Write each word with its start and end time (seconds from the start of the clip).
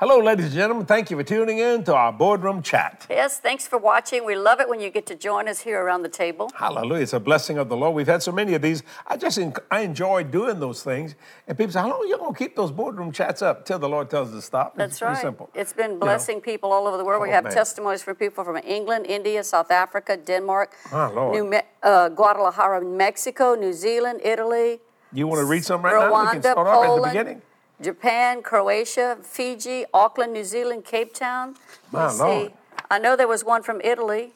Hello, 0.00 0.20
ladies 0.20 0.44
and 0.44 0.54
gentlemen. 0.54 0.86
Thank 0.86 1.10
you 1.10 1.16
for 1.16 1.24
tuning 1.24 1.58
in 1.58 1.82
to 1.82 1.92
our 1.92 2.12
boardroom 2.12 2.62
chat. 2.62 3.04
Yes, 3.10 3.40
thanks 3.40 3.66
for 3.66 3.78
watching. 3.78 4.24
We 4.24 4.36
love 4.36 4.60
it 4.60 4.68
when 4.68 4.78
you 4.78 4.90
get 4.90 5.06
to 5.06 5.16
join 5.16 5.48
us 5.48 5.58
here 5.58 5.82
around 5.82 6.02
the 6.04 6.08
table. 6.08 6.52
Hallelujah. 6.54 7.02
It's 7.02 7.14
a 7.14 7.18
blessing 7.18 7.58
of 7.58 7.68
the 7.68 7.76
Lord. 7.76 7.96
We've 7.96 8.06
had 8.06 8.22
so 8.22 8.30
many 8.30 8.54
of 8.54 8.62
these. 8.62 8.84
I 9.08 9.16
just 9.16 9.40
I 9.72 9.80
enjoy 9.80 10.22
doing 10.22 10.60
those 10.60 10.84
things. 10.84 11.16
And 11.48 11.58
people 11.58 11.72
say, 11.72 11.80
How 11.80 11.88
long 11.90 12.02
are 12.02 12.06
you 12.06 12.16
going 12.16 12.32
to 12.32 12.38
keep 12.38 12.54
those 12.54 12.70
boardroom 12.70 13.10
chats 13.10 13.42
up 13.42 13.64
till 13.64 13.80
the 13.80 13.88
Lord 13.88 14.08
tells 14.08 14.28
us 14.28 14.34
to 14.36 14.42
stop? 14.42 14.76
That's 14.76 14.92
it's 14.92 15.02
right. 15.02 15.18
simple. 15.18 15.50
It's 15.52 15.72
been 15.72 15.94
You 15.94 15.98
know? 15.98 16.06
blessing 16.06 16.40
people 16.42 16.72
all 16.72 16.86
over 16.86 16.96
the 16.96 17.04
world. 17.04 17.20
we 17.20 17.30
Oh, 17.30 17.32
have 17.32 17.44
man. 17.44 17.52
testimonies 17.52 18.00
from 18.04 18.14
people 18.14 18.44
from 18.44 18.56
England, 18.58 19.04
India, 19.08 19.42
South 19.42 19.72
Africa, 19.72 20.16
Denmark, 20.16 20.76
Lord. 20.92 21.34
New 21.34 21.44
Me- 21.44 21.62
uh, 21.82 22.08
Guadalajara, 22.10 22.82
Mexico, 22.82 23.56
New 23.56 23.72
Zealand, 23.72 24.20
Italy, 24.22 24.80
You 25.12 25.26
want 25.26 25.40
to 25.40 25.44
read 25.44 25.64
something 25.64 25.90
right 25.90 26.08
now? 26.08 26.22
We 26.22 26.28
can 26.30 26.40
Rwanda, 26.40 26.52
start 26.52 26.68
off 26.68 26.84
at 26.84 27.02
the 27.02 27.08
beginning. 27.08 27.42
Japan, 27.80 28.42
Croatia, 28.42 29.18
Fiji, 29.22 29.84
Auckland, 29.94 30.32
New 30.32 30.44
Zealand, 30.44 30.84
Cape 30.84 31.14
Town. 31.14 31.54
My 31.92 32.04
Let's 32.04 32.18
Lord. 32.18 32.48
see. 32.48 32.54
I 32.90 32.98
know 32.98 33.16
there 33.16 33.28
was 33.28 33.44
one 33.44 33.62
from 33.62 33.80
Italy. 33.82 34.32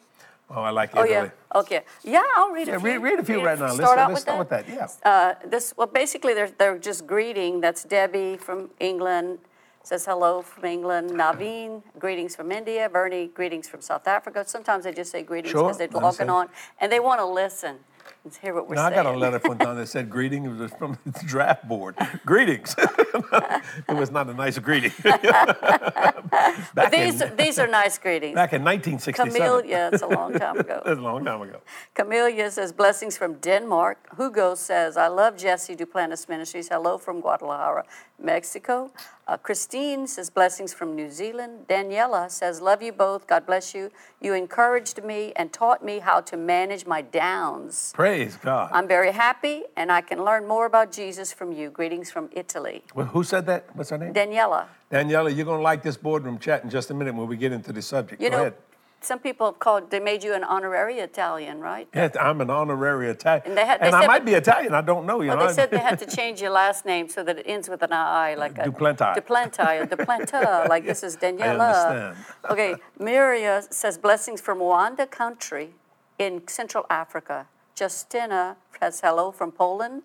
Oh, 0.51 0.63
I 0.63 0.71
like 0.71 0.91
Italy. 0.91 1.09
Oh 1.09 1.13
yeah. 1.13 1.31
Okay. 1.55 1.81
Yeah, 2.05 2.23
I'll 2.37 2.51
read 2.51 2.69
a 2.69 2.73
Yeah, 2.73 2.79
few. 2.79 2.87
read, 2.87 2.99
read 2.99 3.19
a 3.19 3.25
few 3.25 3.43
right 3.45 3.59
now. 3.59 3.67
Let's 3.67 3.77
Start 3.77 3.99
out 3.99 4.09
let's 4.11 4.19
with 4.19 4.23
start 4.23 4.49
that. 4.51 4.67
with 4.67 4.77
that. 4.79 4.99
Yeah. 5.05 5.11
Uh, 5.11 5.35
this 5.49 5.75
well, 5.77 5.87
basically 5.87 6.35
they're 6.35 6.51
they're 6.59 6.79
just 6.79 7.07
greeting. 7.07 7.61
That's 7.61 7.85
Debbie 7.85 8.37
from 8.37 8.71
England. 8.79 9.39
Says 9.85 10.05
hello 10.05 10.43
from 10.43 10.65
England. 10.67 11.11
Naveen, 11.11 11.83
greetings 11.99 12.37
from 12.37 12.53
India. 12.53 12.89
Bernie, 12.89 13.27
greetings 13.29 13.67
from 13.69 13.81
South 13.81 14.07
Africa. 14.07 14.45
Sometimes 14.47 14.85
they 14.85 14.93
just 14.93 15.11
say 15.11 15.23
greetings 15.25 15.51
Sure, 15.51 15.65
because 15.65 15.79
they're 15.79 15.89
I 15.93 15.99
logging 15.99 16.31
on 16.31 16.49
and 16.81 16.93
they 16.93 17.01
want 17.01 17.19
to 17.19 17.25
listen 17.27 17.79
and 18.25 18.35
hear 18.37 18.55
what 18.55 18.69
we're 18.69 18.77
Now, 18.77 18.87
I 18.87 18.91
got 18.91 19.07
a 19.07 19.11
letter 19.11 19.39
from 19.39 19.59
Don 19.59 19.77
that 19.77 19.89
said 19.89 20.09
greeting. 20.09 20.45
It 20.45 20.57
was 20.57 20.73
from 20.73 20.99
the 21.05 21.21
draft 21.27 21.67
board. 21.67 21.97
Greetings. 22.25 22.75
it 22.79 23.95
was 23.95 24.11
not 24.11 24.29
a 24.29 24.35
nice 24.35 24.59
greeting. 24.59 24.93
back, 25.03 26.91
These 26.93 27.21
in, 27.21 27.37
these 27.37 27.59
are 27.59 27.67
nice 27.67 27.99
greetings. 27.99 28.35
back 28.35 28.53
in 28.53 28.63
1967. 28.63 29.33
Camellia, 29.33 29.91
it's 29.93 30.03
a 30.03 30.07
long 30.07 30.33
time 30.35 30.59
ago. 30.59 30.83
it's 30.87 30.99
a 30.99 31.03
long 31.03 31.25
time 31.25 31.43
ago. 31.43 31.61
Camellia 31.95 32.51
says 32.51 32.73
blessings 32.73 33.17
from 33.17 33.35
Denmark. 33.35 33.99
Hugo 34.17 34.55
says 34.55 34.97
I 34.97 35.09
love 35.09 35.37
Jesse 35.37 35.75
Duplantis 35.75 36.29
Ministries. 36.29 36.69
Hello 36.69 36.99
from 36.99 37.21
Guadalajara, 37.21 37.85
Mexico. 38.21 38.93
Uh, 39.27 39.37
Christine 39.37 40.07
says 40.07 40.31
blessings 40.31 40.73
from 40.75 40.97
New 40.97 41.09
Zealand. 41.09 41.67
Daniela 41.69 42.31
says 42.31 42.61
love 42.61 42.83
you 42.83 42.93
both. 42.93 43.27
God 43.27 43.47
bless 43.47 43.73
you. 43.75 43.91
You 44.21 44.35
encouraged 44.35 45.03
me 45.05 45.33
and 45.37 45.53
taught 45.53 45.85
me 45.85 46.01
how 46.01 46.21
to 46.23 46.37
manage 46.37 46.87
my 46.87 47.03
downs. 47.03 47.93
Praise 47.95 48.12
God. 48.43 48.71
I'm 48.73 48.87
very 48.89 49.13
happy 49.13 49.63
and 49.77 49.91
I 49.91 50.01
can 50.03 50.23
learn 50.25 50.47
more 50.47 50.67
about 50.67 50.93
Jesus 50.93 51.33
from 51.33 51.53
you. 51.53 51.71
Greetings 51.71 52.11
from 52.11 52.29
Italy. 52.33 52.83
Well, 52.95 53.07
who 53.07 53.23
said 53.25 53.47
that? 53.47 53.65
What's 53.75 53.91
her 53.91 53.99
name? 53.99 54.13
Daniela, 54.13 54.67
Daniela, 54.91 55.35
you're 55.35 55.47
going 55.47 55.59
to 55.59 55.63
like 55.63 55.83
this 55.83 55.97
boardroom 55.97 56.39
chat 56.39 56.63
in 56.65 56.71
just 56.71 56.91
a 56.91 56.95
minute 56.95 57.15
when 57.15 57.27
we 57.27 57.37
get 57.37 57.53
into 57.53 57.73
the 57.73 57.81
subject. 57.83 58.21
you 58.21 58.29
Go 58.31 58.37
know, 58.37 58.43
ahead. 58.43 58.55
some 59.01 59.19
people 59.19 59.47
have 59.47 59.59
called, 59.59 59.91
they 59.91 59.99
made 60.01 60.23
you 60.23 60.35
an 60.35 60.45
honorary 60.45 60.99
Italian, 60.99 61.61
right? 61.61 61.89
Yes, 61.95 62.15
I'm 62.21 62.41
an 62.41 62.51
honorary 62.51 63.09
Italian. 63.09 63.43
And 63.47 63.57
they 63.57 63.65
had- 63.67 63.81
they 63.81 63.87
I 63.89 64.01
said 64.03 64.07
might 64.07 64.19
that- 64.21 64.25
be 64.27 64.35
Italian. 64.35 64.75
I 64.75 64.83
don't 64.83 65.07
know. 65.07 65.21
You 65.23 65.29
Well, 65.31 65.39
know. 65.39 65.47
they 65.49 65.53
said 65.55 65.71
they 65.71 65.79
had 65.79 65.99
to 66.01 66.07
change 66.19 66.41
your 66.43 66.51
last 66.51 66.85
name 66.85 67.09
so 67.09 67.23
that 67.25 67.39
it 67.39 67.47
ends 67.49 67.69
with 67.69 67.83
an 67.83 67.93
I, 67.93 68.35
like 68.35 68.59
a 68.59 68.65
Duplanti. 68.69 69.17
Duplanti 69.19 69.73
or 69.81 69.87
Duplanta, 69.87 70.69
like 70.75 70.85
this 70.85 71.03
is 71.03 71.17
Daniela. 71.17 71.59
understand. 71.61 72.17
Okay, 72.51 72.75
Miria 73.01 73.55
says 73.73 73.97
blessings 73.97 74.41
from 74.41 74.59
Rwanda 74.59 75.11
country 75.11 75.75
in 76.19 76.47
Central 76.47 76.85
Africa. 76.91 77.47
Justina 77.79 78.57
says 78.81 79.01
hello 79.01 79.31
from 79.31 79.53
Poland. 79.53 80.03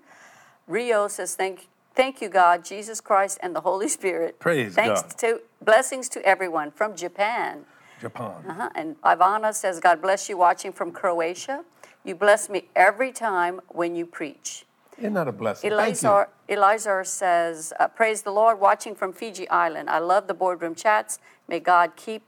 Rio 0.67 1.07
says 1.07 1.35
thank 1.35 1.67
thank 1.95 2.21
you 2.21 2.29
God, 2.29 2.63
Jesus 2.63 3.01
Christ, 3.01 3.39
and 3.41 3.55
the 3.55 3.61
Holy 3.61 3.87
Spirit. 3.87 4.39
Praise 4.39 4.75
Thanks 4.75 5.01
God. 5.01 5.17
to 5.19 5.41
blessings 5.61 6.09
to 6.09 6.25
everyone 6.25 6.71
from 6.71 6.95
Japan. 6.95 7.65
Japan. 7.99 8.45
Uh-huh. 8.47 8.69
And 8.75 9.01
Ivana 9.01 9.53
says, 9.53 9.79
God 9.79 10.01
bless 10.01 10.29
you 10.29 10.37
watching 10.37 10.71
from 10.71 10.91
Croatia. 10.91 11.63
You 12.05 12.15
bless 12.15 12.49
me 12.49 12.65
every 12.75 13.11
time 13.11 13.59
when 13.69 13.95
you 13.95 14.05
preach. 14.05 14.65
Isn't 14.97 15.13
that 15.13 15.27
a 15.27 15.31
blessing? 15.31 15.71
Thank 15.71 16.01
you. 16.01 16.07
Elizar, 16.07 16.27
Elizar 16.49 17.05
says, 17.05 17.73
uh, 17.79 17.87
Praise 17.87 18.21
the 18.21 18.31
Lord, 18.31 18.59
watching 18.59 18.95
from 18.95 19.13
Fiji 19.13 19.47
Island. 19.49 19.89
I 19.89 19.99
love 19.99 20.27
the 20.27 20.33
boardroom 20.33 20.75
chats. 20.75 21.19
May 21.47 21.59
God 21.59 21.95
keep 21.95 22.23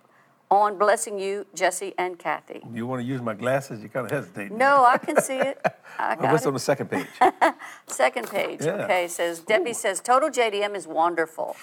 on 0.52 0.78
blessing 0.78 1.20
you, 1.20 1.46
Jesse 1.54 1.94
and 1.98 2.18
Kathy. 2.18 2.62
You 2.74 2.88
want 2.88 3.02
to 3.02 3.08
use 3.08 3.22
my 3.22 3.36
glasses? 3.36 3.84
You 3.84 3.90
kind 3.90 4.06
of 4.06 4.12
hesitate. 4.12 4.52
No, 4.52 4.84
I 4.84 4.98
can 4.98 5.22
see 5.22 5.38
it. 5.38 5.60
I 6.00 6.16
got 6.16 6.32
what's 6.32 6.46
it. 6.46 6.48
on 6.48 6.54
the 6.54 6.60
second 6.60 6.90
page? 6.90 7.08
Second 7.88 8.30
page, 8.30 8.62
Yeah. 8.62 8.84
okay, 8.86 9.08
says 9.08 9.40
Debbie 9.42 9.74
says 9.74 10.00
Total 10.00 10.30
JDM 10.30 10.76
is 10.76 10.88
wonderful. 10.88 11.56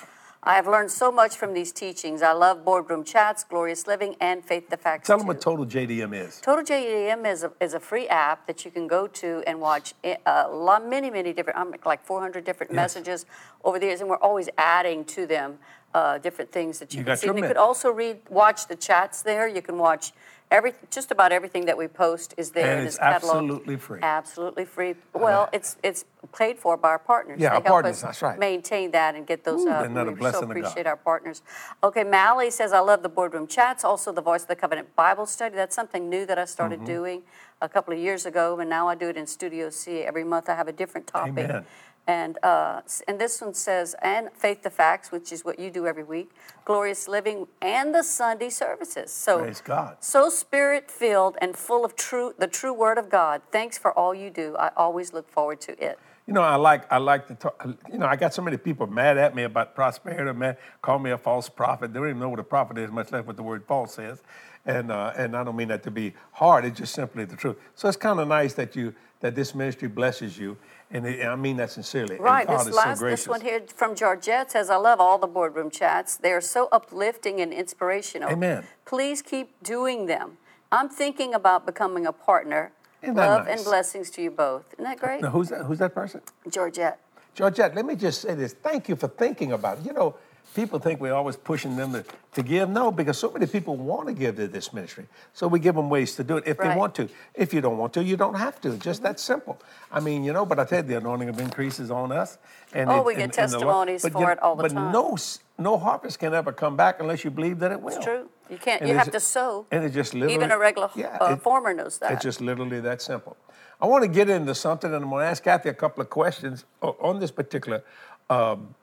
I 0.43 0.55
have 0.55 0.69
learned 0.69 0.93
so 0.93 1.11
much 1.11 1.37
from 1.37 1.55
these 1.55 1.73
teachings. 1.73 2.23
I 2.23 2.31
love 2.31 2.65
boardroom 2.65 3.03
chats, 3.03 3.43
glorious 3.43 3.89
living, 3.89 4.15
and 4.21 4.45
faith 4.45 4.69
the 4.71 4.77
facts. 4.77 5.09
Tell 5.09 5.17
them 5.19 5.25
too. 5.25 5.29
what 5.33 5.41
total 5.41 5.67
JDM 5.67 6.15
is. 6.15 6.41
Total 6.41 6.65
JDM 6.65 7.27
is 7.29 7.43
a, 7.43 7.51
is 7.61 7.75
a 7.75 7.81
free 7.81 8.07
app 8.07 8.47
that 8.47 8.65
you 8.65 8.71
can 8.71 8.87
go 8.87 9.09
to 9.09 9.43
and 9.49 9.61
watch 9.61 9.95
eh, 10.05 10.15
a 10.27 10.47
lot, 10.49 10.87
many, 10.89 11.11
many 11.11 11.33
different, 11.33 11.59
um, 11.59 11.75
like 11.85 12.05
400 12.05 12.45
different 12.45 12.71
Yes. 12.73 12.77
messages 12.95 13.27
over 13.65 13.81
the 13.81 13.87
years, 13.87 14.01
and 14.01 14.09
we're 14.09 14.19
always 14.19 14.49
adding 14.57 15.05
to 15.07 15.27
them 15.27 15.59
uh, 15.97 16.19
different 16.19 16.53
things 16.53 16.79
that 16.81 16.93
you, 16.93 16.99
You 17.01 17.05
can 17.07 17.17
see. 17.17 17.29
And 17.29 17.39
you 17.39 17.45
could 17.51 17.57
also 17.57 17.89
read, 17.91 18.19
watch 18.29 18.61
the 18.69 18.77
chats 18.77 19.23
there. 19.23 19.49
You 19.49 19.63
can 19.63 19.79
watch 19.79 20.13
every, 20.51 20.73
just 20.91 21.11
about 21.11 21.33
everything 21.33 21.65
that 21.67 21.79
we 21.83 21.89
post 21.89 22.35
is 22.37 22.51
there. 22.51 22.77
And 22.77 22.87
it's 22.87 22.97
it's 22.97 23.03
cataloged. 23.03 23.15
absolutely 23.15 23.77
free. 23.77 24.01
Absolutely 24.03 24.67
free. 24.67 24.95
Well, 25.15 25.49
it's 25.55 25.71
it's 25.83 26.05
paid 26.43 26.59
for 26.59 26.77
by 26.77 26.91
our 26.91 26.99
partners. 26.99 27.41
Yeah, 27.41 27.49
they 27.51 27.57
our 27.57 27.63
help 27.63 27.75
partners, 27.77 27.97
us 27.97 28.03
that's 28.03 28.23
right. 28.23 28.39
maintain 28.39 28.91
that 28.91 29.15
and 29.15 29.27
get 29.27 29.41
those 29.45 29.65
Ooh, 29.65 29.71
up. 29.71 29.83
isn't 29.85 29.95
that 29.95 30.07
a 30.09 30.11
we 30.13 30.19
blessing 30.19 30.41
so 30.41 30.45
of 30.45 30.49
God? 30.49 30.59
appreciate 30.59 30.87
our 30.87 30.97
partners. 30.97 31.39
Okay, 31.83 32.05
Mally 32.05 32.51
says, 32.51 32.73
I 32.75 32.81
love 32.81 33.01
the 33.03 33.09
boardroom 33.09 33.47
chats, 33.47 33.83
also 33.83 34.13
the 34.13 34.21
Voice 34.31 34.43
of 34.43 34.49
the 34.49 34.57
Covenant 34.57 34.95
Bible 34.97 35.25
study. 35.27 35.55
That's 35.57 35.75
something 35.75 36.11
new 36.11 36.27
that 36.27 36.39
I 36.39 36.45
started 36.45 36.81
Mm-hmm. 36.81 36.85
doing 36.97 37.23
a 37.63 37.69
couple 37.71 37.95
of 37.95 37.99
years 37.99 38.27
ago, 38.27 38.61
and 38.61 38.69
now 38.69 38.87
I 38.87 38.95
do 38.95 39.09
it 39.09 39.17
in 39.17 39.27
Studio 39.27 39.71
C. 39.71 40.01
Every 40.03 40.25
month 40.25 40.49
I 40.51 40.55
have 40.57 40.69
a 40.69 40.73
different 40.83 41.07
topic. 41.07 41.45
Amen. 41.49 41.65
And, 42.07 42.39
uh, 42.45 42.83
and 43.09 43.21
this 43.21 43.41
one 43.41 43.55
says, 43.55 43.97
and 44.01 44.31
Faith 44.33 44.63
the 44.63 44.71
Facts, 44.71 45.11
which 45.11 45.33
is 45.33 45.45
what 45.45 45.59
you 45.59 45.71
do 45.71 45.87
every 45.87 46.05
week, 46.05 46.31
Glorious 46.65 47.09
Living, 47.09 47.49
and 47.61 47.95
the 47.95 48.03
Sunday 48.03 48.51
services. 48.51 49.13
So, 49.13 49.41
Praise 49.41 49.61
God. 49.61 49.97
so 50.01 50.29
spirit 50.29 50.89
filled 50.91 51.37
and 51.41 51.57
full 51.57 51.85
of 51.85 51.97
true, 51.97 52.33
the 52.39 52.47
true 52.47 52.73
Word 52.73 52.99
of 52.99 53.11
God. 53.11 53.43
Thanks 53.51 53.77
for 53.77 53.93
all 53.93 54.15
you 54.15 54.31
do. 54.31 54.57
I 54.57 54.71
always 54.77 55.13
look 55.13 55.29
forward 55.29 55.61
to 55.63 55.73
it. 55.85 55.99
You 56.27 56.33
know, 56.35 56.43
I 56.43 56.57
like 56.57 56.91
I 56.93 56.99
like 56.99 57.29
to 57.29 57.37
talk. 57.37 57.65
You 57.93 57.99
know, 57.99 58.07
I 58.07 58.17
got 58.17 58.35
so 58.35 58.43
many 58.43 58.57
people 58.57 58.89
mad 58.89 59.17
at 59.17 59.37
me 59.37 59.45
about 59.45 59.77
prosperity. 59.77 60.37
Man, 60.37 60.57
call 60.83 60.99
me 60.99 61.13
a 61.13 61.19
false 61.19 61.49
prophet. 61.49 61.93
They 61.93 62.01
don't 62.01 62.09
even 62.09 62.19
know 62.19 62.29
what 62.29 62.41
a 62.41 62.45
prophet 62.45 62.79
is, 62.79 62.91
much 62.91 63.13
less 63.13 63.25
what 63.25 63.37
the 63.37 63.45
word 63.45 63.65
false 63.65 63.97
is. 64.01 64.25
And 64.65 64.91
uh, 64.91 65.13
and 65.17 65.37
I 65.37 65.45
don't 65.45 65.55
mean 65.55 65.69
that 65.69 65.85
to 65.85 65.93
be 65.93 66.15
hard. 66.33 66.65
It's 66.65 66.79
just 66.79 66.95
simply 66.95 67.27
the 67.27 67.37
truth. 67.37 67.57
So 67.77 67.87
it's 67.87 67.97
kind 67.97 68.19
of 68.19 68.27
nice 68.27 68.55
that 68.55 68.75
you 68.75 68.93
that 69.21 69.37
this 69.37 69.55
ministry 69.55 69.87
blesses 69.89 70.37
you, 70.37 70.57
and 70.91 71.07
it, 71.07 71.27
I 71.27 71.37
mean 71.37 71.57
that 71.57 71.71
sincerely. 71.71 72.17
Right. 72.17 72.47
This 72.47 72.73
last 72.73 73.01
so 73.01 73.07
this 73.07 73.27
one 73.27 73.41
here 73.41 73.63
from 73.75 73.95
Georgette 73.95 74.51
says, 74.53 74.71
"I 74.71 74.77
love 74.77 75.01
all 75.01 75.19
the 75.19 75.27
boardroom 75.27 75.71
chats. 75.71 76.17
They 76.17 76.33
are 76.33 76.41
so 76.41 76.69
uplifting 76.71 77.41
and 77.41 77.53
inspirational. 77.53 78.31
Amen. 78.31 78.65
Please 78.85 79.23
keep 79.23 79.63
doing 79.63 80.07
them. 80.07 80.39
I'm 80.71 80.89
thinking 80.89 81.35
about 81.35 81.67
becoming 81.67 82.07
a 82.07 82.13
partner. 82.13 82.73
Love 83.03 83.47
nice? 83.47 83.57
and 83.57 83.65
blessings 83.65 84.11
to 84.11 84.23
you 84.23 84.31
both. 84.31 84.73
Isn't 84.75 84.85
that 84.85 84.99
great, 84.99 85.23
Now, 85.23 85.31
who's 85.31 85.51
that? 85.51 85.65
Who's 85.65 85.79
that 85.79 85.95
person? 85.95 86.23
Georgette? 86.51 86.99
Georgette, 87.35 87.75
let 87.75 87.85
me 87.85 87.95
just 87.95 88.23
say 88.23 88.35
this. 88.35 88.55
Thank 88.55 88.89
you 88.89 88.97
for 88.97 89.09
thinking 89.09 89.53
about 89.53 89.79
it. 89.79 89.85
You 89.85 89.93
know, 89.93 90.17
people 90.57 90.79
think 90.81 91.01
we're 91.01 91.13
always 91.15 91.37
pushing 91.37 91.77
them 91.77 91.93
to, 91.93 92.05
to 92.35 92.43
give. 92.43 92.69
No, 92.71 92.91
because 92.91 93.19
so 93.19 93.31
many 93.31 93.47
people 93.47 93.77
want 93.77 94.09
to 94.09 94.15
give 94.15 94.37
to 94.37 94.49
this 94.49 94.73
ministry. 94.73 95.07
So 95.35 95.47
we 95.47 95.59
give 95.61 95.75
them 95.77 95.89
ways 95.91 96.17
to 96.17 96.25
do 96.25 96.39
it 96.39 96.45
if 96.47 96.59
Right. 96.59 96.71
they 96.71 96.77
want 96.77 96.95
to. 96.97 97.09
If 97.35 97.53
you 97.55 97.61
don't 97.61 97.77
want 97.79 97.93
to, 97.93 98.03
you 98.03 98.17
don't 98.17 98.35
have 98.35 98.61
to. 98.63 98.77
Just 98.79 99.03
that 99.03 99.21
simple. 99.21 99.61
I 99.93 100.01
mean, 100.01 100.25
you 100.25 100.33
know, 100.33 100.47
but 100.47 100.59
I 100.59 100.65
tell 100.65 100.79
you, 100.83 100.89
the 100.89 100.97
anointing 100.97 101.29
of 101.29 101.39
increase 101.39 101.79
is 101.79 101.91
on 101.91 102.11
us. 102.11 102.39
And 102.73 102.91
Oh, 102.91 103.01
it- 103.01 103.05
we 103.05 103.13
get 103.15 103.23
and- 103.23 103.23
and 103.25 103.33
testimonies 103.53 104.03
but 104.03 104.13
for 104.13 104.21
you- 104.23 104.29
it 104.31 104.43
all 104.43 104.57
the 104.57 104.63
but 104.65 104.73
time. 104.73 104.91
no, 104.93 105.17
no 105.59 105.77
harvest 105.79 106.19
can 106.19 106.35
ever 106.35 106.53
come 106.53 106.75
back 106.77 106.99
unless 107.01 107.23
you 107.25 107.31
believe 107.31 107.59
that 107.61 107.71
it 107.71 107.81
will. 107.81 107.95
It's 107.95 108.05
true. 108.05 108.29
You 108.49 108.59
can't. 108.59 108.81
And 108.81 108.89
you 108.91 108.97
have 108.97 109.11
to 109.11 109.21
sow. 109.21 109.67
And 109.71 109.85
it's 109.85 109.95
just 109.95 110.15
literally. 110.15 110.35
Even 110.35 110.51
a 110.51 110.59
regular 110.59 110.91
yeah, 110.95 111.19
uh, 111.21 111.33
it- 111.35 111.43
farmer 111.43 111.75
knows 111.75 111.99
that. 111.99 112.13
it's 112.13 112.23
just 112.23 112.41
literally 112.41 112.81
that 112.81 113.03
simple. 113.03 113.37
I 113.81 113.87
want 113.87 114.03
to 114.05 114.09
get 114.09 114.31
into 114.31 114.55
something, 114.55 114.93
and 114.95 115.05
I'm 115.05 115.11
going 115.11 115.23
to 115.25 115.29
ask 115.31 115.43
Kathy 115.45 115.69
a 115.69 115.75
couple 115.75 116.01
of 116.01 116.09
questions 116.09 116.65
on 116.81 117.21
this 117.21 117.31
particular 117.31 117.83
um, 118.31 118.75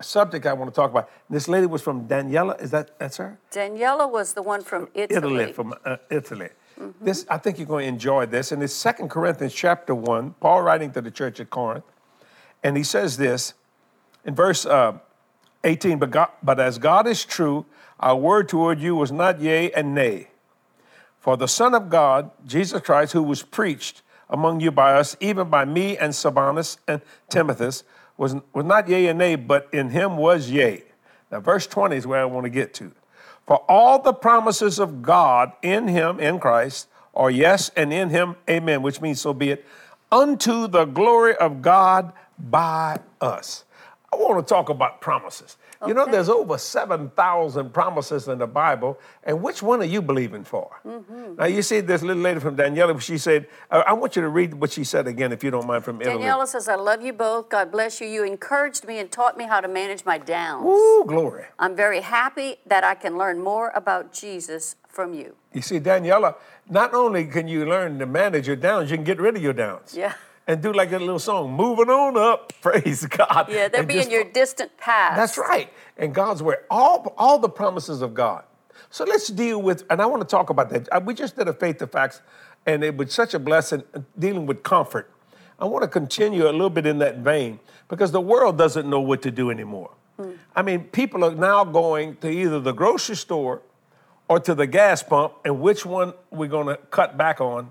subject 0.00 0.46
I 0.46 0.52
want 0.52 0.72
to 0.72 0.74
talk 0.74 0.90
about. 0.90 1.10
This 1.28 1.48
lady 1.48 1.66
was 1.66 1.82
from 1.82 2.06
Daniela. 2.06 2.60
Is 2.60 2.70
that 2.70 2.98
that's 2.98 3.16
her? 3.16 3.38
Daniela 3.50 4.10
was 4.10 4.34
the 4.34 4.42
one 4.42 4.62
from 4.62 4.88
Italy. 4.94 5.16
Italy, 5.16 5.52
from 5.52 5.74
uh, 5.84 5.96
Italy. 6.10 6.48
This 7.00 7.26
I 7.28 7.38
think 7.38 7.58
you're 7.58 7.66
going 7.66 7.84
to 7.84 7.88
enjoy 7.88 8.26
this, 8.26 8.52
and 8.52 8.62
it's 8.62 8.72
Second 8.72 9.10
Corinthians 9.10 9.54
chapter 9.54 9.94
one. 9.94 10.34
Paul 10.40 10.62
writing 10.62 10.92
to 10.92 11.00
the 11.00 11.10
church 11.10 11.40
at 11.40 11.50
Corinth, 11.50 11.84
and 12.62 12.76
he 12.76 12.84
says 12.84 13.16
this 13.16 13.54
in 14.24 14.34
verse 14.34 14.64
uh, 14.64 14.98
18. 15.64 15.98
But 15.98 16.10
God, 16.10 16.28
but 16.42 16.60
as 16.60 16.78
God 16.78 17.06
is 17.06 17.24
true, 17.24 17.66
our 17.98 18.16
word 18.16 18.48
toward 18.48 18.78
you 18.78 18.94
was 18.94 19.10
not 19.10 19.40
yea 19.40 19.72
and 19.72 19.94
nay. 19.94 20.28
For 21.18 21.36
the 21.36 21.48
Son 21.48 21.74
of 21.74 21.90
God, 21.90 22.30
Jesus 22.46 22.80
Christ, 22.80 23.12
who 23.12 23.22
was 23.22 23.42
preached 23.42 24.02
among 24.30 24.60
you 24.60 24.70
by 24.70 24.94
us, 24.94 25.16
even 25.20 25.48
by 25.48 25.64
me 25.64 25.96
and 25.98 26.14
Silvanus 26.14 26.78
and 26.86 27.02
Timotheus, 27.28 27.82
was, 28.18 28.36
was 28.52 28.66
not 28.66 28.88
yea 28.88 29.06
and 29.06 29.18
nay, 29.18 29.36
but 29.36 29.68
in 29.72 29.88
him 29.88 30.18
was 30.18 30.50
yea. 30.50 30.82
Now, 31.30 31.40
verse 31.40 31.66
20 31.66 31.96
is 31.96 32.06
where 32.06 32.20
I 32.20 32.26
want 32.26 32.44
to 32.44 32.50
get 32.50 32.74
to. 32.74 32.92
For 33.46 33.56
all 33.68 34.02
the 34.02 34.12
promises 34.12 34.78
of 34.78 35.00
God 35.00 35.52
in 35.62 35.88
him, 35.88 36.20
in 36.20 36.38
Christ, 36.38 36.88
are 37.14 37.30
yes, 37.30 37.70
and 37.76 37.92
in 37.92 38.10
him, 38.10 38.36
amen, 38.48 38.82
which 38.82 39.00
means 39.00 39.20
so 39.20 39.32
be 39.32 39.50
it, 39.50 39.64
unto 40.12 40.66
the 40.66 40.84
glory 40.84 41.34
of 41.36 41.62
God 41.62 42.12
by 42.38 42.98
us. 43.20 43.64
I 44.12 44.16
want 44.16 44.46
to 44.46 44.54
talk 44.54 44.68
about 44.68 45.00
promises. 45.00 45.56
You 45.86 45.94
know, 45.94 46.06
there's 46.06 46.28
over 46.28 46.58
7,000 46.58 47.72
promises 47.72 48.26
in 48.26 48.38
the 48.38 48.46
Bible, 48.46 48.98
and 49.22 49.40
which 49.42 49.62
one 49.62 49.80
are 49.80 49.84
you 49.84 50.02
believing 50.02 50.42
for? 50.42 50.80
Mm-hmm. 50.84 51.36
Now, 51.36 51.44
you 51.44 51.62
see 51.62 51.80
this 51.80 52.02
little 52.02 52.22
lady 52.22 52.40
from 52.40 52.56
Daniela, 52.56 53.00
she 53.00 53.16
said, 53.16 53.46
uh, 53.70 53.84
I 53.86 53.92
want 53.92 54.16
you 54.16 54.22
to 54.22 54.28
read 54.28 54.54
what 54.54 54.72
she 54.72 54.82
said 54.82 55.06
again, 55.06 55.32
if 55.32 55.44
you 55.44 55.50
don't 55.50 55.66
mind, 55.66 55.84
from 55.84 56.00
Italy. 56.00 56.24
Daniela 56.24 56.46
says, 56.48 56.68
I 56.68 56.74
love 56.74 57.02
you 57.02 57.12
both. 57.12 57.48
God 57.48 57.70
bless 57.70 58.00
you. 58.00 58.08
You 58.08 58.24
encouraged 58.24 58.86
me 58.86 58.98
and 58.98 59.10
taught 59.10 59.36
me 59.38 59.44
how 59.44 59.60
to 59.60 59.68
manage 59.68 60.04
my 60.04 60.18
downs. 60.18 60.66
Ooh, 60.66 61.04
glory. 61.06 61.44
I'm 61.58 61.76
very 61.76 62.00
happy 62.00 62.56
that 62.66 62.82
I 62.82 62.94
can 62.94 63.16
learn 63.16 63.38
more 63.38 63.70
about 63.74 64.12
Jesus 64.12 64.74
from 64.88 65.14
you. 65.14 65.36
You 65.52 65.62
see, 65.62 65.78
Daniela, 65.78 66.34
not 66.68 66.92
only 66.92 67.24
can 67.26 67.46
you 67.46 67.66
learn 67.66 67.98
to 68.00 68.06
manage 68.06 68.48
your 68.48 68.56
downs, 68.56 68.90
you 68.90 68.96
can 68.96 69.04
get 69.04 69.20
rid 69.20 69.36
of 69.36 69.42
your 69.42 69.52
downs. 69.52 69.94
Yeah. 69.96 70.14
And 70.48 70.62
do 70.62 70.72
like 70.72 70.88
that 70.90 71.00
little 71.00 71.18
song, 71.18 71.52
moving 71.52 71.90
on 71.90 72.16
up, 72.16 72.54
praise 72.62 73.04
God. 73.04 73.48
Yeah, 73.50 73.68
they'll 73.68 73.84
be 73.84 74.00
in 74.00 74.10
your 74.10 74.24
distant 74.24 74.74
past. 74.78 75.16
That's 75.16 75.36
right. 75.36 75.70
And 75.98 76.14
God's 76.14 76.42
word, 76.42 76.64
all, 76.70 77.12
all 77.18 77.38
the 77.38 77.50
promises 77.50 78.00
of 78.00 78.14
God. 78.14 78.44
So 78.88 79.04
let's 79.04 79.28
deal 79.28 79.60
with, 79.60 79.84
and 79.90 80.00
I 80.00 80.06
want 80.06 80.22
to 80.22 80.26
talk 80.26 80.48
about 80.48 80.70
that. 80.70 80.88
Uh, 80.90 81.00
We 81.04 81.12
just 81.12 81.36
did 81.36 81.48
a 81.48 81.52
faith 81.52 81.76
to 81.78 81.86
facts, 81.86 82.22
and 82.64 82.82
it 82.82 82.96
was 82.96 83.12
such 83.12 83.34
a 83.34 83.38
blessing 83.38 83.82
uh, 83.92 84.00
dealing 84.18 84.46
with 84.46 84.62
comfort. 84.62 85.10
I 85.58 85.66
want 85.66 85.82
to 85.82 85.88
continue 85.88 86.44
a 86.44 86.52
little 86.52 86.70
bit 86.70 86.86
in 86.86 86.96
that 86.98 87.18
vein 87.18 87.60
because 87.88 88.10
the 88.10 88.20
world 88.20 88.56
doesn't 88.56 88.88
know 88.88 89.00
what 89.00 89.20
to 89.22 89.30
do 89.30 89.50
anymore. 89.50 89.90
I 90.56 90.62
mean, 90.62 90.84
people 90.84 91.24
are 91.24 91.34
now 91.34 91.62
going 91.62 92.16
to 92.16 92.30
either 92.30 92.58
the 92.58 92.72
grocery 92.72 93.16
store 93.16 93.60
or 94.28 94.40
to 94.40 94.54
the 94.54 94.66
gas 94.66 95.02
pump, 95.02 95.34
and 95.44 95.60
which 95.60 95.84
one 95.84 96.14
we're 96.30 96.48
going 96.48 96.68
to 96.68 96.76
cut 96.90 97.18
back 97.18 97.40
on, 97.40 97.70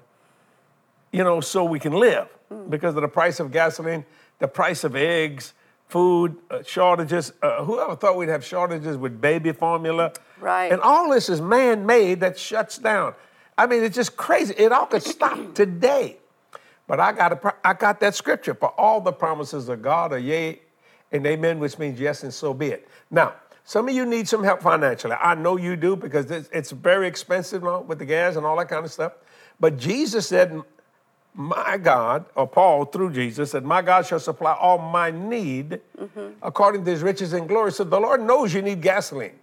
you 1.11 1.23
know, 1.23 1.41
so 1.41 1.63
we 1.65 1.79
can 1.79 1.93
live 1.93 2.29
because 2.69 2.95
of 2.95 3.01
the 3.01 3.07
price 3.07 3.39
of 3.39 3.51
gasoline, 3.51 4.05
the 4.39 4.47
price 4.47 4.83
of 4.83 4.95
eggs, 4.95 5.53
food 5.87 6.35
uh, 6.49 6.61
shortages. 6.63 7.33
Uh, 7.41 7.63
whoever 7.63 7.95
thought 7.95 8.17
we'd 8.17 8.29
have 8.29 8.43
shortages 8.43 8.97
with 8.97 9.19
baby 9.19 9.51
formula? 9.51 10.13
Right. 10.39 10.71
And 10.71 10.81
all 10.81 11.09
this 11.11 11.29
is 11.29 11.41
man 11.41 11.85
made 11.85 12.19
that 12.21 12.37
shuts 12.37 12.77
down. 12.77 13.13
I 13.57 13.65
mean, 13.65 13.83
it's 13.83 13.95
just 13.95 14.17
crazy. 14.17 14.53
It 14.57 14.71
all 14.71 14.85
could 14.85 15.03
stop 15.03 15.39
today. 15.55 16.17
But 16.87 16.99
I 16.99 17.11
got, 17.11 17.33
a, 17.33 17.53
I 17.65 17.73
got 17.73 17.99
that 17.99 18.15
scripture 18.15 18.53
for 18.53 18.69
all 18.79 19.01
the 19.01 19.11
promises 19.11 19.67
of 19.67 19.81
God 19.81 20.13
are 20.13 20.19
yea 20.19 20.61
and 21.11 21.25
amen, 21.25 21.59
which 21.59 21.77
means 21.77 21.99
yes, 21.99 22.23
and 22.23 22.33
so 22.33 22.53
be 22.53 22.67
it. 22.67 22.87
Now, 23.11 23.33
some 23.63 23.89
of 23.89 23.93
you 23.93 24.05
need 24.05 24.29
some 24.29 24.43
help 24.43 24.61
financially. 24.61 25.15
I 25.19 25.35
know 25.35 25.57
you 25.57 25.75
do 25.75 25.97
because 25.97 26.31
it's, 26.31 26.49
it's 26.53 26.71
very 26.71 27.07
expensive 27.07 27.63
now 27.63 27.81
with 27.81 27.99
the 27.99 28.05
gas 28.05 28.37
and 28.37 28.45
all 28.45 28.55
that 28.57 28.69
kind 28.69 28.85
of 28.85 28.91
stuff. 28.91 29.13
But 29.59 29.77
Jesus 29.77 30.27
said, 30.27 30.61
my 31.33 31.77
God, 31.77 32.25
or 32.35 32.47
Paul 32.47 32.85
through 32.85 33.11
Jesus 33.11 33.51
said, 33.51 33.63
My 33.63 33.81
God 33.81 34.05
shall 34.05 34.19
supply 34.19 34.53
all 34.53 34.77
my 34.79 35.11
need 35.11 35.79
according 36.41 36.83
to 36.85 36.91
his 36.91 37.03
riches 37.03 37.33
and 37.33 37.47
glory. 37.47 37.71
So 37.71 37.83
the 37.83 37.99
Lord 37.99 38.21
knows 38.21 38.53
you 38.53 38.61
need 38.61 38.81
gasoline. 38.81 39.33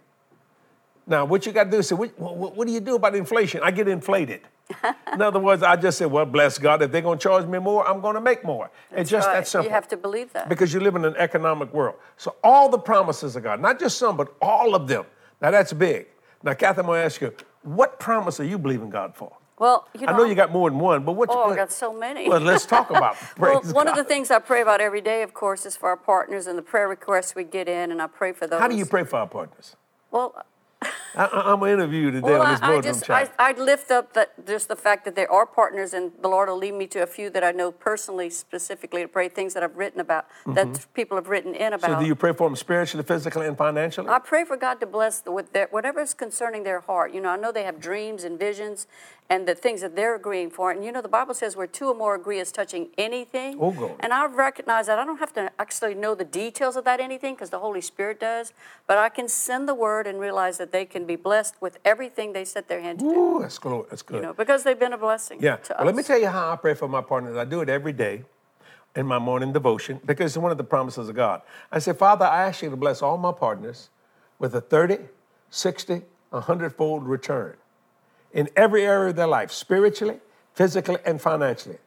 Now, 1.07 1.23
what 1.23 1.45
you 1.45 1.51
got 1.51 1.65
to 1.65 1.71
do 1.71 1.77
is 1.77 1.87
say, 1.87 1.95
what, 1.95 2.17
what, 2.19 2.55
what 2.55 2.67
do 2.67 2.73
you 2.73 2.79
do 2.79 2.95
about 2.95 3.15
inflation? 3.15 3.61
I 3.63 3.69
get 3.71 3.87
inflated. 3.87 4.41
In 5.13 5.21
other 5.21 5.39
words, 5.39 5.61
I 5.61 5.75
just 5.75 5.99
say, 5.99 6.07
well, 6.07 6.25
bless 6.25 6.57
God. 6.57 6.81
If 6.81 6.91
they're 6.91 7.01
going 7.01 7.19
to 7.19 7.23
charge 7.23 7.45
me 7.45 7.59
more, 7.59 7.87
I'm 7.87 8.01
going 8.01 8.15
to 8.15 8.21
make 8.21 8.43
more. 8.43 8.71
it's 8.91 9.11
just 9.11 9.27
Right. 9.27 9.35
that 9.35 9.47
simple. 9.47 9.67
You 9.67 9.71
have 9.73 9.87
to 9.89 9.97
believe 9.97 10.33
that. 10.33 10.49
Because 10.49 10.73
you 10.73 10.79
live 10.79 10.95
in 10.95 11.05
an 11.05 11.15
economic 11.17 11.71
world. 11.73 11.95
So 12.17 12.35
all 12.43 12.69
the 12.69 12.79
promises 12.79 13.35
of 13.35 13.43
God, 13.43 13.61
not 13.61 13.79
just 13.79 13.99
some, 13.99 14.17
but 14.17 14.33
all 14.41 14.73
of 14.73 14.87
them. 14.87 15.05
Now 15.41 15.51
that's 15.51 15.71
big. 15.73 16.07
Now, 16.41 16.55
Kathy, 16.55 16.79
I'm 16.79 16.87
going 16.87 16.99
to 16.99 17.05
ask 17.05 17.21
you, 17.21 17.31
what 17.61 17.99
promise 17.99 18.39
are 18.39 18.43
you 18.43 18.57
believing 18.57 18.89
God 18.89 19.15
for? 19.15 19.31
Well, 19.57 19.87
you 19.93 20.05
know, 20.05 20.13
I 20.13 20.17
know 20.17 20.25
you 20.25 20.35
got 20.35 20.51
more 20.51 20.69
than 20.69 20.79
one, 20.79 21.03
but 21.03 21.13
what? 21.13 21.29
Oh, 21.31 21.51
I 21.51 21.55
got 21.55 21.71
so 21.71 21.93
many. 21.93 22.27
Well, 22.27 22.41
let's 22.41 22.65
talk 22.65 22.89
about. 22.89 23.15
Well, 23.37 23.61
one 23.61 23.87
of 23.87 23.95
the 23.95 24.03
things 24.03 24.31
I 24.31 24.39
pray 24.39 24.61
about 24.61 24.81
every 24.81 25.01
day, 25.01 25.21
of 25.21 25.33
course, 25.33 25.65
is 25.65 25.77
for 25.77 25.89
our 25.89 25.97
partners 25.97 26.47
and 26.47 26.57
the 26.57 26.61
prayer 26.61 26.87
requests 26.87 27.35
we 27.35 27.43
get 27.43 27.67
in, 27.67 27.91
and 27.91 28.01
I 28.01 28.07
pray 28.07 28.33
for 28.33 28.47
those. 28.47 28.59
How 28.59 28.67
do 28.67 28.75
you 28.75 28.85
pray 28.85 29.03
for 29.03 29.17
our 29.17 29.27
partners? 29.27 29.75
Well, 30.11 30.45
I, 31.17 31.27
I'm 31.27 31.59
going 31.59 31.77
to 31.77 31.83
interview 31.83 32.01
you 32.01 32.11
today 32.11 32.31
well 32.31 32.41
on 32.41 32.47
I, 32.47 32.51
this 32.51 32.61
I 32.61 32.67
boardroom 32.67 32.93
just 32.93 33.09
I, 33.09 33.23
chat. 33.23 33.35
I 33.39 33.51
lift 33.53 33.91
up 33.91 34.13
that 34.13 34.45
just 34.45 34.67
the 34.67 34.75
fact 34.75 35.05
that 35.05 35.15
there 35.15 35.31
are 35.31 35.45
partners, 35.45 35.93
and 35.93 36.11
the 36.21 36.27
Lord 36.27 36.49
will 36.49 36.57
lead 36.57 36.73
me 36.73 36.87
to 36.87 37.03
a 37.03 37.07
few 37.07 37.29
that 37.29 37.43
I 37.43 37.51
know 37.51 37.71
personally, 37.71 38.29
specifically 38.29 39.01
to 39.01 39.07
pray 39.07 39.29
things 39.29 39.53
that 39.53 39.63
I've 39.63 39.75
written 39.77 39.99
about, 39.99 40.25
that 40.47 40.85
people 40.93 41.17
have 41.17 41.27
written 41.27 41.55
in 41.55 41.73
about. 41.73 41.89
Mm-hmm. 41.89 41.99
so 41.99 42.01
do 42.01 42.07
you 42.07 42.15
pray 42.15 42.33
for 42.33 42.47
them 42.47 42.55
spiritually, 42.55 43.05
physically, 43.05 43.47
and 43.47 43.57
financially? 43.57 44.09
I 44.09 44.19
pray 44.19 44.43
for 44.45 44.57
God 44.57 44.79
to 44.81 44.85
bless 44.85 45.19
the, 45.19 45.31
with 45.31 45.53
their, 45.53 45.67
whatever 45.71 46.01
is 46.01 46.13
concerning 46.13 46.63
their 46.63 46.81
heart. 46.81 47.13
You 47.13 47.21
know, 47.21 47.29
I 47.29 47.37
know 47.37 47.51
they 47.51 47.63
have 47.63 47.79
dreams 47.79 48.23
and 48.23 48.39
visions 48.39 48.87
and 49.29 49.47
the 49.47 49.55
things 49.55 49.81
that 49.81 49.95
they're 49.95 50.15
agreeing 50.15 50.51
for. 50.51 50.71
And 50.71 50.83
you 50.83 50.91
know, 50.91 51.01
the 51.01 51.07
Bible 51.07 51.33
says 51.33 51.55
where 51.55 51.67
two 51.67 51.87
or 51.87 51.95
more 51.95 52.15
agree 52.15 52.39
is 52.39 52.51
touching 52.51 52.89
anything. 52.97 53.57
Oh, 53.59 53.71
God. 53.71 53.95
And 53.99 54.13
I 54.13 54.25
recognize 54.27 54.87
that 54.87 54.99
I 54.99 55.05
don't 55.05 55.17
have 55.17 55.33
to 55.33 55.51
actually 55.57 55.95
know 55.95 56.13
the 56.13 56.23
details 56.23 56.75
of 56.75 56.85
that 56.85 56.99
anything 56.99 57.33
because 57.33 57.49
the 57.49 57.59
Holy 57.59 57.81
Spirit 57.81 58.19
does, 58.19 58.53
but 58.87 58.97
I 58.97 59.09
can 59.09 59.27
send 59.27 59.67
the 59.67 59.73
word 59.73 60.05
and 60.05 60.19
realize 60.19 60.57
that 60.59 60.71
they 60.71 60.85
can 60.85 61.04
be 61.05 61.15
blessed 61.15 61.55
with 61.61 61.77
everything 61.85 62.33
they 62.33 62.45
set 62.45 62.67
their 62.67 62.81
hand 62.81 62.99
to 62.99 63.05
do. 63.05 63.11
Ooh, 63.11 63.39
that's 63.41 63.57
good. 63.57 63.85
That's 63.89 64.01
good. 64.01 64.17
You 64.17 64.21
know, 64.21 64.33
because 64.33 64.63
they've 64.63 64.79
been 64.79 64.93
a 64.93 64.97
blessing 64.97 65.39
Yeah. 65.41 65.57
to 65.57 65.73
Well, 65.73 65.81
us. 65.81 65.85
let 65.85 65.95
me 65.95 66.03
tell 66.03 66.19
you 66.19 66.27
how 66.27 66.51
I 66.51 66.55
pray 66.55 66.73
for 66.73 66.87
my 66.87 67.01
partners. 67.01 67.37
I 67.37 67.45
do 67.45 67.61
it 67.61 67.69
every 67.69 67.93
day 67.93 68.23
in 68.95 69.05
my 69.05 69.19
morning 69.19 69.51
devotion 69.53 69.99
because 70.05 70.31
it's 70.35 70.41
one 70.41 70.51
of 70.51 70.57
the 70.57 70.63
promises 70.63 71.09
of 71.09 71.15
God. 71.15 71.41
I 71.71 71.79
say, 71.79 71.93
Father, 71.93 72.25
I 72.25 72.43
ask 72.47 72.61
you 72.61 72.69
to 72.69 72.75
bless 72.77 73.01
all 73.01 73.17
my 73.17 73.31
partners 73.31 73.89
with 74.39 74.55
a 74.55 74.61
30, 74.61 74.99
60, 75.49 76.01
100 76.29 76.73
fold 76.75 77.05
return 77.07 77.55
in 78.33 78.49
every 78.55 78.85
area 78.85 79.09
of 79.09 79.15
their 79.15 79.27
life, 79.27 79.51
spiritually, 79.51 80.19
physically, 80.53 80.97
and 81.05 81.21
financially. 81.21 81.77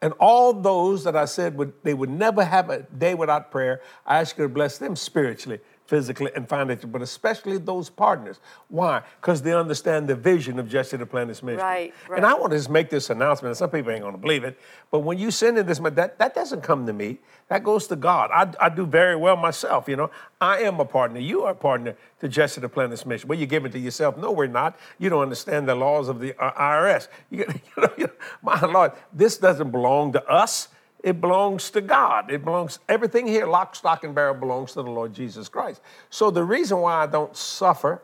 And 0.00 0.12
all 0.20 0.52
those 0.52 1.04
that 1.04 1.16
I 1.16 1.24
said 1.24 1.56
would 1.56 1.72
they 1.82 1.92
would 1.92 2.08
never 2.10 2.44
have 2.44 2.70
a 2.70 2.82
day 2.82 3.14
without 3.14 3.50
prayer, 3.50 3.80
I 4.06 4.20
ask 4.20 4.38
you 4.38 4.44
to 4.44 4.48
bless 4.48 4.78
them 4.78 4.94
spiritually, 4.94 5.60
physically, 5.88 6.30
and 6.36 6.46
financially, 6.46 6.90
but 6.90 7.00
especially 7.00 7.56
those 7.56 7.88
partners. 7.88 8.40
Why? 8.68 9.02
Because 9.20 9.40
they 9.40 9.54
understand 9.54 10.06
the 10.06 10.14
vision 10.14 10.58
of 10.58 10.68
Jesse 10.68 10.98
Duplantis 10.98 11.42
Ministries. 11.42 11.58
Right, 11.58 11.94
right. 12.08 12.16
And 12.18 12.26
I 12.26 12.34
want 12.34 12.52
to 12.52 12.58
just 12.58 12.68
make 12.68 12.90
this 12.90 13.08
announcement, 13.08 13.52
and 13.52 13.56
some 13.56 13.70
people 13.70 13.90
ain't 13.90 14.02
going 14.02 14.12
to 14.12 14.20
believe 14.20 14.44
it, 14.44 14.60
but 14.90 15.00
when 15.00 15.18
you 15.18 15.30
send 15.30 15.56
in 15.56 15.66
this, 15.66 15.78
that, 15.78 16.18
that 16.18 16.34
doesn't 16.34 16.60
come 16.60 16.86
to 16.86 16.92
me. 16.92 17.18
That 17.48 17.64
goes 17.64 17.86
to 17.86 17.96
God. 17.96 18.30
I, 18.30 18.66
I 18.66 18.68
do 18.68 18.84
very 18.84 19.16
well 19.16 19.36
myself, 19.36 19.88
you 19.88 19.96
know. 19.96 20.10
I 20.38 20.58
am 20.58 20.80
a 20.80 20.84
partner. 20.84 21.18
You 21.18 21.44
are 21.44 21.52
a 21.52 21.54
partner 21.54 21.96
to 22.20 22.28
Jesse 22.28 22.60
Duplantis 22.60 23.06
Ministries. 23.06 23.24
Well, 23.24 23.38
you 23.38 23.46
give 23.46 23.64
it 23.64 23.72
to 23.72 23.78
yourself. 23.78 24.18
No, 24.18 24.32
we're 24.32 24.48
not. 24.48 24.78
You 24.98 25.08
don't 25.08 25.22
understand 25.22 25.66
the 25.66 25.74
laws 25.74 26.08
of 26.08 26.20
the 26.20 26.38
uh, 26.38 26.52
IRS. 26.52 27.08
You, 27.30 27.46
you 27.76 27.82
know, 27.82 27.92
you 27.96 28.06
know, 28.06 28.12
my 28.42 28.60
Lord, 28.60 28.92
this 29.14 29.38
doesn't 29.38 29.70
belong 29.70 30.12
to 30.12 30.26
us. 30.28 30.68
It 31.02 31.20
belongs 31.20 31.70
to 31.70 31.80
God. 31.80 32.30
It 32.30 32.44
belongs, 32.44 32.80
everything 32.88 33.26
here, 33.26 33.46
lock, 33.46 33.76
stock, 33.76 34.02
and 34.04 34.14
barrel 34.14 34.34
belongs 34.34 34.72
to 34.72 34.82
the 34.82 34.90
Lord 34.90 35.14
Jesus 35.14 35.48
Christ. 35.48 35.80
So 36.10 36.30
the 36.30 36.42
reason 36.42 36.78
why 36.78 37.04
I 37.04 37.06
don't 37.06 37.36
suffer 37.36 38.02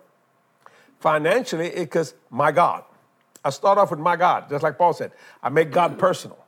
financially 1.00 1.68
is 1.68 1.84
because 1.84 2.14
my 2.30 2.52
God. 2.52 2.84
I 3.44 3.50
start 3.50 3.78
off 3.78 3.90
with 3.90 4.00
my 4.00 4.16
God, 4.16 4.48
just 4.48 4.62
like 4.62 4.78
Paul 4.78 4.92
said. 4.92 5.12
I 5.42 5.48
make 5.48 5.70
God 5.70 5.98
personal. 5.98 6.38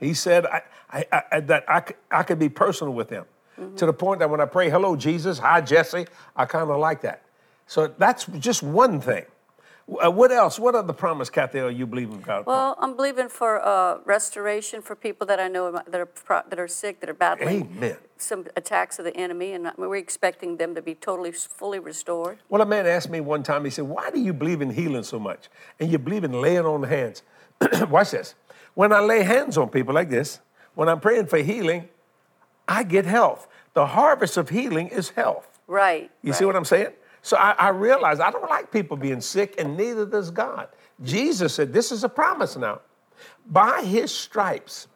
He 0.00 0.14
said 0.14 0.46
I, 0.46 0.62
I, 0.90 1.00
that 1.10 1.26
I, 1.32 1.40
that 1.40 1.64
I, 1.68 1.82
I 2.10 2.22
could 2.22 2.38
be 2.38 2.48
personal 2.48 2.92
with 2.92 3.08
him 3.08 3.24
mm-hmm. 3.58 3.76
to 3.76 3.86
the 3.86 3.92
point 3.92 4.18
that 4.18 4.28
when 4.28 4.40
I 4.40 4.46
pray, 4.46 4.68
hello, 4.68 4.96
Jesus, 4.96 5.38
hi, 5.38 5.60
Jesse, 5.60 6.06
I 6.36 6.44
kind 6.44 6.70
of 6.70 6.78
like 6.78 7.00
that. 7.02 7.22
So 7.66 7.86
that's 7.86 8.26
just 8.38 8.62
one 8.62 9.00
thing. 9.00 9.24
Uh, 9.86 10.10
what 10.10 10.32
else? 10.32 10.58
What 10.58 10.74
other 10.74 10.92
promise, 10.94 11.28
Kathy, 11.28 11.60
are 11.60 11.70
you 11.70 11.86
believing 11.86 12.20
God? 12.20 12.46
Well, 12.46 12.74
I'm 12.80 12.96
believing 12.96 13.28
for 13.28 13.64
uh, 13.64 13.98
restoration 14.04 14.80
for 14.80 14.96
people 14.96 15.26
that 15.26 15.38
I 15.38 15.48
know 15.48 15.72
that 15.72 16.00
are 16.00 16.06
pro- 16.06 16.42
that 16.48 16.58
are 16.58 16.68
sick, 16.68 17.00
that 17.00 17.10
are 17.10 17.14
battling 17.14 17.70
Amen. 17.76 17.96
some 18.16 18.46
attacks 18.56 18.98
of 18.98 19.04
the 19.04 19.14
enemy, 19.14 19.52
and 19.52 19.70
we're 19.76 19.96
expecting 19.96 20.56
them 20.56 20.74
to 20.74 20.80
be 20.80 20.94
totally, 20.94 21.32
fully 21.32 21.78
restored. 21.78 22.38
Well, 22.48 22.62
a 22.62 22.66
man 22.66 22.86
asked 22.86 23.10
me 23.10 23.20
one 23.20 23.42
time, 23.42 23.64
he 23.64 23.70
said, 23.70 23.84
Why 23.84 24.10
do 24.10 24.20
you 24.20 24.32
believe 24.32 24.62
in 24.62 24.70
healing 24.70 25.02
so 25.02 25.18
much? 25.18 25.50
And 25.78 25.92
you 25.92 25.98
believe 25.98 26.24
in 26.24 26.32
laying 26.32 26.64
on 26.64 26.82
hands. 26.84 27.22
Watch 27.90 28.12
this. 28.12 28.34
When 28.72 28.92
I 28.92 29.00
lay 29.00 29.22
hands 29.22 29.58
on 29.58 29.68
people 29.68 29.94
like 29.94 30.08
this, 30.08 30.40
when 30.74 30.88
I'm 30.88 31.00
praying 31.00 31.26
for 31.26 31.38
healing, 31.38 31.88
I 32.66 32.84
get 32.84 33.04
health. 33.04 33.46
The 33.74 33.86
harvest 33.86 34.36
of 34.36 34.48
healing 34.48 34.88
is 34.88 35.10
health. 35.10 35.58
Right. 35.66 36.10
You 36.22 36.32
see 36.32 36.44
what 36.44 36.56
I'm 36.56 36.64
saying? 36.64 36.92
So 37.24 37.38
I, 37.38 37.52
I 37.52 37.68
realize 37.70 38.20
I 38.20 38.30
don't 38.30 38.50
like 38.50 38.70
people 38.70 38.98
being 38.98 39.22
sick, 39.22 39.54
and 39.56 39.78
neither 39.78 40.04
does 40.04 40.30
God. 40.30 40.68
Jesus 41.02 41.54
said, 41.54 41.72
This 41.72 41.90
is 41.90 42.04
a 42.04 42.08
promise 42.08 42.54
now. 42.54 42.82
By 43.46 43.80
his 43.80 44.14
stripes, 44.14 44.88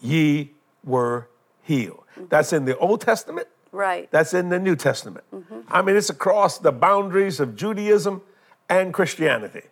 ye 0.00 0.52
were 0.84 1.28
healed. 1.62 2.04
Mm-hmm. 2.12 2.26
That's 2.28 2.52
in 2.52 2.66
the 2.66 2.78
Old 2.78 3.00
Testament. 3.00 3.48
Right. 3.72 4.08
That's 4.12 4.32
in 4.32 4.48
the 4.48 4.60
New 4.60 4.76
Testament. 4.76 5.24
Mm-hmm. 5.34 5.60
I 5.66 5.82
mean, 5.82 5.96
it's 5.96 6.08
across 6.08 6.58
the 6.58 6.70
boundaries 6.70 7.40
of 7.40 7.56
Judaism 7.56 8.22
and 8.68 8.94
Christianity. 8.94 9.62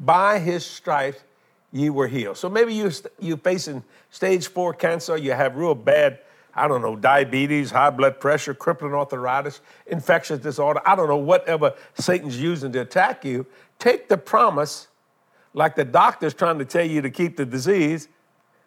By 0.00 0.40
his 0.40 0.66
stripes, 0.66 1.20
ye 1.70 1.88
were 1.88 2.08
healed. 2.08 2.36
So 2.36 2.48
maybe 2.48 2.74
you 2.74 2.90
you 3.20 3.36
facing 3.36 3.84
stage 4.10 4.48
four 4.48 4.74
cancer, 4.74 5.16
you 5.16 5.34
have 5.34 5.54
real 5.54 5.76
bad. 5.76 6.18
I 6.60 6.68
don't 6.68 6.82
know, 6.82 6.94
diabetes, 6.94 7.70
high 7.70 7.88
blood 7.88 8.20
pressure, 8.20 8.52
crippling 8.52 8.92
arthritis, 8.92 9.62
infectious 9.86 10.38
disorder, 10.40 10.82
I 10.84 10.94
don't 10.94 11.08
know, 11.08 11.16
whatever 11.16 11.72
Satan's 11.94 12.38
using 12.38 12.70
to 12.72 12.82
attack 12.82 13.24
you, 13.24 13.46
take 13.78 14.10
the 14.10 14.18
promise, 14.18 14.88
like 15.54 15.74
the 15.74 15.86
doctor's 15.86 16.34
trying 16.34 16.58
to 16.58 16.66
tell 16.66 16.84
you 16.84 17.00
to 17.00 17.08
keep 17.10 17.38
the 17.38 17.46
disease. 17.46 18.08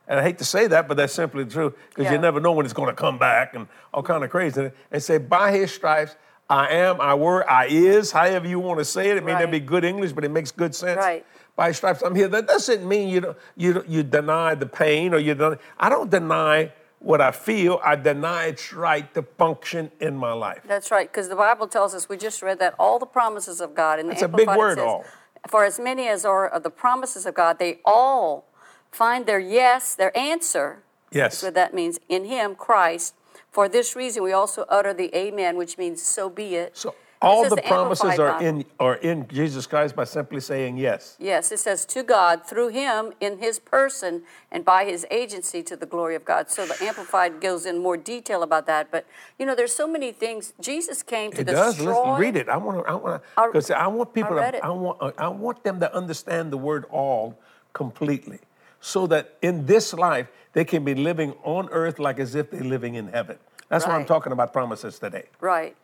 And 0.08 0.20
I 0.20 0.24
hate 0.24 0.40
to 0.40 0.44
say 0.46 0.66
that, 0.68 0.88
but 0.88 0.98
that's 0.98 1.14
simply 1.14 1.46
true 1.46 1.74
because 1.90 2.06
Yeah. 2.06 2.14
you 2.14 2.18
never 2.18 2.40
know 2.40 2.52
when 2.52 2.66
it's 2.66 2.74
going 2.74 2.90
to 2.90 2.96
come 2.96 3.20
back 3.20 3.54
and 3.54 3.68
all 3.94 4.02
kind 4.02 4.24
of 4.24 4.32
crazy. 4.32 4.72
And 4.92 5.02
say, 5.04 5.20
by 5.20 5.52
his 5.52 5.72
stripes, 5.72 6.16
I 6.50 6.70
am, 6.70 7.00
I 7.00 7.14
were, 7.14 7.50
I 7.50 7.68
is, 7.68 8.12
however 8.12 8.48
you 8.48 8.60
want 8.60 8.80
to 8.80 8.86
say 8.86 9.12
it. 9.12 9.18
It 9.18 9.24
may 9.24 9.34
not 9.34 9.52
be 9.52 9.60
good 9.60 9.86
English, 9.86 10.14
but 10.14 10.26
it 10.26 10.30
makes 10.32 10.52
good 10.52 10.74
sense. 10.74 10.98
Right. 10.98 11.26
By 11.56 11.72
stripes, 11.74 12.02
I'm 12.02 12.16
here. 12.16 12.28
That 12.28 12.48
doesn't 12.48 12.86
mean 12.88 13.08
you 13.10 13.22
don't, 13.22 13.38
you 13.56 13.74
don't- 13.74 13.88
you 13.88 14.02
deny 14.02 14.56
the 14.56 14.66
pain 14.66 15.14
or 15.14 15.20
you 15.20 15.36
don't. 15.36 15.60
I 15.80 15.88
don't 15.90 16.10
deny 16.10 16.74
what 17.04 17.22
I 17.22 17.32
feel. 17.32 17.80
I 17.84 17.96
deny 17.96 18.46
its 18.46 18.74
right 18.74 19.14
to 19.14 19.22
function 19.22 19.92
in 20.00 20.16
my 20.16 20.32
life. 20.32 20.62
That's 20.66 20.90
right, 20.90 21.12
because 21.12 21.30
the 21.30 21.36
Bible 21.36 21.68
tells 21.68 21.94
us, 21.94 22.10
we 22.10 22.18
just 22.18 22.42
read 22.42 22.60
that, 22.60 22.74
all 22.80 22.98
the 22.98 23.06
promises 23.06 23.62
of 23.62 23.76
God. 23.76 24.00
In 24.00 24.08
the 24.08 24.14
That's 24.14 24.24
a 24.24 24.28
big 24.28 24.48
word, 24.48 24.78
says, 24.78 24.86
all. 24.86 25.06
For 25.48 25.66
as 25.66 25.80
many 25.80 26.08
as 26.08 26.24
are 26.24 26.48
of 26.48 26.64
the 26.64 26.70
promises 26.70 27.26
of 27.26 27.36
God, 27.36 27.60
they 27.60 27.82
all 27.84 28.46
find 28.92 29.26
their 29.26 29.40
yes, 29.40 29.94
their 29.94 30.18
answer. 30.18 30.84
Yes. 31.12 31.34
That's 31.34 31.44
what 31.44 31.54
that 31.56 31.74
means. 31.74 32.00
In 32.08 32.26
Him, 32.26 32.56
Christ. 32.56 33.16
For 33.52 33.70
this 33.70 33.96
reason, 33.96 34.24
we 34.24 34.32
also 34.32 34.66
utter 34.70 34.94
the 34.94 35.16
Amen, 35.16 35.58
which 35.58 35.78
means 35.78 36.02
so 36.02 36.30
be 36.30 36.56
it. 36.56 36.76
So 36.78 36.90
It 36.90 36.96
all 37.24 37.50
the 37.50 37.58
promises 37.58 38.20
are 38.20 38.34
Bible. 38.34 38.46
in 38.46 38.66
are 38.80 38.96
in 38.96 39.28
Jesus 39.28 39.66
Christ 39.66 39.96
by 39.96 40.04
simply 40.04 40.42
saying 40.42 40.78
yes. 40.78 41.16
Yes, 41.20 41.52
it 41.52 41.60
says 41.60 41.86
to 41.86 42.04
God 42.04 42.46
through 42.46 42.70
him 42.70 43.14
in 43.20 43.40
his 43.40 43.60
person 43.60 44.24
and 44.52 44.66
by 44.66 44.86
his 44.86 45.06
agency 45.10 45.64
to 45.64 45.76
the 45.76 45.86
glory 45.86 46.16
of 46.16 46.26
God. 46.26 46.52
So 46.52 46.66
the 46.66 46.82
Amplified 46.84 47.40
goes 47.40 47.66
in 47.66 47.82
more 47.82 47.98
detail 47.98 48.44
about 48.44 48.66
that. 48.68 48.92
But 48.92 49.06
you 49.40 49.46
know, 49.46 49.56
there's 49.56 49.74
so 49.74 49.88
many 49.88 50.12
things. 50.12 50.54
Jesus 50.60 51.02
came 51.02 51.32
to 51.32 51.42
It 51.42 51.48
does. 51.48 51.80
Listen, 51.80 52.16
read 52.16 52.36
it. 52.36 52.50
I 52.50 52.58
want 52.58 52.86
to. 52.86 52.92
I 52.92 52.96
want 52.96 53.24
to. 53.24 53.48
Because 53.48 53.72
I 53.72 53.88
want 53.88 54.14
people. 54.14 54.40
I 54.40 54.52
to. 54.52 54.66
I 54.66 54.70
want. 54.70 55.16
I 55.18 55.28
want 55.30 55.64
them 55.64 55.80
to 55.80 55.96
understand 55.96 56.52
the 56.52 56.58
word 56.58 56.86
all 56.92 57.40
completely, 57.72 58.40
so 58.82 59.08
that 59.08 59.38
in 59.42 59.66
this 59.66 59.94
life 59.94 60.28
they 60.54 60.66
can 60.66 60.84
be 60.84 60.94
living 60.94 61.34
on 61.44 61.70
earth 61.70 62.00
like 62.00 62.20
as 62.20 62.36
if 62.36 62.52
they're 62.52 62.64
living 62.64 62.96
in 62.96 63.08
heaven. 63.08 63.38
That's 63.70 63.88
why 63.88 63.96
I'm 63.96 64.06
talking 64.06 64.32
about 64.32 64.54
promises 64.54 65.00
today. 65.00 65.26
Right. 65.42 65.76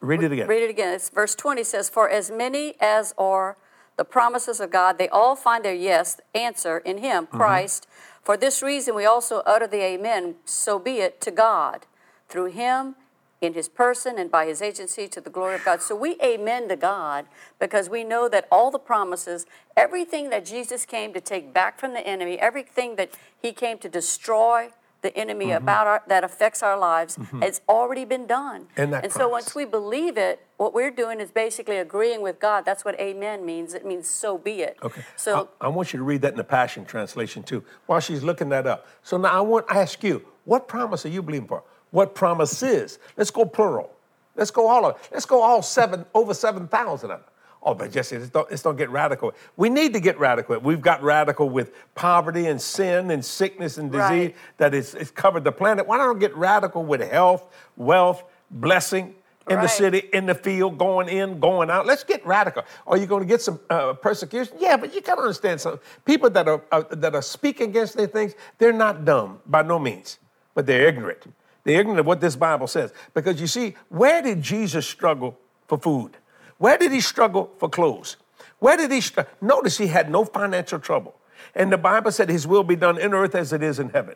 Read 0.00 0.22
it 0.22 0.32
again. 0.32 0.48
Read 0.48 0.62
it 0.62 0.70
again. 0.70 0.94
It's 0.94 1.08
verse 1.08 1.34
20 1.34 1.64
says, 1.64 1.88
For 1.88 2.08
as 2.08 2.30
many 2.30 2.74
as 2.80 3.14
are 3.18 3.56
the 3.96 4.04
promises 4.04 4.60
of 4.60 4.70
God, 4.70 4.98
they 4.98 5.08
all 5.08 5.36
find 5.36 5.64
their 5.64 5.74
yes 5.74 6.20
answer 6.34 6.78
in 6.78 6.98
Him, 6.98 7.26
Mm-hmm. 7.26 7.36
Christ. 7.36 7.86
For 8.22 8.36
this 8.36 8.62
reason, 8.62 8.94
we 8.94 9.04
also 9.04 9.42
utter 9.46 9.66
the 9.66 9.82
Amen, 9.82 10.36
so 10.44 10.78
be 10.78 10.98
it, 10.98 11.20
to 11.20 11.30
God, 11.30 11.86
through 12.28 12.52
Him, 12.52 12.96
in 13.40 13.52
His 13.52 13.68
person, 13.68 14.18
and 14.18 14.30
by 14.30 14.46
His 14.46 14.62
agency, 14.62 15.06
to 15.08 15.20
the 15.20 15.28
glory 15.30 15.56
of 15.56 15.64
God. 15.64 15.82
So 15.82 15.94
we 15.94 16.16
amen 16.22 16.68
to 16.68 16.76
God 16.76 17.26
because 17.58 17.90
we 17.90 18.02
know 18.02 18.28
that 18.30 18.48
all 18.50 18.70
the 18.70 18.78
promises, 18.78 19.44
everything 19.76 20.30
that 20.30 20.46
Jesus 20.46 20.86
came 20.86 21.12
to 21.12 21.20
take 21.20 21.52
back 21.52 21.78
from 21.78 21.92
the 21.92 22.06
enemy, 22.06 22.38
everything 22.38 22.96
that 22.96 23.10
He 23.40 23.52
came 23.52 23.78
to 23.78 23.88
destroy 23.88 24.70
the 25.04 25.16
enemy 25.16 25.44
Mm-hmm. 25.44 25.62
about 25.62 25.86
our, 25.86 26.02
that 26.08 26.24
affects 26.24 26.62
our 26.62 26.78
lives, 26.78 27.18
has 27.40 27.60
already 27.68 28.04
been 28.04 28.26
done. 28.26 28.66
And 28.76 29.12
so 29.12 29.28
once 29.28 29.54
we 29.54 29.64
believe 29.64 30.16
it, 30.16 30.40
what 30.56 30.72
we're 30.72 30.90
doing 30.90 31.20
is 31.20 31.30
basically 31.30 31.76
agreeing 31.76 32.22
with 32.22 32.40
God. 32.40 32.64
That's 32.64 32.84
what 32.84 32.98
amen 32.98 33.44
means. 33.44 33.74
It 33.74 33.84
means 33.84 34.08
so 34.08 34.38
be 34.38 34.62
it. 34.62 34.78
Okay. 34.82 35.02
So 35.16 35.50
I, 35.60 35.66
I 35.66 35.68
want 35.68 35.92
you 35.92 35.98
to 35.98 36.04
read 36.04 36.22
that 36.22 36.32
in 36.32 36.38
the 36.38 36.44
Passion 36.58 36.84
Translation 36.84 37.42
too, 37.42 37.62
while 37.86 38.00
she's 38.00 38.22
looking 38.22 38.48
that 38.48 38.66
up. 38.66 38.86
So 39.02 39.16
now 39.18 39.32
I 39.38 39.42
want 39.42 39.68
to 39.68 39.74
ask 39.76 40.02
you, 40.02 40.24
what 40.44 40.66
promise 40.66 41.04
are 41.04 41.10
you 41.10 41.22
believing 41.22 41.48
for? 41.48 41.62
What 41.90 42.14
promises? 42.14 42.98
Let's 43.16 43.30
go 43.30 43.44
plural. 43.44 43.90
Let's 44.36 44.50
go 44.50 44.66
all 44.66 44.86
of. 44.86 45.08
Let's 45.12 45.26
go 45.26 45.42
all 45.42 45.60
seven 45.62 46.06
over 46.14 46.32
seven 46.34 46.66
thousand 46.68 47.10
of 47.10 47.20
them. 47.20 47.28
Oh, 47.66 47.72
but 47.74 47.90
Jesse, 47.90 48.18
let's 48.18 48.30
don't, 48.30 48.50
let's 48.50 48.62
don't 48.62 48.76
get 48.76 48.90
radical. 48.90 49.32
We 49.56 49.70
need 49.70 49.94
to 49.94 50.00
get 50.00 50.18
radical. 50.18 50.58
We've 50.58 50.82
got 50.82 51.02
radical 51.02 51.48
with 51.48 51.72
poverty 51.94 52.46
and 52.46 52.60
sin 52.60 53.10
and 53.10 53.24
sickness 53.24 53.78
and 53.78 53.90
disease 53.90 54.04
Right. 54.10 54.34
that 54.58 54.74
is, 54.74 54.94
is 54.94 55.10
covered 55.10 55.44
the 55.44 55.52
planet. 55.52 55.86
Why 55.86 55.96
don't 55.96 56.12
we 56.14 56.20
get 56.20 56.36
radical 56.36 56.84
with 56.84 57.00
health, 57.00 57.46
wealth, 57.76 58.22
blessing 58.50 59.14
in 59.48 59.60
the 59.60 59.66
city, 59.68 60.08
in 60.12 60.26
the 60.26 60.34
field, 60.34 60.76
going 60.76 61.08
in, 61.08 61.40
going 61.40 61.70
out? 61.70 61.86
Let's 61.86 62.04
get 62.04 62.24
radical. 62.26 62.64
Are 62.86 62.98
you 62.98 63.06
going 63.06 63.22
to 63.22 63.26
get 63.28 63.40
some 63.40 63.58
uh, 63.70 63.94
persecution? 63.94 64.56
Yeah, 64.60 64.76
but 64.76 64.94
you 64.94 65.00
got 65.00 65.14
to 65.14 65.22
understand 65.22 65.58
something. 65.60 65.80
People 66.04 66.28
that 66.30 66.46
are 66.46 66.62
uh, 66.70 66.82
that 66.90 67.14
are 67.14 67.22
speaking 67.22 67.70
against 67.70 67.96
their 67.96 68.06
things, 68.08 68.34
they're 68.58 68.72
not 68.74 69.06
dumb 69.06 69.40
by 69.46 69.62
no 69.62 69.78
means, 69.78 70.18
but 70.54 70.66
they're 70.66 70.86
ignorant. 70.86 71.22
They're 71.64 71.80
ignorant 71.80 72.00
of 72.00 72.06
what 72.06 72.20
this 72.20 72.36
Bible 72.36 72.66
says. 72.66 72.92
Because 73.14 73.40
you 73.40 73.46
see, 73.46 73.74
where 73.88 74.20
did 74.20 74.42
Jesus 74.42 74.86
struggle 74.86 75.38
for 75.66 75.78
food? 75.78 76.18
Where 76.58 76.78
did 76.78 76.92
he 76.92 77.00
struggle 77.00 77.52
for 77.58 77.68
clothes? 77.68 78.16
Where 78.58 78.76
did 78.76 78.90
he 78.90 79.00
struggle? 79.00 79.32
Notice 79.40 79.78
he 79.78 79.88
had 79.88 80.10
no 80.10 80.24
financial 80.24 80.78
trouble. 80.78 81.14
And 81.54 81.72
the 81.72 81.78
Bible 81.78 82.12
said 82.12 82.28
his 82.28 82.46
will 82.46 82.64
be 82.64 82.76
done 82.76 82.98
in 82.98 83.12
earth 83.14 83.34
as 83.34 83.52
it 83.52 83.62
is 83.62 83.78
in 83.78 83.90
heaven. 83.90 84.14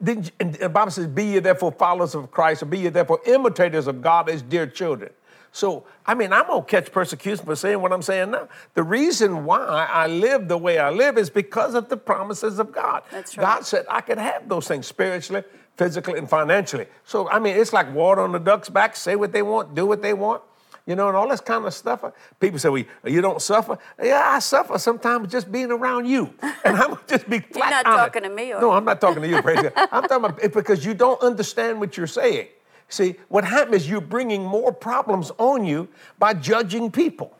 And 0.00 0.54
the 0.54 0.68
Bible 0.68 0.90
says, 0.90 1.06
Be 1.06 1.24
ye 1.24 1.38
therefore 1.40 1.72
followers 1.72 2.14
of 2.14 2.30
Christ, 2.30 2.62
or 2.62 2.66
be 2.66 2.78
ye 2.78 2.88
therefore 2.88 3.20
imitators 3.26 3.86
of 3.86 4.00
God 4.00 4.28
as 4.28 4.42
dear 4.42 4.66
children. 4.66 5.10
So, 5.50 5.84
I 6.06 6.14
mean, 6.14 6.32
I'm 6.32 6.46
going 6.46 6.62
to 6.62 6.66
catch 6.68 6.92
persecution 6.92 7.44
for 7.44 7.56
saying 7.56 7.80
what 7.80 7.92
I'm 7.92 8.02
saying 8.02 8.30
now. 8.30 8.48
The 8.74 8.82
reason 8.82 9.44
why 9.44 9.88
I 9.90 10.06
live 10.06 10.46
the 10.46 10.58
way 10.58 10.78
I 10.78 10.90
live 10.90 11.18
is 11.18 11.30
because 11.30 11.74
of 11.74 11.88
the 11.88 11.96
promises 11.96 12.58
of 12.58 12.70
God. 12.70 13.02
That's 13.10 13.36
right. 13.36 13.44
God 13.44 13.66
said 13.66 13.86
I 13.88 14.02
could 14.02 14.18
have 14.18 14.48
those 14.48 14.68
things 14.68 14.86
spiritually, 14.86 15.42
physically, 15.76 16.18
and 16.18 16.28
financially. 16.28 16.86
So, 17.04 17.28
I 17.28 17.38
mean, 17.38 17.56
it's 17.56 17.72
like 17.72 17.92
water 17.92 18.20
on 18.20 18.32
the 18.32 18.38
duck's 18.38 18.68
back, 18.68 18.94
say 18.94 19.16
what 19.16 19.32
they 19.32 19.42
want, 19.42 19.74
do 19.74 19.86
what 19.86 20.02
they 20.02 20.12
want. 20.12 20.42
You 20.88 20.96
know, 20.96 21.08
and 21.08 21.16
all 21.18 21.28
this 21.28 21.42
kind 21.42 21.66
of 21.66 21.74
stuff. 21.74 22.02
Uh, 22.02 22.12
people 22.40 22.58
say, 22.58 22.70
well, 22.70 22.82
you 23.04 23.20
don't 23.20 23.42
suffer. 23.42 23.76
Yeah, 24.02 24.22
I 24.24 24.38
suffer 24.38 24.78
sometimes 24.78 25.30
just 25.30 25.52
being 25.52 25.70
around 25.70 26.06
you. 26.06 26.32
And 26.64 26.76
I'm 26.76 26.98
just 27.06 27.28
be 27.28 27.40
flat 27.40 27.54
You're 27.54 27.70
not 27.70 27.86
honest. 27.86 28.04
talking 28.06 28.22
to 28.22 28.28
me, 28.30 28.52
are 28.52 28.60
No. 28.60 28.72
I'm 28.72 28.84
not 28.84 29.00
talking 29.00 29.22
to 29.22 29.28
you, 29.28 29.40
praise 29.42 29.60
God. 29.62 29.72
I'm 29.76 30.02
talking 30.02 30.24
about 30.24 30.42
it's 30.42 30.54
because 30.54 30.84
you 30.84 30.94
don't 30.94 31.20
understand 31.20 31.78
what 31.78 31.96
you're 31.98 32.06
saying. 32.06 32.48
See, 32.88 33.16
what 33.28 33.44
happens 33.44 33.82
is 33.82 33.90
you're 33.90 34.00
bringing 34.00 34.42
more 34.42 34.72
problems 34.72 35.30
on 35.36 35.66
you 35.66 35.88
by 36.18 36.32
judging 36.32 36.90
people. 36.90 37.36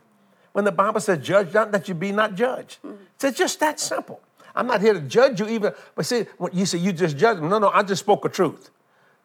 When 0.52 0.66
the 0.66 0.72
Bible 0.72 1.00
says, 1.00 1.24
judge 1.26 1.54
not 1.54 1.72
that 1.72 1.88
you 1.88 1.94
be 1.94 2.12
not 2.12 2.34
judged. 2.34 2.76
Hmm. 2.82 2.92
It's 3.22 3.38
just 3.38 3.60
that 3.60 3.80
simple. 3.80 4.20
I'm 4.54 4.66
not 4.66 4.82
here 4.82 4.92
to 4.92 5.00
judge 5.00 5.40
you 5.40 5.48
even, 5.48 5.72
but 5.94 6.04
see, 6.04 6.26
when 6.36 6.52
you 6.52 6.66
say 6.66 6.78
you 6.78 6.92
just 6.92 7.16
judge 7.16 7.38
me. 7.38 7.48
No, 7.48 7.58
no, 7.58 7.70
I 7.70 7.82
just 7.82 8.00
spoke 8.00 8.26
a 8.26 8.28
truth. 8.28 8.70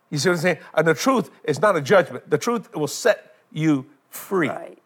You 0.10 0.18
see 0.18 0.30
what 0.30 0.36
I'm 0.36 0.42
saying? 0.42 0.58
And 0.74 0.88
the 0.88 0.94
truth 0.94 1.30
is 1.44 1.60
not 1.60 1.76
a 1.76 1.82
judgment. 1.82 2.30
The 2.30 2.38
truth 2.38 2.74
will 2.74 2.88
set 2.88 3.36
you 3.52 3.86
free. 4.14 4.50
Right. 4.50 4.78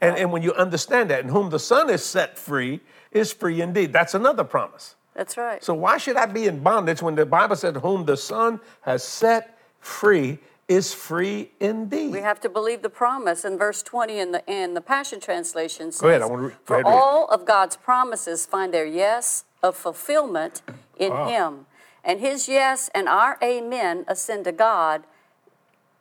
And, 0.00 0.16
and 0.16 0.32
when 0.32 0.42
you 0.42 0.52
understand 0.54 1.10
that, 1.10 1.20
and 1.20 1.30
whom 1.30 1.50
the 1.50 1.58
Son 1.58 1.88
is 1.88 2.04
set 2.04 2.36
free 2.38 2.80
is 3.12 3.32
free 3.32 3.60
indeed. 3.60 3.92
That's 3.92 4.14
another 4.14 4.42
promise. 4.44 4.96
that's 5.14 5.36
right. 5.36 5.62
So 5.62 5.74
why 5.74 5.98
should 5.98 6.16
I 6.16 6.26
be 6.26 6.46
in 6.46 6.60
bondage 6.60 7.00
when 7.02 7.14
the 7.14 7.26
Bible 7.26 7.56
said, 7.56 7.76
"Whom 7.76 8.04
the 8.06 8.16
Son 8.16 8.60
has 8.82 9.04
set 9.04 9.58
free 9.80 10.38
is 10.68 10.92
free 10.94 11.50
indeed"? 11.60 12.10
we 12.12 12.20
have 12.20 12.40
to 12.40 12.48
believe 12.48 12.82
the 12.82 12.88
promise. 12.90 13.44
In 13.44 13.58
verse 13.58 13.82
20 13.82 14.18
in 14.18 14.32
the 14.32 14.42
in 14.50 14.74
the 14.74 14.80
Passion 14.80 15.20
Translation 15.20 15.92
says, 15.92 16.00
Go 16.00 16.08
ahead, 16.08 16.22
I 16.22 16.26
wanna 16.26 16.42
re- 16.42 16.48
go 16.50 16.56
For 16.64 16.74
ahead, 16.80 16.86
all 16.86 17.26
of 17.28 17.44
God's 17.44 17.76
promises 17.76 18.44
find 18.46 18.72
their 18.74 18.86
yes 18.86 19.44
of 19.62 19.76
fulfillment 19.76 20.62
in 20.96 21.10
Wow. 21.12 21.28
Him. 21.28 21.66
And 22.02 22.18
His 22.18 22.48
yes 22.48 22.90
and 22.94 23.08
our 23.08 23.38
amen 23.42 24.04
ascend 24.08 24.44
to 24.46 24.52
God. 24.52 25.04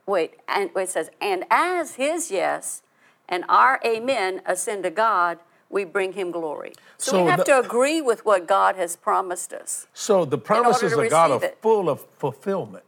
Wait, 0.06 0.36
and 0.48 0.70
it 0.76 0.90
says, 0.90 1.10
and 1.22 1.46
as 1.50 1.96
His 1.96 2.32
yes 2.32 2.82
and 3.30 3.44
our 3.48 3.80
amen 3.86 4.42
ascend 4.46 4.84
to 4.84 4.90
God, 4.90 5.40
we 5.70 5.86
bring 5.86 6.14
Him 6.14 6.32
glory. 6.32 6.74
So, 6.98 7.12
So 7.12 7.24
we 7.24 7.30
have 7.30 7.40
the- 7.40 7.46
to 7.46 7.60
agree 7.60 8.02
with 8.02 8.26
what 8.26 8.46
God 8.48 8.76
has 8.76 8.96
promised 8.96 9.54
us. 9.54 9.88
so 9.94 10.26
the 10.26 10.38
promises 10.38 10.94
of 10.94 11.10
God 11.10 11.32
are 11.32 11.44
it. 11.46 11.58
full 11.62 11.90
of 11.90 12.06
fulfillment. 12.18 12.84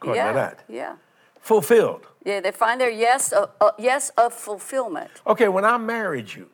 According 0.00 0.16
yeah, 0.22 0.28
to 0.28 0.34
that, 0.34 0.64
yeah. 0.68 0.96
fulfilled. 1.40 2.06
Yeah, 2.24 2.40
they 2.40 2.52
find 2.52 2.80
their 2.80 2.90
yes 2.90 3.32
of, 3.32 3.50
uh, 3.60 3.70
yes 3.78 4.10
of 4.16 4.32
fulfillment. 4.34 5.10
Okay, 5.26 5.48
when 5.48 5.64
I 5.64 5.76
married 5.78 6.32
you, 6.34 6.48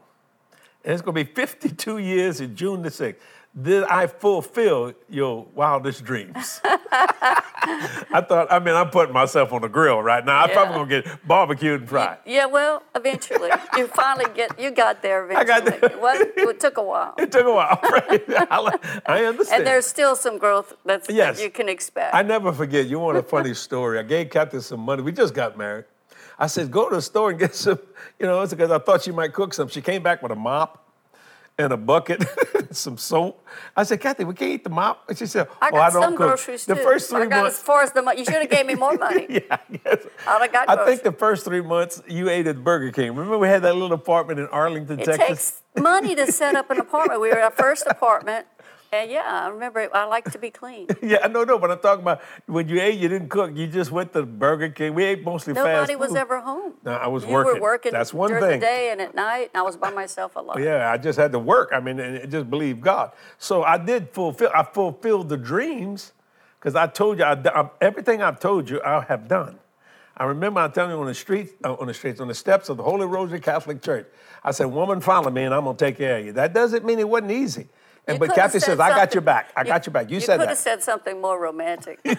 and 0.84 0.92
it's 0.92 1.02
going 1.02 1.14
to 1.16 1.24
be 1.24 1.32
52 1.32 1.98
years 1.98 2.40
in 2.40 2.54
June 2.56 2.82
the 2.82 2.90
6th, 2.90 3.16
did 3.60 3.84
I 3.84 4.06
fulfill 4.06 4.92
your 5.08 5.46
wildest 5.54 6.04
dreams? 6.04 6.60
I 7.64 8.24
thought, 8.26 8.48
I 8.50 8.58
mean, 8.58 8.74
I'm 8.74 8.90
putting 8.90 9.12
myself 9.14 9.52
on 9.52 9.62
the 9.62 9.68
grill 9.68 10.02
right 10.02 10.24
now. 10.24 10.42
I'm 10.42 10.48
Yeah. 10.50 10.54
probably 10.54 10.74
going 10.74 10.88
to 10.88 11.02
get 11.10 11.26
barbecued 11.28 11.80
and 11.80 11.88
fried. 11.88 12.18
Yeah, 12.26 12.46
well, 12.46 12.82
eventually 12.94 13.50
you 13.76 13.86
finally 13.88 14.26
get 14.34 14.58
you 14.58 14.70
got 14.70 15.02
there 15.02 15.22
I 15.22 15.42
eventually. 15.42 15.70
got 15.70 15.80
there. 15.90 15.98
What? 16.00 16.20
It 16.36 16.60
took 16.60 16.76
a 16.78 16.82
while, 16.82 17.14
It 17.18 17.30
took 17.32 17.46
a 17.46 17.52
while. 17.52 17.78
I 17.82 18.78
I 19.06 19.24
understand. 19.24 19.60
and 19.60 19.66
there's 19.66 19.86
still 19.86 20.16
some 20.16 20.38
growth 20.38 20.74
that's 20.84 21.08
Yes. 21.08 21.36
that 21.38 21.44
you 21.44 21.50
can 21.50 21.68
expect. 21.68 22.14
I 22.14 22.22
never 22.22 22.52
forget. 22.52 22.86
You 22.86 22.98
want 22.98 23.16
a 23.18 23.22
funny 23.22 23.54
story? 23.66 23.98
I 23.98 24.02
gave 24.02 24.30
Kathy 24.30 24.60
some 24.60 24.80
money. 24.80 25.02
We 25.02 25.12
just 25.12 25.34
got 25.34 25.56
married. 25.56 25.84
I 26.38 26.46
said, 26.48 26.70
go 26.70 26.88
to 26.88 26.96
the 26.96 27.02
store 27.02 27.30
and 27.30 27.38
get 27.38 27.54
some, 27.54 27.78
you 28.18 28.26
know, 28.26 28.40
it's 28.42 28.52
because 28.52 28.70
I 28.70 28.78
thought 28.78 29.02
she 29.02 29.12
might 29.12 29.32
cook 29.32 29.54
some. 29.54 29.68
She 29.68 29.80
came 29.80 30.02
back 30.02 30.22
with 30.22 30.32
a 30.32 30.36
mop 30.36 30.82
and 31.58 31.72
a 31.72 31.76
bucket. 31.76 32.24
Some 32.76 32.96
soap. 32.98 33.44
I 33.76 33.82
said, 33.84 34.00
Kathy, 34.00 34.24
we 34.24 34.34
can't 34.34 34.50
eat 34.52 34.64
the 34.64 34.70
mop. 34.70 35.04
And 35.08 35.16
she 35.18 35.26
said, 35.26 35.48
I 35.60 35.68
Oh, 35.68 35.70
got 35.72 35.80
I 35.80 35.90
don't 35.92 36.02
some 36.02 36.16
cook. 36.16 36.26
groceries 36.28 36.64
the 36.66 36.74
too. 36.74 36.82
first 36.82 37.10
three 37.10 37.22
I 37.22 37.26
got 37.26 37.42
months. 37.42 37.58
as 37.58 37.62
far 37.62 37.82
as 37.82 37.92
the 37.92 38.02
money. 38.02 38.18
You 38.20 38.24
should 38.24 38.34
have 38.34 38.50
gave 38.50 38.66
me 38.66 38.74
more 38.74 38.96
money. 38.98 39.26
yeah, 39.28 39.42
I. 40.26 40.38
I'd 40.40 40.52
got 40.52 40.68
I 40.68 40.74
groceries. 40.76 41.00
think 41.00 41.02
the 41.14 41.18
first 41.18 41.44
three 41.44 41.60
months 41.60 42.02
you 42.08 42.28
ate 42.28 42.46
at 42.46 42.62
Burger 42.64 42.90
King. 42.92 43.10
Remember 43.14 43.38
we 43.38 43.48
had 43.48 43.62
that 43.62 43.74
little 43.74 43.92
apartment 43.92 44.40
in 44.40 44.46
Arlington, 44.48 45.00
It 45.00 45.04
Texas? 45.04 45.20
It 45.22 45.28
takes 45.28 45.62
money 45.82 46.14
to 46.14 46.30
set 46.32 46.54
up 46.54 46.70
an 46.70 46.78
apartment. 46.80 47.20
We 47.20 47.28
were 47.28 47.38
at 47.38 47.44
our 47.44 47.50
first 47.50 47.86
apartment, 47.86 48.46
and 48.92 49.10
yeah, 49.10 49.22
I 49.26 49.48
remember. 49.48 49.88
I 49.92 50.04
like 50.04 50.30
to 50.32 50.38
be 50.38 50.50
clean. 50.50 50.88
Yeah, 51.02 51.26
no, 51.26 51.42
no, 51.42 51.58
but 51.58 51.70
I'm 51.70 51.80
talking 51.80 52.02
about 52.02 52.22
when 52.46 52.68
you 52.68 52.80
ate, 52.80 52.98
you 52.98 53.08
didn't 53.08 53.28
cook. 53.28 53.50
You 53.56 53.66
just 53.66 53.90
went 53.90 54.12
to 54.12 54.22
Burger 54.24 54.68
King. 54.68 54.94
We 54.94 55.04
ate 55.04 55.24
mostly 55.24 55.52
fast 55.52 55.66
food. 55.66 55.72
Nobody 55.72 55.96
was 55.96 56.14
ever 56.14 56.40
home. 56.40 56.74
No, 56.84 56.92
I 56.92 57.08
was 57.08 57.24
you 57.24 57.30
working. 57.30 57.54
were 57.54 57.60
working. 57.60 57.92
That's 57.92 58.14
one 58.14 58.30
thing. 58.30 58.38
during 58.38 58.52
thing. 58.52 58.60
the 58.60 58.66
day 58.66 58.90
and 58.92 59.00
at 59.00 59.14
night. 59.14 59.50
And 59.52 59.60
I 59.60 59.62
was 59.62 59.76
by 59.76 59.90
myself 59.90 60.36
a 60.36 60.40
lot. 60.40 60.60
Yeah, 60.60 60.90
I 60.90 60.96
just 60.96 61.18
had 61.18 61.32
to 61.32 61.38
work. 61.38 61.70
I 61.72 61.80
mean, 61.80 61.98
and 61.98 62.30
just 62.30 62.48
believe 62.48 62.80
God. 62.80 63.12
So 63.38 63.62
I 63.64 63.78
did 63.78 64.10
fulfill. 64.10 64.50
I 64.54 64.62
fulfilled 64.62 65.28
the 65.28 65.36
dreams 65.36 66.12
because 66.58 66.76
I 66.76 66.86
told 66.86 67.18
you 67.18 67.24
I, 67.24 67.32
I, 67.32 67.68
everything 67.80 68.22
I've 68.22 68.38
told 68.38 68.70
you 68.70 68.80
I 68.82 69.02
have 69.02 69.26
done. 69.26 69.58
I 70.16 70.24
remember 70.24 70.60
I 70.60 70.68
telling 70.68 70.92
you 70.92 71.00
on 71.00 71.06
the 71.06 71.14
street, 71.14 71.54
uh, 71.64 71.74
on 71.74 71.88
the 71.88 71.94
streets, 71.94 72.20
on 72.20 72.28
the 72.28 72.34
steps 72.34 72.68
of 72.68 72.76
the 72.76 72.82
Holy 72.82 73.06
Rosary 73.06 73.40
Catholic 73.40 73.82
Church. 73.82 74.06
I 74.44 74.52
said, 74.52 74.66
"Woman, 74.66 75.00
follow 75.00 75.30
me, 75.30 75.42
and 75.42 75.54
I'm 75.54 75.64
gonna 75.64 75.76
take 75.76 75.96
care 75.98 76.18
of 76.18 76.26
you." 76.26 76.32
That 76.32 76.52
doesn't 76.52 76.84
mean 76.84 76.98
it 76.98 77.08
wasn't 77.08 77.32
easy. 77.32 77.68
And 78.08 78.16
You 78.16 78.26
but 78.26 78.34
Kathy 78.34 78.58
says, 78.58 78.80
"I 78.80 78.88
got 78.90 79.14
your 79.14 79.20
back. 79.20 79.52
I 79.54 79.62
got 79.62 79.86
your 79.86 79.92
back." 79.92 80.10
You, 80.10 80.18
said 80.18 80.30
that." 80.30 80.34
You 80.34 80.38
could 80.40 80.48
have 80.48 80.58
said 80.58 80.82
something 80.82 81.20
more 81.20 81.38
romantic. 81.40 82.00
yeah, 82.04 82.16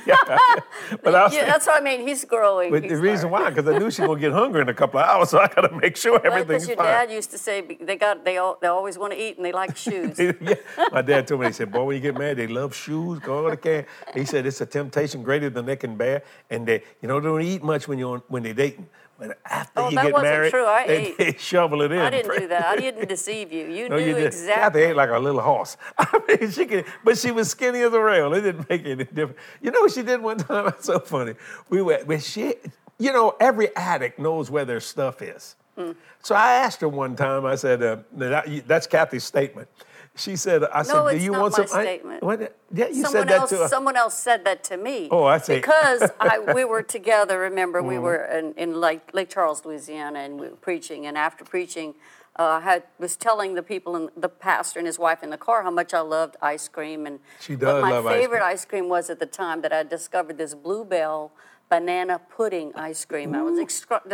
but 1.04 1.14
I 1.14 1.24
was, 1.26 1.34
Yeah, 1.34 1.46
that's 1.46 1.68
what 1.68 1.82
I 1.82 1.84
mean. 1.84 2.08
He's 2.08 2.24
growing. 2.24 2.72
but 2.72 2.84
He's 2.84 2.92
the 2.94 2.98
reason 2.98 3.30
why, 3.30 3.50
because 3.50 3.68
I 3.68 3.78
knew 3.78 3.92
she 3.92 4.02
was 4.02 4.08
gonna 4.08 4.20
get 4.22 4.32
hungry 4.32 4.62
in 4.62 4.70
a 4.70 4.74
couple 4.74 5.02
of 5.02 5.06
hours, 5.06 5.32
so 5.32 5.40
I 5.40 5.48
gotta 5.48 5.76
make 5.76 5.98
sure 5.98 6.26
everything's 6.26 6.70
your 6.70 6.78
fine. 6.78 6.86
dad 6.86 7.12
used 7.12 7.32
to 7.32 7.38
say 7.38 7.62
they 7.82 7.98
got 7.98 8.24
they 8.24 8.38
all, 8.38 8.58
they 8.62 8.68
always 8.68 8.98
want 8.98 9.12
to 9.12 9.22
eat 9.22 9.36
and 9.36 9.46
they 9.46 9.52
like 9.52 9.76
shoes. 9.76 10.18
yeah. 10.20 10.56
My 10.94 11.02
dad 11.02 11.28
told 11.28 11.42
me, 11.42 11.48
he 11.48 11.54
said, 11.54 11.70
boy, 11.70 11.84
when 11.84 11.96
you 11.98 12.02
get 12.02 12.18
married, 12.18 12.38
they 12.38 12.48
love 12.48 12.74
shoes, 12.74 13.20
go 13.20 13.50
to 13.50 13.58
can. 13.58 13.86
He 14.14 14.24
said 14.24 14.46
it's 14.46 14.62
a 14.62 14.66
temptation 14.66 15.22
greater 15.22 15.50
than 15.50 15.66
they 15.66 15.76
can 15.76 15.98
bear. 15.98 16.24
And 16.50 16.66
they, 16.66 16.84
you 17.02 17.10
know, 17.10 17.20
they 17.20 17.28
don't 17.28 17.42
eat 17.42 17.62
much 17.62 17.90
when 17.90 18.00
you're 18.00 18.14
on, 18.14 18.24
when 18.30 18.44
they're 18.44 18.54
dating. 18.54 18.88
But 19.20 19.38
after 19.46 19.80
Oh, 19.80 19.90
you 19.90 19.96
that 19.96 20.04
get 20.06 20.14
wasn't 20.14 20.32
married, 20.32 20.50
true. 20.52 20.66
I 20.66 21.14
they, 21.18 21.36
shovel 21.38 21.82
it 21.84 21.92
in. 21.92 22.00
I 22.00 22.10
didn't 22.10 22.40
do 22.40 22.48
that. 22.48 22.66
I 22.66 22.76
didn't 22.78 23.08
deceive 23.08 23.52
you. 23.54 23.68
You 23.68 23.90
No, 23.90 23.98
knew 23.98 24.06
you 24.06 24.16
exactly. 24.18 24.82
Kathy 24.82 24.90
ate 24.90 24.96
like 24.96 25.10
a 25.10 25.20
little 25.20 25.42
horse. 25.42 25.78
I 25.98 26.20
mean, 26.28 26.52
she 26.52 26.66
could, 26.66 26.86
but 27.04 27.18
she 27.18 27.32
was 27.32 27.50
skinny 27.50 27.82
as 27.82 27.94
a 27.94 28.00
rail. 28.02 28.34
It 28.34 28.42
didn't 28.42 28.70
make 28.70 28.86
any 28.86 29.04
difference. 29.06 29.40
You 29.62 29.72
know 29.72 29.82
what 29.82 29.92
she 29.92 30.02
did 30.02 30.22
one 30.22 30.38
time? 30.50 30.68
It's 30.68 30.86
so 30.86 31.00
funny. 31.00 31.36
We 31.70 31.82
were, 31.82 32.00
when 32.06 32.20
she, 32.20 32.56
you 33.00 33.14
know, 33.14 33.36
every 33.40 33.74
addict 33.76 34.20
knows 34.20 34.50
where 34.50 34.66
their 34.66 34.80
stuff 34.80 35.22
is. 35.22 35.56
Hmm. 35.78 35.92
So 36.22 36.36
I 36.36 36.54
asked 36.54 36.82
her 36.82 36.90
one 36.90 37.16
time. 37.16 37.46
I 37.46 37.56
said, 37.56 37.82
uh, 37.84 37.98
that, 38.14 38.68
"That's 38.68 38.88
Kathy's 38.88 39.24
statement." 39.24 39.68
She 40.16 40.36
said, 40.36 40.64
"I 40.66 40.84
said, 40.84 40.94
No, 40.94 41.10
do 41.10 41.16
it's 41.16 41.26
you 41.26 41.32
want 41.32 41.58
my 41.58 41.66
some?" 41.66 41.80
I- 41.80 41.84
statement. 41.84 42.22
what? 42.24 42.56
yeah, 42.72 42.88
you 42.88 42.94
someone 43.04 43.12
said 43.12 43.28
that 43.30 43.40
else, 43.40 43.50
to 43.50 43.58
her. 43.58 43.68
someone 43.68 43.96
else 43.96 44.14
said 44.18 44.46
that 44.46 44.64
to 44.66 44.78
me. 44.78 45.08
Oh, 45.10 45.24
I 45.24 45.40
see. 45.40 45.56
Because 45.56 46.04
I, 46.20 46.38
we 46.54 46.64
were 46.66 46.84
together. 46.98 47.40
Remember, 47.40 47.82
we 47.82 47.96
Mm-hmm. 47.96 48.04
were 48.04 48.24
in, 48.26 48.54
in 48.54 48.80
Lake, 48.80 49.10
Lake 49.14 49.30
Charles, 49.30 49.66
Louisiana, 49.66 50.20
and 50.20 50.40
we 50.40 50.50
were 50.50 50.56
preaching. 50.56 51.08
And 51.08 51.18
after 51.18 51.44
preaching, 51.44 51.96
uh, 52.38 52.44
I 52.44 52.60
had, 52.62 52.84
was 53.00 53.16
telling 53.16 53.56
the 53.56 53.64
people, 53.64 53.96
and 53.96 54.10
the 54.16 54.30
pastor 54.30 54.78
and 54.80 54.86
his 54.86 55.00
wife 55.00 55.24
in 55.24 55.32
the 55.32 55.38
car, 55.38 55.64
how 55.64 55.72
much 55.72 55.96
I 55.96 56.02
loved 56.02 56.36
ice 56.44 56.68
cream. 56.68 57.08
And 57.08 57.20
She 57.40 57.56
does 57.56 57.82
my 57.82 57.90
love 57.92 58.06
ice 58.06 58.14
favorite 58.22 58.40
cream. 58.42 58.50
ice 58.52 58.66
cream 58.66 58.90
was 58.90 59.10
at 59.10 59.20
the 59.20 59.26
time 59.26 59.62
that 59.62 59.74
I 59.74 59.82
discovered 59.82 60.38
this 60.38 60.54
Bluebell 60.54 61.32
banana 61.74 62.20
pudding 62.36 62.72
ice 62.76 63.04
cream. 63.06 63.34
I 63.34 63.42
was 63.42 63.58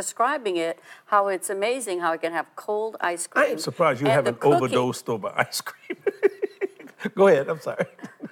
describing 0.02 0.56
it, 0.56 0.80
how 1.12 1.28
it's 1.28 1.50
amazing 1.50 2.00
how 2.00 2.12
I 2.14 2.18
can 2.18 2.32
have 2.40 2.48
cold 2.56 2.96
ice 3.02 3.28
cream. 3.28 3.46
I 3.46 3.50
am 3.50 3.60
surprised 3.70 4.00
you 4.02 4.08
haven't 4.08 4.38
overdosed 4.42 5.10
over 5.10 5.30
ice 5.36 5.60
cream. 5.60 5.98
Go 7.16 7.28
ahead. 7.28 7.48
I'm 7.50 7.62
sorry. 7.62 7.86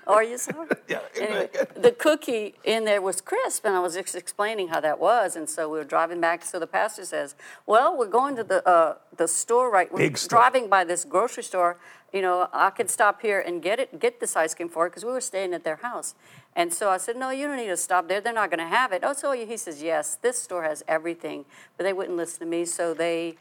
Are 0.07 0.23
you 0.23 0.37
sorry? 0.37 0.67
Yeah, 0.87 1.01
Anyway, 1.19 1.49
the 1.75 1.91
cookie 1.91 2.55
in 2.63 2.85
there 2.85 3.01
was 3.01 3.19
crisp, 3.19 3.65
and 3.65 3.75
I 3.75 3.81
was 3.81 3.93
just 3.95 4.15
explaining 4.15 4.69
how 4.69 4.79
that 4.79 4.97
was. 5.01 5.35
And 5.35 5.49
so 5.49 5.67
we 5.71 5.77
were 5.77 5.89
driving 5.95 6.21
back. 6.21 6.45
So 6.45 6.59
the 6.59 6.71
pastor 6.79 7.03
says, 7.03 7.35
"Well, 7.65 7.89
we're 7.97 8.13
going 8.19 8.37
to 8.37 8.45
the 8.53 8.59
uh, 8.75 8.95
the 9.21 9.27
store 9.27 9.67
right. 9.69 9.91
We're 9.91 10.05
Big 10.07 10.17
store. 10.17 10.39
driving 10.39 10.69
by 10.69 10.85
this 10.85 11.03
grocery 11.03 11.43
store. 11.43 11.71
You 12.13 12.21
know, 12.21 12.47
I 12.53 12.69
could 12.77 12.89
stop 12.89 13.21
here 13.21 13.41
and 13.47 13.61
get 13.61 13.77
it, 13.83 13.99
get 13.99 14.21
this 14.21 14.37
ice 14.37 14.53
cream 14.55 14.69
for 14.69 14.85
it 14.85 14.91
because 14.91 15.03
we 15.03 15.11
were 15.11 15.27
staying 15.31 15.53
at 15.53 15.63
their 15.65 15.79
house." 15.89 16.15
And 16.57 16.73
so 16.73 16.89
I 16.89 16.97
said, 16.97 17.15
"No, 17.15 17.29
you 17.29 17.47
don't 17.47 17.55
need 17.55 17.67
to 17.67 17.77
stop 17.77 18.09
there. 18.09 18.19
They're 18.19 18.33
not 18.33 18.49
going 18.49 18.59
to 18.59 18.75
have 18.75 18.91
it." 18.91 19.03
Oh, 19.03 19.13
so 19.13 19.31
he 19.31 19.55
says, 19.55 19.81
"Yes, 19.81 20.15
this 20.15 20.41
store 20.41 20.63
has 20.63 20.83
everything," 20.87 21.45
but 21.77 21.83
they 21.83 21.93
wouldn't 21.93 22.17
listen 22.17 22.39
to 22.39 22.45
me. 22.47 22.65
So 22.65 22.95
they, 22.95 23.37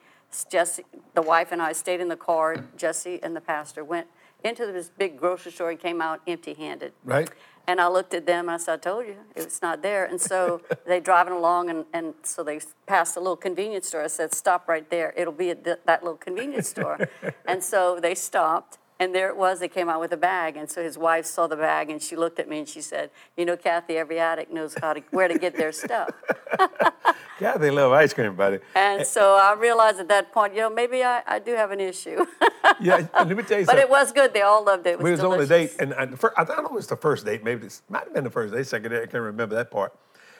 Jesse, 0.50 0.84
the 1.14 1.22
wife 1.22 1.50
and 1.50 1.62
I 1.62 1.72
stayed 1.72 2.00
in 2.00 2.08
the 2.08 2.16
car. 2.16 2.64
Jesse 2.76 3.18
and 3.22 3.34
the 3.34 3.40
pastor 3.40 3.82
went 3.82 4.06
into 4.44 4.66
this 4.66 4.90
big 4.90 5.18
grocery 5.18 5.50
store 5.50 5.70
and 5.70 5.80
came 5.80 6.02
out 6.02 6.20
empty-handed. 6.26 6.92
Right. 7.04 7.30
And 7.66 7.80
I 7.80 7.88
looked 7.88 8.14
at 8.14 8.26
them 8.26 8.48
and 8.48 8.52
I 8.52 8.56
said, 8.58 8.74
I 8.74 8.76
told 8.76 9.06
you, 9.06 9.16
it's 9.34 9.60
not 9.60 9.82
there. 9.82 10.04
And 10.04 10.20
so 10.20 10.60
they 10.86 11.00
driving 11.00 11.32
along 11.32 11.70
and, 11.70 11.84
and 11.92 12.14
so 12.22 12.44
they 12.44 12.60
passed 12.86 13.16
a 13.16 13.20
little 13.20 13.36
convenience 13.36 13.88
store. 13.88 14.04
I 14.04 14.06
said, 14.06 14.32
stop 14.34 14.68
right 14.68 14.88
there. 14.88 15.12
It'll 15.16 15.32
be 15.32 15.50
at 15.50 15.64
th- 15.64 15.78
that 15.84 16.04
little 16.04 16.18
convenience 16.18 16.68
store. 16.68 17.08
and 17.46 17.64
so 17.64 17.98
they 18.00 18.14
stopped 18.14 18.78
and 18.98 19.14
there 19.14 19.28
it 19.28 19.36
was. 19.36 19.60
They 19.60 19.68
came 19.68 19.88
out 19.88 20.00
with 20.00 20.12
a 20.12 20.16
bag. 20.16 20.56
And 20.56 20.70
so 20.70 20.82
his 20.82 20.96
wife 20.96 21.26
saw 21.26 21.46
the 21.46 21.56
bag 21.56 21.90
and 21.90 22.02
she 22.02 22.16
looked 22.16 22.38
at 22.38 22.48
me 22.48 22.60
and 22.60 22.68
she 22.68 22.80
said, 22.80 23.10
you 23.36 23.44
know, 23.44 23.56
Kathy, 23.56 23.96
every 23.96 24.18
addict 24.18 24.52
knows 24.52 24.74
how 24.80 24.94
to, 24.94 25.02
where 25.10 25.28
to 25.28 25.38
get 25.38 25.56
their 25.56 25.72
stuff. 25.72 26.10
Yeah, 27.38 27.58
they 27.58 27.70
love 27.70 27.92
ice 27.92 28.14
cream, 28.14 28.34
buddy. 28.34 28.60
And 28.74 29.06
so 29.06 29.34
I 29.34 29.54
realized 29.54 30.00
at 30.00 30.08
that 30.08 30.32
point, 30.32 30.54
you 30.54 30.60
know, 30.60 30.70
maybe 30.70 31.04
I, 31.04 31.22
I 31.26 31.38
do 31.38 31.54
have 31.54 31.70
an 31.70 31.80
issue. 31.80 32.24
Yeah, 32.80 33.06
let 33.14 33.28
me 33.28 33.42
tell 33.44 33.60
you 33.60 33.64
but 33.64 33.78
it 33.78 33.88
was 33.88 34.10
good. 34.10 34.34
They 34.34 34.42
all 34.42 34.64
loved 34.64 34.86
it. 34.86 34.90
It 34.90 34.98
was 34.98 35.04
we 35.04 35.10
was 35.12 35.20
on 35.20 35.40
a 35.40 35.46
date, 35.46 35.76
and 35.78 35.94
I, 35.94 36.04
the 36.06 36.32
I 36.36 36.42
don't 36.42 36.58
know 36.58 36.68
it 36.68 36.72
was 36.72 36.88
the 36.88 36.96
first 36.96 37.24
date. 37.24 37.44
Maybe 37.44 37.60
this 37.62 37.80
might 37.88 38.04
have 38.04 38.12
been 38.12 38.24
the 38.24 38.30
first 38.30 38.52
date, 38.52 38.66
second 38.66 38.90
date. 38.90 39.02
I 39.02 39.06
can't 39.06 39.22
remember 39.22 39.54
that 39.54 39.70
part. 39.70 39.94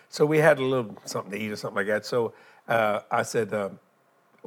So 0.09 0.27
we 0.27 0.39
had 0.39 0.59
a 0.59 0.65
little 0.65 0.97
something 1.05 1.31
to 1.31 1.39
eat 1.39 1.53
or 1.53 1.57
something 1.57 1.77
like 1.77 1.87
that. 1.87 2.05
So 2.05 2.35
uh, 2.69 3.01
I 3.11 3.23
said, 3.23 3.55
um, 3.55 3.79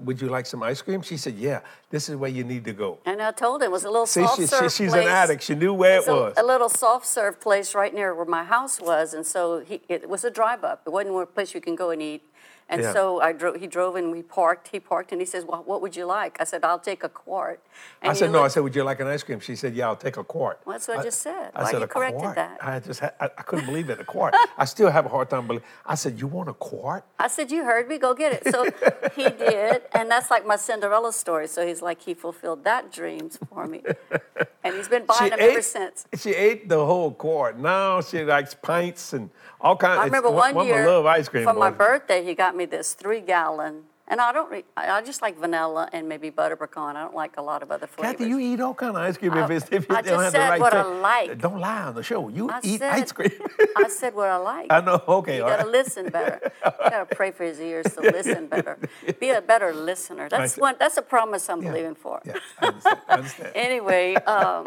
"Would 0.01 0.21
you 0.21 0.29
like 0.29 0.45
some 0.45 0.63
ice 0.63 0.81
cream?" 0.81 1.01
She 1.01 1.17
said, 1.17 1.35
"Yeah. 1.35 1.61
This 1.89 2.09
is 2.09 2.15
where 2.15 2.29
you 2.29 2.43
need 2.43 2.65
to 2.65 2.73
go." 2.73 2.99
And 3.05 3.21
I 3.21 3.31
told 3.31 3.61
him 3.61 3.65
it 3.67 3.71
was 3.71 3.83
a 3.83 3.89
little 3.89 4.05
See, 4.05 4.21
soft 4.21 4.35
she, 4.37 4.41
she, 4.43 4.47
serve 4.47 4.71
she's 4.71 4.91
place. 4.91 5.05
an 5.05 5.11
addict. 5.11 5.43
She 5.43 5.55
knew 5.55 5.73
where 5.73 5.97
It's 5.99 6.07
it 6.07 6.11
a, 6.11 6.15
was. 6.15 6.33
a 6.37 6.43
little 6.43 6.69
soft 6.69 7.05
serve 7.05 7.39
place 7.39 7.73
right 7.75 7.93
near 7.93 8.13
where 8.13 8.25
my 8.25 8.43
house 8.43 8.79
was, 8.79 9.13
and 9.13 9.25
so 9.25 9.59
he, 9.59 9.81
it 9.89 10.07
was 10.09 10.23
a 10.23 10.31
drive 10.31 10.63
up. 10.63 10.81
It 10.85 10.91
wasn't 10.91 11.15
a 11.19 11.25
place 11.25 11.53
you 11.53 11.61
can 11.61 11.75
go 11.75 11.89
and 11.89 12.01
eat. 12.01 12.23
And 12.71 12.81
Yeah. 12.83 12.93
so 12.93 13.19
I 13.19 13.31
drove. 13.33 13.55
He 13.55 13.65
drove 13.65 13.95
and 13.95 14.11
we 14.11 14.21
parked. 14.21 14.67
He 14.67 14.79
parked 14.79 15.11
and 15.11 15.19
he 15.19 15.25
says, 15.25 15.43
"Well, 15.43 15.63
what 15.65 15.81
would 15.81 15.95
you 15.95 16.05
like?" 16.05 16.37
I 16.39 16.43
said, 16.43 16.63
"I'll 16.63 16.77
take 16.91 17.03
a 17.03 17.09
quart." 17.09 17.59
And 18.01 18.11
I 18.11 18.13
said, 18.13 18.31
"No." 18.31 18.43
I 18.43 18.47
said, 18.47 18.61
"Would 18.61 18.75
you 18.75 18.83
like 18.83 18.99
an 18.99 19.07
ice 19.07 19.23
cream?" 19.23 19.39
She 19.39 19.55
said, 19.55 19.73
"Yeah, 19.73 19.87
I'll 19.87 19.95
take 19.95 20.17
a 20.17 20.23
quart." 20.23 20.61
Well, 20.65 20.73
that's 20.75 20.87
what 20.87 20.99
I 20.99 21.03
just 21.03 21.21
said. 21.23 21.49
I 21.55 21.63
Why 21.63 21.71
said, 21.71 21.77
you 21.79 21.83
"A 21.85 21.87
corrected 21.87 22.21
quart?" 22.21 22.35
that? 22.35 22.57
I 22.61 22.79
just 22.79 22.99
had, 22.99 23.13
I, 23.19 23.25
I 23.25 23.41
couldn't 23.41 23.65
believe 23.65 23.89
it. 23.89 23.99
A 23.99 24.03
quart. 24.13 24.35
I 24.55 24.65
still 24.65 24.91
have 24.91 25.05
a 25.07 25.09
hard 25.09 25.31
time 25.31 25.47
believing. 25.47 25.67
I 25.83 25.95
said, 25.95 26.19
"You 26.19 26.27
want 26.27 26.47
a 26.47 26.53
quart?" 26.53 27.03
I 27.17 27.27
said, 27.27 27.49
"You 27.49 27.63
heard 27.63 27.87
me. 27.89 27.97
Go 27.97 28.13
get 28.13 28.33
it." 28.33 28.43
So 28.53 28.65
he 29.15 29.23
did, 29.29 29.81
and 29.93 30.09
that's 30.11 30.29
like 30.29 30.45
my 30.45 30.55
Cinderella 30.55 31.11
story. 31.11 31.47
So 31.47 31.65
he's 31.65 31.81
like, 31.81 31.99
he 32.01 32.13
fulfilled 32.13 32.63
that 32.65 32.91
dreams 32.91 33.39
for 33.49 33.65
me, 33.65 33.81
and 34.63 34.75
he's 34.75 34.87
been 34.87 35.05
buying 35.13 35.31
them 35.31 35.39
ever 35.41 35.63
since. 35.63 36.05
She 36.15 36.35
ate 36.35 36.69
the 36.69 36.85
whole 36.85 37.11
quart. 37.11 37.57
Now 37.57 38.01
she 38.01 38.23
likes 38.23 38.53
pints 38.53 39.13
and 39.13 39.31
all 39.61 39.75
kinds. 39.75 39.99
I 39.99 40.05
remember 40.05 40.29
one 40.31 40.55
woman 40.55 40.67
year 40.73 40.87
love 40.87 41.05
ice 41.05 41.27
cream. 41.29 41.43
for 41.43 41.53
my 41.53 41.69
birthday, 41.71 42.23
he 42.23 42.33
got 42.33 42.55
me 42.55 42.65
this 42.65 42.93
three 42.93 43.21
gallon, 43.21 43.83
and 44.07 44.19
I 44.21 44.31
don't. 44.31 44.49
Re- 44.49 44.63
I 44.77 45.01
just 45.01 45.21
like 45.21 45.37
vanilla 45.37 45.89
and 45.93 46.07
maybe 46.07 46.29
butter 46.29 46.55
pecan. 46.55 46.95
I 46.95 47.03
don't 47.03 47.15
like 47.15 47.35
a 47.37 47.41
lot 47.41 47.61
of 47.61 47.71
other 47.71 47.85
flavors. 47.87 48.13
Kathy, 48.17 48.29
you 48.29 48.39
eat 48.39 48.59
all 48.61 48.73
kind 48.73 48.95
of 48.95 49.03
ice 49.03 49.17
cream 49.17 49.33
if, 49.33 49.49
I- 49.49 49.53
it's, 49.53 49.65
if 49.71 49.89
you 49.89 49.95
I 49.95 50.01
don't 50.01 50.23
have 50.23 50.31
the 50.33 50.39
said 50.39 50.49
right 50.49 50.61
what 50.61 50.73
I 50.73 50.83
taste. 50.83 51.01
like. 51.01 51.37
Don't 51.39 51.59
lie 51.59 51.81
on 51.83 51.95
the 51.95 52.03
show. 52.03 52.29
You 52.29 52.49
I 52.49 52.59
eat 52.63 52.79
said, 52.79 52.91
ice 52.93 53.11
cream. 53.11 53.31
I 53.77 53.87
said 53.89 54.15
what 54.15 54.29
I 54.29 54.37
like. 54.37 54.67
I 54.77 54.79
know. 54.81 55.01
Okay. 55.07 55.37
You 55.37 55.43
gotta 55.43 55.63
right. 55.63 55.71
listen 55.71 56.09
better. 56.09 56.39
You 56.65 56.71
gotta 56.89 57.15
pray 57.19 57.31
for 57.31 57.43
his 57.43 57.59
ears 57.59 57.85
to 57.95 58.01
listen 58.01 58.47
better. 58.47 58.77
Be 59.19 59.29
a 59.31 59.41
better 59.41 59.73
listener. 59.73 60.29
That's 60.33 60.57
one. 60.57 60.75
That's 60.79 60.97
a 60.97 61.01
promise 61.01 61.49
I'm 61.49 61.61
Yeah. 61.61 61.69
believing 61.71 61.95
for. 61.95 62.21
Yeah, 62.25 62.33
I 62.59 62.67
understand. 62.67 62.99
I 63.09 63.13
understand. 63.13 63.51
Anyway, 63.55 64.15
um, 64.15 64.65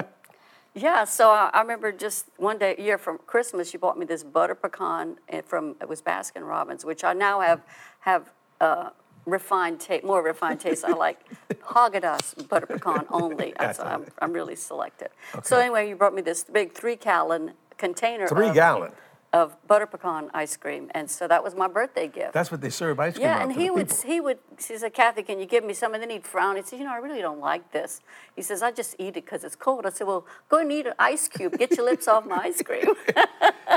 yeah. 0.74 1.04
So 1.04 1.30
I, 1.30 1.50
I 1.52 1.60
remember 1.60 1.92
just 1.92 2.26
one 2.36 2.58
day, 2.58 2.76
year 2.78 2.98
from 2.98 3.18
Christmas, 3.26 3.72
you 3.72 3.78
bought 3.78 3.98
me 3.98 4.06
this 4.06 4.22
butter 4.24 4.54
pecan 4.54 5.16
eh, 5.28 5.42
from 5.46 5.76
it 5.80 5.88
was 5.88 6.02
Baskin 6.02 6.46
Robbins, 6.46 6.84
which 6.84 7.04
I 7.04 7.12
now 7.12 7.40
have 7.40 7.62
have 8.00 8.32
uh, 8.60 8.90
refined 9.26 9.80
taste, 9.80 10.04
more 10.04 10.22
refined 10.22 10.60
taste. 10.60 10.84
I 10.84 10.92
like 10.92 11.18
Haagen-Dazs 11.62 12.48
butter 12.48 12.66
pecan 12.66 13.06
only. 13.10 13.54
I'm, 13.60 14.06
I'm 14.20 14.32
really 14.32 14.56
selective. 14.56 15.08
So 15.42 15.58
anyway, 15.58 15.88
you 15.88 15.96
brought 15.96 16.14
me 16.14 16.22
this 16.22 16.44
big 16.44 16.72
three 16.72 16.96
gallon 16.96 17.52
container. 17.78 18.26
Three 18.28 18.48
of- 18.48 18.54
gallon. 18.54 18.92
Of 19.32 19.56
butter 19.66 19.86
pecan 19.86 20.30
ice 20.34 20.56
cream, 20.56 20.90
and 20.94 21.10
so 21.10 21.26
that 21.26 21.42
was 21.42 21.54
my 21.54 21.66
birthday 21.68 22.06
gift. 22.08 22.32
That's 22.34 22.50
what 22.50 22.60
they 22.60 22.70
serve 22.70 23.00
ice 23.00 23.14
cream 23.14 23.24
yeah, 23.26 23.42
and 23.42 23.52
he 23.52 23.70
would 23.70 23.88
people. 23.88 24.10
he 24.10 24.20
would 24.20 24.38
he 24.58 24.76
said, 24.78 24.92
Kathy, 24.92 25.22
can 25.22 25.38
you 25.40 25.46
give 25.46 25.64
me 25.64 25.72
some? 25.74 25.94
And 25.94 26.02
then 26.02 26.10
he'd 26.10 26.24
frown. 26.24 26.56
He 26.56 26.62
said, 26.62 26.78
you 26.78 26.84
know, 26.84 26.92
I 26.92 26.98
really 26.98 27.20
don't 27.20 27.40
like 27.40 27.72
this. 27.72 28.00
He 28.36 28.42
says, 28.42 28.62
I 28.62 28.70
just 28.70 28.94
eat 28.98 29.08
it 29.16 29.24
because 29.24 29.42
it's 29.42 29.56
cold. 29.56 29.86
I 29.86 29.90
said, 29.90 30.06
well, 30.06 30.26
go 30.48 30.58
and 30.58 30.70
eat 30.70 30.86
an 30.86 30.92
ice 30.98 31.28
cube. 31.28 31.58
Get 31.58 31.72
your 31.76 31.84
lips 31.86 32.06
off 32.08 32.26
my 32.26 32.36
ice 32.38 32.62
cream. 32.62 32.84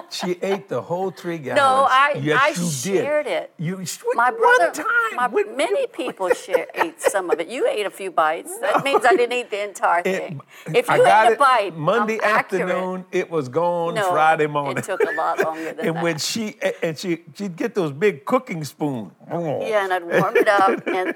She 0.09 0.31
ate 0.41 0.67
the 0.67 0.81
whole 0.81 1.09
three 1.09 1.37
gallons. 1.37 1.57
No, 1.61 1.87
I- 1.89 2.19
yes, 2.21 2.39
I 2.41 2.47
you 2.61 2.69
shared 2.69 3.25
did. 3.25 3.43
it. 3.43 3.53
You 3.57 3.83
My 4.13 4.29
one 4.29 4.37
brother, 4.37 4.71
time. 4.73 5.15
my, 5.15 5.27
with- 5.27 5.55
many 5.55 5.87
people 5.87 6.29
share, 6.29 6.67
ate 6.75 7.01
some 7.01 7.29
of 7.29 7.39
it. 7.39 7.47
You 7.47 7.65
ate 7.67 7.85
a 7.85 7.89
few 7.89 8.11
bites. 8.11 8.51
That 8.61 8.83
means 8.83 9.05
I 9.05 9.15
didn't 9.15 9.33
eat 9.33 9.49
the 9.49 9.63
entire 9.63 10.01
It- 10.01 10.03
thing. 10.17 10.41
if 10.67 10.89
you 10.89 10.97
got 10.97 11.31
ate 11.31 11.35
a 11.35 11.37
bite, 11.39 11.75
Monday 11.77 12.19
I'm 12.21 12.35
accurate. 12.35 12.69
afternoon, 12.69 13.05
it 13.11 13.29
was 13.31 13.47
gone 13.47 13.95
No, 13.95 14.11
Friday 14.11 14.47
morning. 14.47 14.77
It 14.79 14.83
took 14.83 15.01
a 15.01 15.13
lot 15.13 15.41
longer 15.45 15.73
than 15.73 15.87
and 15.87 15.95
that. 15.97 16.03
when 16.03 16.17
she 16.17 16.57
and 16.81 16.97
she 16.97 17.23
she'd 17.35 17.55
get 17.55 17.75
those 17.75 17.91
big 17.91 18.25
cooking 18.25 18.63
spoons. 18.63 19.11
Yeah, 19.29 19.83
and 19.83 19.93
I'd 19.93 20.03
warm 20.03 20.35
it 20.35 20.47
up 20.47 20.87
and 20.87 21.15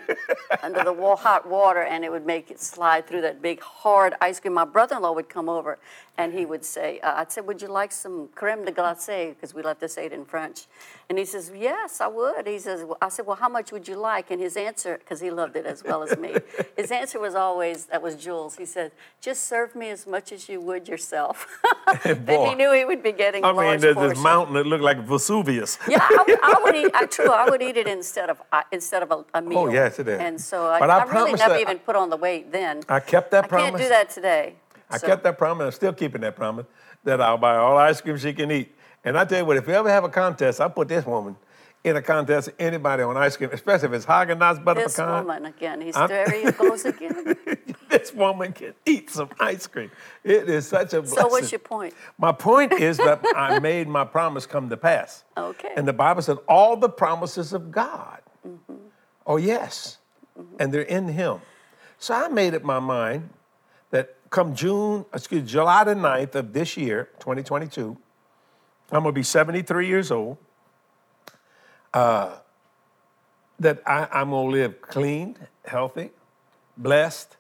under 0.63 0.84
the 0.84 0.94
hot 1.15 1.48
water, 1.48 1.82
and 1.82 2.04
it 2.06 2.12
would 2.12 2.26
make 2.26 2.52
it 2.52 2.60
slide 2.60 3.08
through 3.08 3.22
that 3.22 3.42
big 3.42 3.62
hard 3.62 4.13
ice 4.22 4.39
cream. 4.39 4.54
My 4.54 4.65
brother-in-law 4.65 5.13
would 5.13 5.30
come 5.30 5.50
over, 5.50 5.80
and 6.19 6.34
he 6.34 6.45
would 6.45 6.65
say, 6.65 6.99
uh, 6.99 7.21
"I'd 7.21 7.32
say, 7.32 7.39
would 7.39 7.62
you 7.62 7.69
like 7.69 7.93
some 7.93 8.27
creme 8.36 8.65
de 8.65 8.73
glace?" 8.73 9.29
Because 9.34 9.53
we 9.53 9.62
love 9.62 9.79
to 9.79 9.88
say 9.88 10.05
it 10.05 10.12
in 10.12 10.25
French. 10.25 10.67
And 11.08 11.17
he 11.17 11.23
says, 11.23 11.49
"Yes, 11.55 12.01
I 12.01 12.08
would." 12.08 12.45
He 12.45 12.60
says, 12.60 12.84
well, 12.84 12.97
"I 13.01 13.08
said, 13.08 13.25
well, 13.25 13.38
how 13.38 13.47
much 13.47 13.71
would 13.71 13.88
you 13.88 13.95
like?" 13.95 14.29
And 14.29 14.41
his 14.41 14.58
answer, 14.58 14.97
because 14.99 15.21
he 15.21 15.32
loved 15.32 15.55
it 15.55 15.65
as 15.65 15.82
well 15.82 16.03
as 16.03 16.17
me, 16.17 16.36
his 16.77 16.91
answer 16.91 17.19
was 17.21 17.36
always, 17.36 17.86
"That 17.86 18.01
was 18.01 18.17
Jules." 18.17 18.58
He 18.58 18.65
said, 18.65 18.91
"Just 19.21 19.45
serve 19.45 19.75
me 19.75 19.89
as 19.91 20.05
much 20.05 20.34
as 20.34 20.49
you 20.49 20.60
would 20.60 20.89
yourself." 20.89 21.47
and 22.03 22.29
he 22.29 22.55
knew 22.55 22.73
he 22.73 22.84
would 22.84 23.01
be 23.01 23.13
getting 23.13 23.45
I 23.45 23.53
mean, 23.53 23.79
there's 23.79 23.95
portion. 23.95 24.10
this 24.10 24.19
mountain 24.21 24.55
that 24.55 24.67
looked 24.67 24.84
like 24.84 24.99
Vesuvius. 24.99 25.79
Yeah, 25.88 25.99
I 26.01 26.23
would, 26.27 26.39
I 26.43 26.55
would 26.63 26.75
eat. 26.75 26.91
I, 26.93 27.05
true, 27.05 27.32
I 27.32 27.49
would 27.49 27.62
eat 27.62 27.77
it 27.77 27.88
instead 27.88 28.29
of 28.29 28.41
uh, 28.51 28.63
instead 28.73 29.03
of 29.03 29.12
a, 29.12 29.19
a 29.39 29.41
meal. 29.41 29.60
Oh, 29.60 29.67
yes, 29.69 29.99
it 29.99 30.10
is. 30.10 30.19
And 30.19 30.39
so 30.39 30.65
I, 30.65 30.79
I 30.79 30.97
I, 30.99 31.03
really 31.05 31.34
never 31.34 31.58
even 31.58 31.79
put 31.79 31.95
on 31.95 32.10
the 32.10 32.17
weight 32.17 32.51
then. 32.51 32.84
I 32.89 32.99
kept 32.99 33.32
that 33.32 33.45
I 33.45 33.47
promise. 33.47 33.69
can't 33.69 33.82
do 33.84 33.89
that 33.89 34.10
today. 34.10 34.55
I 34.89 34.97
So- 34.97 35.08
kept 35.08 35.23
that 35.23 35.38
promise. 35.38 35.65
I'm 35.65 35.71
still 35.71 35.93
keeping 35.93 36.21
that 36.21 36.36
promise 36.36 36.65
that 37.04 37.21
I'll 37.21 37.38
buy 37.38 37.56
all 37.58 37.78
ice 37.78 38.02
cream 38.02 38.17
she 38.17 38.34
can 38.34 38.52
eat. 38.52 38.75
And 39.04 39.17
I 39.17 39.25
tell 39.25 39.39
you 39.39 39.45
what, 39.45 39.58
if 39.58 39.67
you 39.67 39.73
ever 39.73 39.89
have 39.89 40.04
a 40.04 40.10
contest, 40.10 40.60
I'll 40.60 40.69
put 40.69 40.88
this 40.89 41.06
woman 41.06 41.38
in 41.84 41.95
a 41.95 42.02
contest. 42.02 42.49
Anybody 42.60 43.04
on 43.04 43.15
ice 43.15 43.38
cream, 43.38 43.49
especially 43.54 43.88
if 43.89 43.93
it's 43.93 44.06
Haagen 44.06 44.38
Dazs 44.39 44.62
butter 44.63 44.82
This 44.84 44.97
pecan. 44.97 45.25
woman 45.25 45.45
again. 45.45 45.80
He's 45.82 45.95
I'm- 45.95 46.10
there. 46.10 46.30
He 46.30 46.52
goes 46.52 46.84
again. 46.86 47.38
this 47.89 48.13
woman 48.13 48.52
can 48.52 48.73
eat 48.86 49.10
some 49.10 49.30
ice 49.39 49.65
cream. 49.67 49.89
It 50.23 50.49
is 50.49 50.67
such 50.67 50.93
a 50.93 51.02
blessing. 51.02 51.17
So 51.19 51.28
what's 51.30 51.52
your 51.52 51.60
point? 51.60 51.93
My 52.17 52.34
point 52.34 52.73
is 52.73 52.97
that 52.97 53.21
I 53.36 53.60
made 53.71 53.88
my 53.88 54.04
promise 54.04 54.45
come 54.45 54.69
to 54.69 54.75
pass. 54.78 55.23
Okay. 55.38 55.71
And 55.78 55.88
the 55.88 55.93
Bible 55.93 56.21
said 56.21 56.38
all 56.47 56.75
the 56.75 56.89
promises 56.89 57.54
of 57.54 57.71
God 57.71 58.19
Oh 59.25 59.38
yes, 59.38 59.97
mm-hmm. 60.38 60.56
and 60.60 60.73
they're 60.73 60.82
in 60.82 61.08
Him. 61.10 61.39
So 61.99 62.13
I 62.15 62.28
made 62.30 62.56
up 62.56 62.63
my 62.63 62.80
mind 62.80 63.30
come 64.30 64.54
June, 64.56 65.06
excuse 65.13 65.50
July 65.50 65.84
the 65.84 65.94
9th 65.96 66.36
of 66.36 66.54
this 66.54 66.78
year, 66.78 67.10
2022, 67.20 67.98
I'm 68.92 69.04
gonna 69.04 69.12
be 69.12 69.24
73 69.24 69.88
years 69.88 70.12
old. 70.12 70.38
Uh, 71.94 72.38
that 73.60 73.82
I, 73.86 74.08
I'm 74.12 74.30
gonna 74.30 74.50
live 74.50 74.82
clean, 74.82 75.36
healthy, 75.65 76.12
blessed 76.78 77.36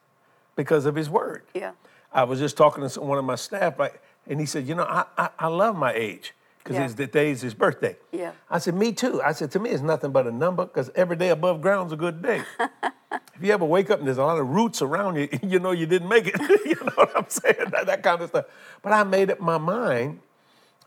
because 0.55 0.85
of 0.85 0.95
His 0.95 1.09
Word. 1.09 1.43
Yeah. 1.53 1.71
I 2.11 2.23
was 2.23 2.39
just 2.39 2.57
talking 2.57 2.87
to 2.87 3.01
one 3.01 3.17
of 3.17 3.25
my 3.25 3.35
staff, 3.35 3.77
like, 3.79 4.01
and 4.27 4.39
he 4.39 4.45
said, 4.45 4.67
"You 4.67 4.75
know, 4.75 4.83
I, 4.83 5.05
I, 5.17 5.29
I 5.39 5.47
love 5.47 5.75
my 5.75 5.93
age 5.93 6.33
because 6.57 6.75
Yeah. 6.75 6.85
it's 6.85 6.95
the 6.95 7.07
day's 7.07 7.41
his 7.41 7.53
birthday." 7.53 7.95
Yeah. 8.11 8.31
I 8.49 8.57
said, 8.57 8.73
"Me 8.75 8.91
too." 8.91 9.21
I 9.21 9.31
said, 9.31 9.51
"To 9.51 9.59
me, 9.59 9.69
it's 9.69 9.83
nothing 9.83 10.11
but 10.11 10.27
a 10.27 10.31
number 10.31 10.65
because 10.65 10.89
every 10.95 11.15
day 11.15 11.29
above 11.29 11.61
ground's 11.61 11.93
a 11.93 11.97
good 11.97 12.21
day." 12.21 12.41
if 13.11 13.41
you 13.41 13.51
ever 13.51 13.65
wake 13.65 13.89
up 13.89 13.99
and 13.99 14.07
there's 14.07 14.17
a 14.17 14.23
lot 14.23 14.39
of 14.39 14.47
roots 14.47 14.81
around 14.81 15.15
you, 15.15 15.29
you 15.43 15.59
know 15.59 15.71
you 15.71 15.85
didn't 15.85 16.09
make 16.09 16.27
it. 16.27 16.39
you 16.65 16.75
know 16.75 16.91
what 16.95 17.15
I'm 17.15 17.29
saying? 17.29 17.69
That, 17.71 17.85
that 17.85 18.03
kind 18.03 18.21
of 18.21 18.29
stuff. 18.29 18.45
But 18.81 18.93
I 18.93 19.03
made 19.03 19.31
up 19.31 19.39
my 19.39 19.57
mind 19.57 20.19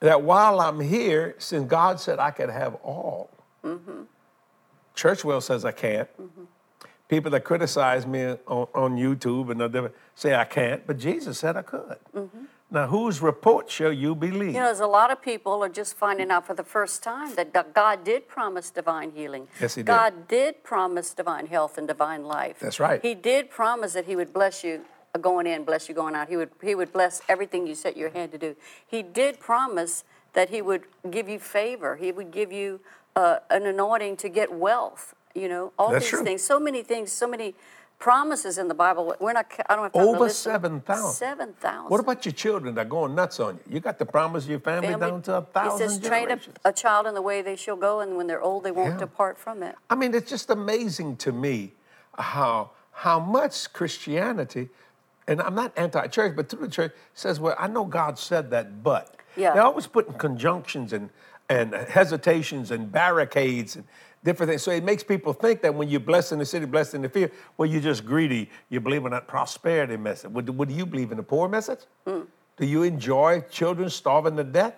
that 0.00 0.22
while 0.22 0.60
I'm 0.60 0.80
here, 0.80 1.34
since 1.38 1.68
God 1.68 2.00
said 2.00 2.18
I 2.18 2.30
could 2.30 2.50
have 2.50 2.74
all, 2.76 3.30
mm-hmm. 3.64 4.02
Churchwell 4.96 5.42
says 5.42 5.64
I 5.64 5.72
can't. 5.72 6.08
Mm-hmm. 6.20 6.44
People 7.08 7.30
that 7.32 7.44
criticize 7.44 8.06
me 8.06 8.24
on, 8.46 8.66
on 8.74 8.96
YouTube 8.96 9.50
and 9.50 9.60
other 9.60 9.92
say 10.14 10.34
I 10.34 10.44
can't, 10.44 10.86
but 10.86 10.98
Jesus 10.98 11.38
said 11.38 11.56
I 11.56 11.62
could. 11.62 11.98
Mm-hmm. 12.14 12.44
Now, 12.72 12.86
whose 12.86 13.20
report 13.20 13.70
shall 13.70 13.92
you 13.92 14.14
believe? 14.14 14.54
You 14.54 14.60
know, 14.60 14.64
there's 14.64 14.80
a 14.80 14.86
lot 14.86 15.10
of 15.10 15.20
people 15.20 15.62
are 15.62 15.68
just 15.68 15.94
finding 15.94 16.30
out 16.30 16.46
for 16.46 16.54
the 16.54 16.64
first 16.64 17.02
time 17.02 17.34
that 17.34 17.52
God- 17.74 18.02
did 18.02 18.26
promise 18.26 18.70
divine 18.70 19.10
healing. 19.10 19.46
Yes, 19.60 19.74
He 19.74 19.82
did. 19.82 19.86
God 19.88 20.26
did 20.26 20.64
promise 20.64 21.12
divine 21.12 21.46
health 21.48 21.76
and 21.76 21.86
divine 21.86 22.24
life. 22.24 22.58
That's 22.60 22.80
right. 22.80 23.02
He 23.02 23.14
did 23.14 23.50
promise 23.50 23.92
that 23.92 24.06
He 24.06 24.16
would 24.16 24.32
bless 24.32 24.64
you 24.64 24.86
uh, 25.14 25.18
going 25.18 25.46
in, 25.46 25.64
bless 25.64 25.86
you 25.86 25.94
going 25.94 26.14
out. 26.14 26.30
He 26.30 26.36
would 26.38 26.48
He 26.62 26.74
would 26.74 26.94
bless 26.94 27.20
everything 27.28 27.66
you 27.66 27.74
set 27.74 27.94
your 27.94 28.08
hand 28.08 28.32
to 28.32 28.38
do. 28.38 28.56
He 28.86 29.02
did 29.02 29.38
promise 29.38 30.04
that 30.32 30.48
He 30.48 30.62
would 30.62 30.84
give 31.10 31.28
you 31.28 31.38
favor. 31.38 31.96
He 31.96 32.10
would 32.10 32.30
give 32.30 32.50
you 32.50 32.80
uh, 33.14 33.40
an 33.50 33.66
anointing 33.66 34.16
to 34.16 34.30
get 34.30 34.50
wealth. 34.50 35.14
You 35.34 35.48
know, 35.50 35.72
all 35.78 35.90
That's 35.90 36.04
these 36.06 36.10
true. 36.10 36.24
things. 36.24 36.42
So 36.42 36.58
many 36.58 36.82
things. 36.82 37.12
So 37.12 37.26
many 37.28 37.54
promises 38.02 38.58
in 38.58 38.66
the 38.66 38.74
Bible. 38.74 39.14
We're 39.20 39.32
not. 39.32 39.46
I 39.70 39.76
don't 39.76 39.84
have 39.84 39.92
time 39.92 40.02
to 40.02 40.08
Over 40.08 40.28
7,000. 40.28 41.12
Seven 41.12 41.52
thousand. 41.60 41.88
What 41.88 42.00
about 42.00 42.26
your 42.26 42.32
children 42.32 42.74
that 42.74 42.80
are 42.86 42.88
going 42.88 43.14
nuts 43.14 43.38
on 43.38 43.60
you? 43.68 43.74
You 43.74 43.80
got 43.80 43.96
to 44.00 44.04
promise 44.04 44.42
of 44.44 44.50
your 44.50 44.58
family, 44.58 44.88
Family- 44.88 45.06
down 45.10 45.22
to 45.22 45.36
a 45.36 45.42
thousand 45.42 45.86
It 45.86 45.90
says, 45.90 45.98
train 46.00 46.24
up 46.24 46.28
generations. 46.40 46.56
a 46.64 46.72
child 46.72 47.06
in 47.06 47.14
the 47.14 47.22
way 47.22 47.42
they 47.42 47.54
shall 47.54 47.76
go, 47.76 48.00
and 48.00 48.16
when 48.16 48.26
they're 48.26 48.42
old, 48.42 48.64
they 48.64 48.72
won't 48.72 48.94
Yeah. 48.94 48.98
depart 49.06 49.38
from 49.38 49.62
it. 49.62 49.76
I 49.88 49.94
mean, 49.94 50.14
it's 50.14 50.28
just 50.28 50.50
amazing 50.50 51.16
to 51.18 51.30
me 51.32 51.74
how 52.18 52.70
how 53.06 53.18
much 53.20 53.72
Christianity, 53.72 54.68
and 55.28 55.40
I'm 55.40 55.54
not 55.54 55.72
anti-church, 55.78 56.34
but 56.36 56.48
through 56.50 56.66
the 56.66 56.72
church 56.72 56.92
says, 57.14 57.38
well, 57.40 57.54
I 57.58 57.68
know 57.68 57.84
God 57.86 58.18
said 58.18 58.50
that, 58.50 58.82
but 58.82 59.16
Yeah. 59.36 59.54
they 59.54 59.60
always 59.60 59.86
put 59.86 60.08
in 60.08 60.14
conjunctions 60.14 60.92
and 60.92 61.10
and 61.48 61.72
hesitations 61.74 62.70
and 62.70 62.90
barricades 62.90 63.76
and 63.76 63.84
different 64.24 64.50
things. 64.50 64.62
So 64.62 64.70
it 64.70 64.84
makes 64.84 65.02
people 65.02 65.32
think 65.32 65.62
that 65.62 65.74
when 65.74 65.88
you're 65.88 66.00
blessed 66.00 66.32
in 66.32 66.38
the 66.38 66.46
city, 66.46 66.66
blessed 66.66 66.94
in 66.94 67.02
the 67.02 67.08
field, 67.08 67.30
well, 67.56 67.68
you're 67.68 67.80
just 67.80 68.04
greedy. 68.04 68.50
You 68.68 68.80
believe 68.80 69.04
in 69.04 69.12
that 69.12 69.26
prosperity 69.26 69.96
message. 69.96 70.30
What, 70.30 70.46
do- 70.46 70.52
what 70.52 70.68
do 70.68 70.74
you 70.74 70.86
believe 70.86 71.10
in 71.10 71.16
the 71.16 71.22
poor 71.22 71.48
message? 71.48 71.80
Hmm. 72.06 72.20
Do 72.56 72.66
you 72.66 72.82
enjoy 72.82 73.40
children 73.50 73.88
starving 73.90 74.36
to 74.36 74.44
death? 74.44 74.74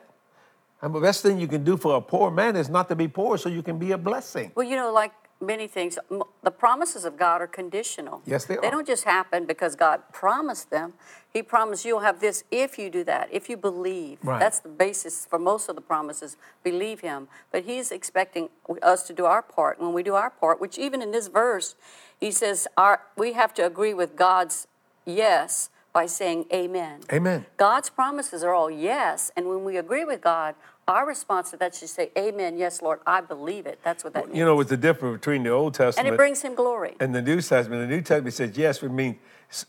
And 0.81 0.95
the 0.95 1.01
best 1.01 1.23
thing 1.23 1.39
you 1.39 1.49
can 1.49 1.65
do 1.65 1.77
for 1.77 1.97
a 1.97 2.01
poor 2.01 2.31
man 2.31 2.57
is 2.57 2.69
not 2.69 2.89
to 2.89 2.97
be 2.97 3.09
poor, 3.09 3.39
so 3.39 3.49
you 3.49 3.63
can 3.63 3.79
be 3.79 3.93
a 3.93 3.99
blessing. 3.99 4.53
Well, 4.55 4.67
you 4.67 4.77
know, 4.77 4.93
like 4.93 5.13
many 5.45 5.69
things, 5.69 5.99
the 6.43 6.51
promises 6.51 7.05
of 7.05 7.17
God 7.17 7.41
are 7.41 7.47
conditional. 7.47 8.23
Yes, 8.27 8.45
they 8.47 8.57
are. 8.57 8.63
They 8.63 8.71
don't 8.71 8.87
just 8.87 9.05
happen 9.05 9.45
because 9.47 9.77
God 9.77 10.01
promised 10.13 10.71
them. 10.71 10.95
He 11.33 11.43
promised 11.43 11.85
you'll 11.85 12.01
have 12.01 12.21
this 12.21 12.45
if 12.51 12.79
you 12.79 12.91
do 12.91 13.05
that, 13.05 13.29
if 13.33 13.49
you 13.49 13.57
believe. 13.57 14.19
Right. 14.23 14.41
That's 14.41 14.61
the 14.61 14.69
basis 14.69 15.27
for 15.27 15.39
most 15.39 15.69
of 15.69 15.75
the 15.75 15.83
promises. 15.83 16.37
Believe 16.63 17.01
Him. 17.01 17.29
But 17.53 17.65
He's 17.65 17.93
expecting 17.93 18.49
us 18.83 19.03
to 19.05 19.13
do 19.13 19.25
our 19.25 19.43
part. 19.43 19.79
And 19.79 19.87
when 19.87 19.95
we 19.95 20.03
do 20.03 20.15
our 20.15 20.31
part, 20.31 20.61
which 20.61 20.79
even 20.79 21.03
in 21.03 21.11
this 21.11 21.29
verse, 21.29 21.75
He 22.19 22.31
says 22.31 22.67
our, 22.77 23.03
we 23.17 23.35
have 23.35 23.53
to 23.55 23.67
agree 23.67 23.95
with 23.95 24.17
God's 24.17 24.67
yes 25.05 25.71
by 25.95 26.07
saying 26.07 26.45
amen. 26.53 27.01
Amen. 27.13 27.47
God's 27.57 27.89
promises 27.89 28.43
are 28.43 28.53
all 28.53 28.71
yes, 28.71 29.31
and 29.37 29.49
when 29.49 29.65
we 29.65 29.77
agree 29.77 30.05
with 30.05 30.21
God, 30.21 30.57
our 30.87 31.07
response 31.07 31.51
to 31.51 31.57
that 31.59 31.75
should 31.75 31.89
say, 31.89 32.11
Amen, 32.17 32.59
yes, 32.59 32.83
Lord, 32.83 33.01
I 33.07 33.21
believe 33.21 33.67
it. 33.67 33.81
That's 33.83 34.05
what 34.05 34.13
that 34.15 34.27
means. 34.27 34.39
You 34.39 34.45
know, 34.45 34.57
what's 34.57 34.71
the 34.71 34.77
difference 34.77 35.19
between 35.21 35.43
the 35.43 35.51
Old 35.51 35.75
Testament 35.75 36.07
and 36.07 36.15
it 36.15 36.17
brings 36.17 36.43
him 36.43 36.55
glory. 36.55 36.97
and 37.01 37.15
the 37.15 37.23
New 37.23 37.41
Testament? 37.41 37.89
The 37.89 37.95
New 37.95 38.03
Testament 38.03 38.35
says 38.35 38.57
yes 38.57 38.83
would 38.83 38.93
mean 38.93 39.19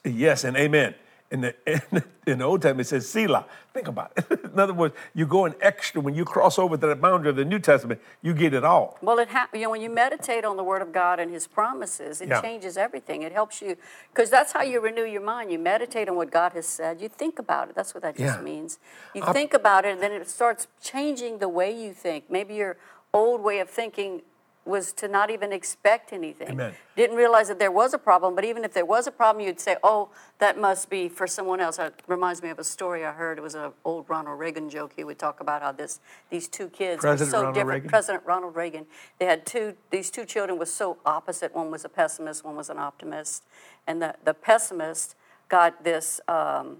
yes 0.03 0.43
and 0.43 0.57
amen. 0.57 0.95
In 1.31 1.41
the, 1.41 1.55
in 1.67 1.81
the, 1.91 2.03
in 2.27 2.37
the 2.37 2.45
Old 2.45 2.61
Testament, 2.61 2.85
it 2.85 2.89
says 2.89 3.09
Selah. 3.09 3.45
Think 3.73 3.87
about 3.87 4.11
it. 4.15 4.43
in 4.53 4.59
other 4.59 4.73
words, 4.73 4.93
you're 5.13 5.27
going 5.27 5.55
extra. 5.59 5.99
When 5.99 6.13
you 6.13 6.23
cross 6.23 6.59
over 6.59 6.77
to 6.77 6.87
the 6.87 6.95
boundary 6.95 7.29
of 7.31 7.35
the 7.35 7.43
New 7.45 7.59
Testament, 7.59 7.99
you 8.21 8.33
get 8.33 8.53
it 8.53 8.63
all. 8.63 8.97
Well, 9.01 9.17
it 9.19 9.29
ha- 9.29 9.49
you 9.53 9.61
know 9.61 9.71
when 9.71 9.81
you 9.81 9.89
meditate 9.89 10.45
on 10.45 10.55
the 10.55 10.63
Word 10.63 10.81
of 10.81 10.91
God 10.93 11.19
and 11.19 11.31
His 11.31 11.47
promises, 11.47 12.21
it 12.21 12.29
Yeah. 12.29 12.41
changes 12.41 12.77
everything. 12.77 13.23
It 13.23 13.31
helps 13.31 13.61
you 13.61 13.75
because 14.13 14.29
that's 14.29 14.51
how 14.53 14.61
you 14.61 14.79
renew 14.79 15.03
your 15.03 15.21
mind. 15.21 15.51
You 15.51 15.59
meditate 15.59 16.07
on 16.07 16.15
what 16.15 16.31
God 16.31 16.53
has 16.53 16.67
said. 16.67 17.01
You 17.01 17.09
think 17.09 17.39
about 17.39 17.69
it. 17.69 17.75
That's 17.75 17.93
what 17.93 18.03
that 18.03 18.15
just 18.17 18.37
Yeah. 18.37 18.41
means. 18.43 18.77
You 19.13 19.23
I- 19.23 19.33
think 19.33 19.53
about 19.53 19.83
it, 19.85 19.93
and 19.93 20.01
then 20.01 20.11
it 20.11 20.29
starts 20.29 20.67
changing 20.81 21.39
the 21.39 21.49
way 21.49 21.71
you 21.71 21.91
think. 21.93 22.29
Maybe 22.29 22.53
your 22.55 22.77
old 23.13 23.41
way 23.41 23.59
of 23.59 23.69
thinking 23.69 24.21
was 24.65 24.91
to 24.93 25.07
not 25.07 25.29
even 25.29 25.53
expect 25.53 26.11
anything. 26.11 26.49
Amen. 26.49 26.73
Didn't 26.95 27.15
realize 27.15 27.47
that 27.49 27.59
there 27.59 27.71
was 27.71 27.93
a 27.93 27.97
problem, 27.99 28.33
but 28.33 28.43
even 28.43 28.63
if 28.63 28.73
there 28.73 28.85
was 28.85 29.05
a 29.05 29.11
problem, 29.11 29.45
you'd 29.45 29.59
say, 29.59 29.77
"Oh, 29.83 30.09
that 30.39 30.57
must 30.57 30.89
be 30.89 31.07
for 31.07 31.27
someone 31.27 31.61
else." 31.61 31.77
It 31.77 32.01
reminds 32.07 32.41
me 32.41 32.49
of 32.49 32.57
a 32.57 32.63
story 32.63 33.05
I 33.05 33.11
heard. 33.11 33.37
It 33.37 33.41
was 33.41 33.53
an 33.55 33.71
old 33.83 34.09
Ronald 34.09 34.39
Reagan 34.39 34.69
joke. 34.69 34.93
He 34.95 35.03
would 35.03 35.19
talk 35.19 35.39
about 35.39 35.61
how 35.61 35.71
this 35.71 35.99
these 36.29 36.47
two 36.47 36.67
kids 36.69 37.01
President 37.01 37.27
were 37.27 37.31
so 37.31 37.37
Ronald 37.37 37.55
different. 37.55 37.69
Reagan? 37.75 37.89
President 37.89 38.25
Ronald 38.25 38.55
Reagan. 38.55 38.87
They 39.19 39.25
had 39.25 39.45
two. 39.45 39.75
These 39.91 40.09
two 40.09 40.25
children 40.25 40.57
were 40.57 40.65
so 40.65 40.97
opposite. 41.05 41.53
One 41.53 41.69
was 41.69 41.85
a 41.85 41.89
pessimist. 41.89 42.43
One 42.43 42.55
was 42.55 42.69
an 42.69 42.79
optimist. 42.79 43.43
And 43.85 44.01
the 44.01 44.15
the 44.23 44.33
pessimist 44.33 45.15
got 45.47 45.83
this. 45.83 46.19
Um, 46.27 46.77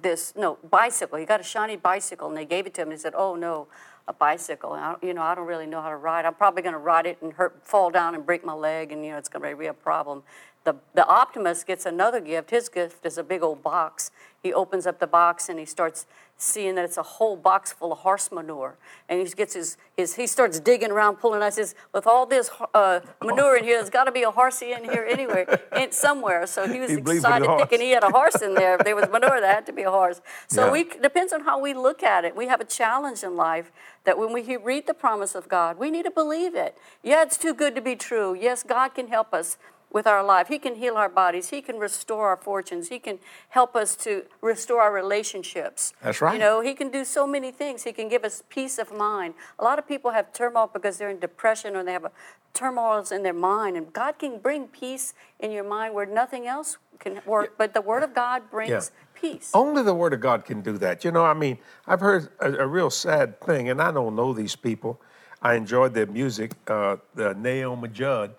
this 0.00 0.34
no 0.36 0.58
bicycle. 0.68 1.18
He 1.18 1.24
got 1.24 1.40
a 1.40 1.44
shiny 1.44 1.76
bicycle, 1.76 2.28
and 2.28 2.36
they 2.36 2.44
gave 2.44 2.66
it 2.66 2.74
to 2.74 2.82
him. 2.82 2.88
And 2.88 2.98
he 2.98 2.98
said, 2.98 3.14
"Oh 3.16 3.36
no, 3.36 3.68
a 4.06 4.12
bicycle. 4.12 4.72
I, 4.72 4.96
you 5.02 5.14
know, 5.14 5.22
I 5.22 5.34
don't 5.34 5.46
really 5.46 5.66
know 5.66 5.80
how 5.80 5.90
to 5.90 5.96
ride. 5.96 6.24
I'm 6.24 6.34
probably 6.34 6.62
going 6.62 6.74
to 6.74 6.78
ride 6.78 7.06
it 7.06 7.18
and 7.22 7.32
hurt, 7.32 7.60
fall 7.62 7.90
down 7.90 8.14
and 8.14 8.24
break 8.24 8.44
my 8.44 8.52
leg, 8.52 8.92
and 8.92 9.04
you 9.04 9.12
know, 9.12 9.18
it's 9.18 9.28
going 9.28 9.42
to 9.42 9.48
be 9.48 9.52
a 9.52 9.56
real 9.56 9.74
problem." 9.74 10.22
The, 10.64 10.76
the 10.94 11.06
optimist 11.06 11.66
gets 11.66 11.84
another 11.84 12.20
gift. 12.20 12.50
His 12.50 12.70
gift 12.70 13.04
is 13.04 13.18
a 13.18 13.22
big 13.22 13.42
old 13.42 13.62
box. 13.62 14.10
He 14.42 14.52
opens 14.52 14.86
up 14.86 14.98
the 14.98 15.06
box 15.06 15.50
and 15.50 15.58
he 15.58 15.66
starts 15.66 16.06
seeing 16.36 16.74
that 16.74 16.84
it's 16.84 16.96
a 16.96 17.02
whole 17.02 17.36
box 17.36 17.72
full 17.72 17.92
of 17.92 17.98
horse 17.98 18.30
manure. 18.32 18.76
And 19.08 19.20
he 19.20 19.32
gets 19.34 19.54
his, 19.54 19.76
his 19.96 20.16
he 20.16 20.26
starts 20.26 20.58
digging 20.60 20.90
around, 20.90 21.16
pulling 21.16 21.42
I 21.42 21.50
Says, 21.50 21.74
with 21.92 22.06
all 22.06 22.26
this 22.26 22.50
uh, 22.74 23.00
manure 23.22 23.56
in 23.56 23.64
here, 23.64 23.76
there's 23.78 23.90
got 23.90 24.04
to 24.04 24.12
be 24.12 24.22
a 24.22 24.30
horsey 24.30 24.72
in 24.72 24.84
here 24.84 25.06
anywhere, 25.08 25.60
in, 25.76 25.92
somewhere. 25.92 26.46
So 26.46 26.66
he 26.66 26.80
was 26.80 26.90
He 26.90 26.96
excited, 26.96 27.46
thinking 27.46 27.80
he 27.80 27.90
had 27.90 28.02
a 28.02 28.10
horse 28.10 28.42
in 28.42 28.54
there. 28.54 28.74
If 28.74 28.84
there 28.84 28.96
was 28.96 29.08
manure, 29.10 29.40
there 29.40 29.52
had 29.54 29.66
to 29.66 29.72
be 29.72 29.82
a 29.82 29.90
horse. 29.90 30.20
So 30.48 30.66
Yeah. 30.66 30.72
we 30.72 30.84
depends 30.84 31.32
on 31.32 31.42
how 31.42 31.60
we 31.60 31.72
look 31.74 32.02
at 32.02 32.24
it. 32.24 32.34
We 32.36 32.48
have 32.48 32.60
a 32.60 32.64
challenge 32.64 33.22
in 33.22 33.36
life 33.36 33.70
that 34.04 34.18
when 34.18 34.32
we 34.32 34.56
read 34.56 34.86
the 34.86 34.94
promise 34.94 35.34
of 35.34 35.48
God, 35.48 35.78
we 35.78 35.90
need 35.90 36.04
to 36.04 36.10
believe 36.10 36.54
it. 36.54 36.76
Yeah, 37.02 37.22
it's 37.22 37.38
too 37.38 37.54
good 37.54 37.74
to 37.74 37.80
be 37.80 37.96
true. 37.96 38.34
Yes, 38.34 38.62
God 38.62 38.88
can 38.94 39.08
help 39.08 39.32
us 39.32 39.56
with 39.94 40.06
our 40.08 40.22
life. 40.24 40.48
He 40.48 40.58
can 40.58 40.74
heal 40.74 40.96
our 40.96 41.08
bodies. 41.08 41.48
He 41.50 41.62
can 41.62 41.78
restore 41.78 42.28
our 42.28 42.36
fortunes. 42.36 42.88
He 42.88 42.98
can 42.98 43.20
help 43.50 43.76
us 43.76 43.94
to 43.98 44.24
restore 44.42 44.82
our 44.82 44.92
relationships. 44.92 45.94
That's 46.02 46.20
right. 46.20 46.34
You 46.34 46.40
know, 46.40 46.60
He 46.60 46.74
can 46.74 46.90
do 46.90 47.04
so 47.04 47.26
many 47.26 47.52
things. 47.52 47.84
He 47.84 47.92
can 47.92 48.08
give 48.08 48.24
us 48.24 48.42
peace 48.50 48.76
of 48.78 48.92
mind. 48.92 49.34
A 49.58 49.64
lot 49.64 49.78
of 49.78 49.86
people 49.88 50.10
have 50.10 50.32
turmoil 50.32 50.68
because 50.70 50.98
they're 50.98 51.08
in 51.08 51.20
depression 51.20 51.76
or 51.76 51.84
they 51.84 51.92
have 51.92 52.04
a 52.04 52.10
turmoils 52.52 53.10
in 53.10 53.24
their 53.24 53.32
mind, 53.32 53.76
and 53.76 53.92
God 53.92 54.16
can 54.18 54.38
bring 54.38 54.68
peace 54.68 55.12
in 55.40 55.50
your 55.50 55.64
mind 55.64 55.92
where 55.92 56.06
nothing 56.06 56.46
else 56.46 56.78
can 57.00 57.20
work. 57.26 57.54
But 57.58 57.74
the 57.74 57.80
Word 57.80 58.04
of 58.04 58.14
God 58.14 58.48
brings 58.48 58.70
Yeah. 58.70 58.80
peace. 59.20 59.50
Only 59.52 59.82
the 59.82 59.94
Word 59.94 60.12
of 60.12 60.20
God 60.20 60.44
can 60.44 60.60
do 60.60 60.78
that. 60.78 61.04
You 61.04 61.10
know, 61.10 61.24
I 61.24 61.34
mean, 61.34 61.58
I've 61.86 62.00
heard 62.00 62.28
a, 62.40 62.52
a 62.58 62.66
real 62.66 62.90
sad 62.90 63.40
thing, 63.40 63.68
and 63.70 63.82
I 63.82 63.90
don't 63.90 64.14
know 64.14 64.32
these 64.32 64.54
people. 64.54 65.00
I 65.42 65.54
enjoyed 65.54 65.94
their 65.94 66.06
music. 66.06 66.52
Uh, 66.68 66.96
the 67.14 67.34
Naomi 67.34 67.88
Judd 67.88 68.34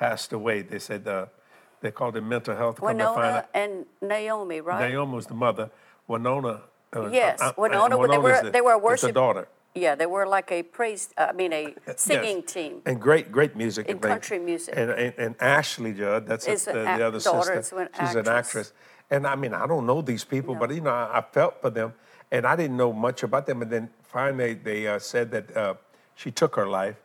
passed 0.00 0.32
away. 0.32 0.62
They 0.62 0.78
said 0.78 1.06
uh, 1.06 1.26
they 1.82 1.90
called 1.90 2.16
it 2.16 2.22
mental 2.22 2.56
health. 2.56 2.80
Winona 2.80 3.46
and 3.54 3.72
Naomi, 4.00 4.60
right? 4.60 4.88
Naomi 4.90 5.14
was 5.14 5.26
the 5.26 5.34
mother. 5.46 5.70
Winona. 6.08 6.62
Uh, 6.96 7.08
Yes, 7.12 7.40
uh, 7.40 7.44
uh, 7.50 7.52
Winona, 7.62 7.96
they 8.08 8.18
were- 8.18 8.42
the- 8.42 8.50
they 8.50 8.60
were 8.68 8.72
a 8.72 8.76
is 8.78 8.80
the 8.82 8.86
worship- 8.86 9.14
daughter. 9.14 9.46
Yeah, 9.84 9.94
they 9.94 10.06
were 10.06 10.26
like 10.36 10.50
a 10.50 10.60
praise. 10.64 11.02
I 11.16 11.30
mean, 11.40 11.52
a 11.52 11.62
singing 11.96 12.38
Yes. 12.42 12.52
team. 12.54 12.72
And 12.88 12.96
great, 13.08 13.30
great 13.30 13.54
music. 13.54 13.86
In 13.86 13.92
and 13.96 14.02
country 14.02 14.38
music. 14.40 14.74
And, 14.76 14.90
and, 14.90 15.12
and 15.24 15.32
Ashley 15.40 15.92
Judd, 16.00 16.26
that's 16.26 16.46
a- 16.48 16.56
the, 16.72 16.72
the 16.98 17.02
other 17.08 17.20
daughter, 17.20 17.54
sister. 17.54 17.60
is 17.60 17.72
an 17.72 17.88
She's 17.98 18.14
an 18.16 18.26
actress. 18.26 18.28
actress. 18.40 18.72
And 19.12 19.26
I 19.32 19.36
mean, 19.36 19.54
I 19.54 19.66
don't 19.72 19.86
know 19.90 20.00
these 20.02 20.24
people, 20.34 20.54
but 20.56 20.68
you 20.74 20.80
know, 20.80 20.90
I, 20.90 21.18
I 21.18 21.22
felt 21.36 21.60
for 21.60 21.70
them, 21.70 21.92
and 22.32 22.42
I 22.46 22.56
didn't 22.56 22.76
know 22.82 22.92
much 22.92 23.22
about 23.28 23.44
them. 23.46 23.62
And 23.62 23.70
then 23.70 23.84
finally, 24.02 24.54
they 24.54 24.80
uh, 24.88 24.98
said 24.98 25.30
that 25.36 25.46
uh, 25.56 25.74
she 26.20 26.30
took 26.40 26.56
her 26.56 26.66
life. 26.66 26.96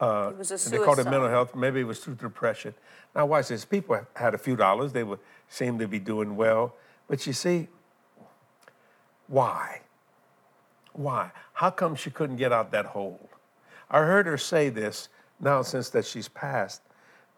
Uh, 0.00 0.30
It 0.32 0.38
was 0.38 0.50
a 0.50 0.54
and 0.54 0.62
they 0.72 0.84
called 0.84 0.98
it 1.00 1.04
mental 1.04 1.28
health. 1.28 1.54
Maybe 1.54 1.80
it 1.80 1.86
was 1.86 1.98
through 1.98 2.14
depression. 2.14 2.74
Now, 3.14 3.26
watch 3.26 3.48
this. 3.48 3.64
People 3.64 4.00
had 4.14 4.34
a 4.34 4.38
few 4.38 4.54
dollars. 4.54 4.92
They 4.92 5.02
would 5.02 5.18
seem 5.48 5.78
to 5.78 5.88
be 5.88 5.98
doing 5.98 6.36
well. 6.36 6.74
But 7.08 7.26
you 7.26 7.32
see, 7.32 7.68
why? 9.26 9.80
Why? 10.92 11.30
How 11.54 11.70
come 11.70 11.94
she 11.94 12.10
couldn't 12.10 12.36
get 12.36 12.52
out 12.52 12.70
that 12.72 12.86
hole? 12.86 13.28
I 13.90 13.98
heard 13.98 14.26
her 14.26 14.38
say 14.38 14.68
this 14.68 15.08
now 15.40 15.62
since 15.62 15.90
that 15.90 16.04
she's 16.04 16.28
passed, 16.28 16.82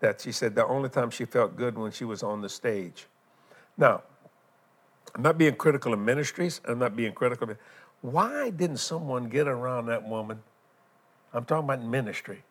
that 0.01 0.20
she 0.20 0.33
said 0.33 0.55
the 0.55 0.66
only 0.66 0.88
time 0.88 1.11
she 1.11 1.25
felt 1.25 1.57
good 1.57 1.79
when 1.79 1.92
she 1.92 2.05
was 2.05 2.23
on 2.23 2.40
the 2.40 2.49
stage. 2.49 3.07
Now, 3.77 4.03
I'm 5.14 5.23
not 5.23 5.38
being 5.38 5.55
critical 5.55 5.92
of 5.92 5.99
ministries. 5.99 6.61
I'm 6.66 6.79
not 6.79 6.96
being 6.96 7.12
critical. 7.12 7.51
Of, 7.51 7.57
why 8.03 8.51
didn't 8.51 8.79
someone 8.79 9.29
get 9.29 9.49
around 9.49 9.87
that 9.87 10.07
woman? 10.07 10.40
I'm 11.33 11.44
talking 11.44 11.64
about 11.64 11.83
ministry. 11.85 12.42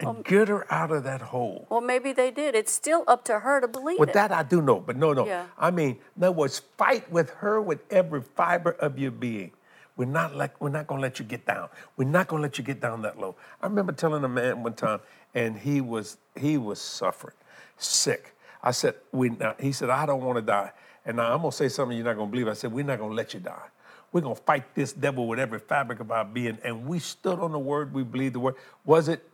And 0.00 0.24
get 0.24 0.48
her 0.48 0.72
out 0.72 0.92
of 0.92 1.02
that 1.04 1.20
hole. 1.20 1.66
Well, 1.70 1.80
maybe 1.80 2.12
they 2.12 2.30
did. 2.30 2.54
It's 2.54 2.72
still 2.72 3.02
up 3.08 3.24
to 3.24 3.40
her 3.40 3.60
to 3.60 3.66
believe 3.66 3.98
With 3.98 4.10
it. 4.10 4.12
that, 4.14 4.30
I 4.30 4.44
do 4.44 4.62
know, 4.62 4.78
but 4.78 4.96
no, 4.96 5.12
no. 5.12 5.26
Yeah. 5.26 5.46
I 5.58 5.72
mean, 5.72 5.98
in 6.16 6.22
other 6.22 6.32
words, 6.32 6.60
fight 6.76 7.10
with 7.10 7.30
her 7.30 7.60
with 7.60 7.80
every 7.90 8.22
fiber 8.22 8.72
of 8.72 8.98
your 8.98 9.10
being. 9.10 9.50
We're 9.96 10.04
not 10.04 10.36
like 10.36 10.60
we're 10.60 10.68
not 10.68 10.86
gonna 10.86 11.02
let 11.02 11.18
you 11.18 11.24
get 11.24 11.44
down. 11.44 11.68
We're 11.96 12.04
not 12.04 12.28
gonna 12.28 12.42
let 12.42 12.56
you 12.56 12.62
get 12.62 12.80
down 12.80 13.02
that 13.02 13.18
low. 13.18 13.34
I 13.60 13.66
remember 13.66 13.92
telling 13.92 14.22
a 14.22 14.28
man 14.28 14.62
one 14.62 14.74
time, 14.74 15.00
and 15.34 15.58
he 15.58 15.80
was 15.80 16.18
he 16.36 16.56
was 16.56 16.80
suffering, 16.80 17.34
sick. 17.78 18.36
I 18.62 18.70
said, 18.70 18.94
we. 19.10 19.32
He 19.58 19.72
said, 19.72 19.90
I 19.90 20.06
don't 20.06 20.22
want 20.22 20.36
to 20.36 20.42
die. 20.42 20.70
And 21.04 21.16
now 21.16 21.32
I'm 21.32 21.38
gonna 21.38 21.50
say 21.50 21.68
something 21.68 21.96
you're 21.96 22.06
not 22.06 22.16
gonna 22.16 22.30
believe. 22.30 22.46
I 22.46 22.52
said, 22.52 22.72
we're 22.72 22.84
not 22.84 23.00
gonna 23.00 23.14
let 23.14 23.34
you 23.34 23.40
die. 23.40 23.66
We're 24.12 24.20
gonna 24.20 24.36
fight 24.36 24.72
this 24.76 24.92
devil 24.92 25.26
with 25.26 25.40
every 25.40 25.58
fabric 25.58 25.98
of 25.98 26.12
our 26.12 26.24
being. 26.24 26.58
And 26.62 26.86
we 26.86 27.00
stood 27.00 27.40
on 27.40 27.50
the 27.50 27.58
word. 27.58 27.92
We 27.92 28.04
believed 28.04 28.36
the 28.36 28.40
word. 28.40 28.54
Was 28.84 29.08
it 29.08 29.28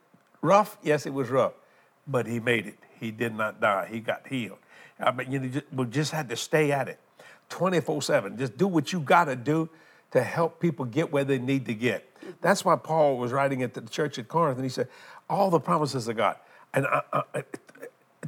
rough? 0.44 0.76
Yes, 0.83 1.07
it 1.07 1.12
was 1.12 1.30
rough. 1.30 1.54
But 2.07 2.26
he 2.26 2.38
made 2.38 2.66
it. 2.66 2.78
He 3.00 3.11
did 3.11 3.35
not 3.35 3.61
die. 3.61 3.88
He 3.90 4.00
got 4.00 4.26
healed. 4.26 4.59
I 5.00 5.11
mean, 5.11 5.33
you 5.33 5.38
know, 5.40 5.48
just, 5.48 5.66
we 5.72 5.87
just 5.87 6.12
had 6.12 6.28
to 6.28 6.37
stay 6.37 6.70
at 6.70 6.88
it 6.88 7.00
24 7.48 8.02
7. 8.02 8.37
Just 8.38 8.57
do 8.57 8.66
what 8.68 8.92
you 8.92 9.00
got 9.00 9.24
to 9.24 9.37
do 9.37 9.68
to 10.12 10.22
help 10.22 10.61
people 10.61 10.85
get 10.85 11.12
where 11.12 11.24
they 11.24 11.38
need 11.38 11.66
to 11.66 11.74
get. 11.74 12.09
That's 12.40 12.64
why 12.64 12.76
Paul 12.76 13.16
was 13.18 13.33
writing 13.33 13.62
at 13.62 13.74
the 13.74 13.80
church 13.80 14.18
at 14.18 14.28
Corinth, 14.28 14.57
and 14.59 14.64
he 14.64 14.70
said, 14.70 14.88
All 15.28 15.50
the 15.50 15.61
promises 15.61 16.07
of 16.09 16.16
God. 16.16 16.37
And 16.72 16.87
I, 16.87 17.02
I, 17.12 17.22
I- 17.35 17.44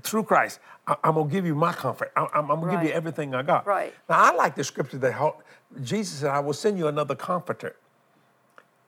through 0.03 0.25
Christ, 0.25 0.61
I, 0.87 0.97
am 1.05 1.15
going 1.15 1.29
to 1.29 1.33
give 1.33 1.47
you 1.47 1.55
my 1.55 1.73
comfort. 1.73 2.13
I, 2.17 2.27
am 2.35 2.47
going 2.47 2.67
to 2.67 2.71
give 2.71 2.83
you 2.83 2.91
everything 2.91 3.35
I 3.35 3.43
got. 3.43 3.67
Right. 3.67 3.95
Now, 4.09 4.17
I 4.21 4.35
like 4.35 4.55
the 4.55 4.65
scripture 4.65 4.99
that 4.99 5.35
Jesus 5.83 6.21
said, 6.21 6.31
I 6.31 6.41
will 6.41 6.53
send 6.53 6.79
you 6.79 6.87
another 6.89 7.15
comforter. 7.15 7.77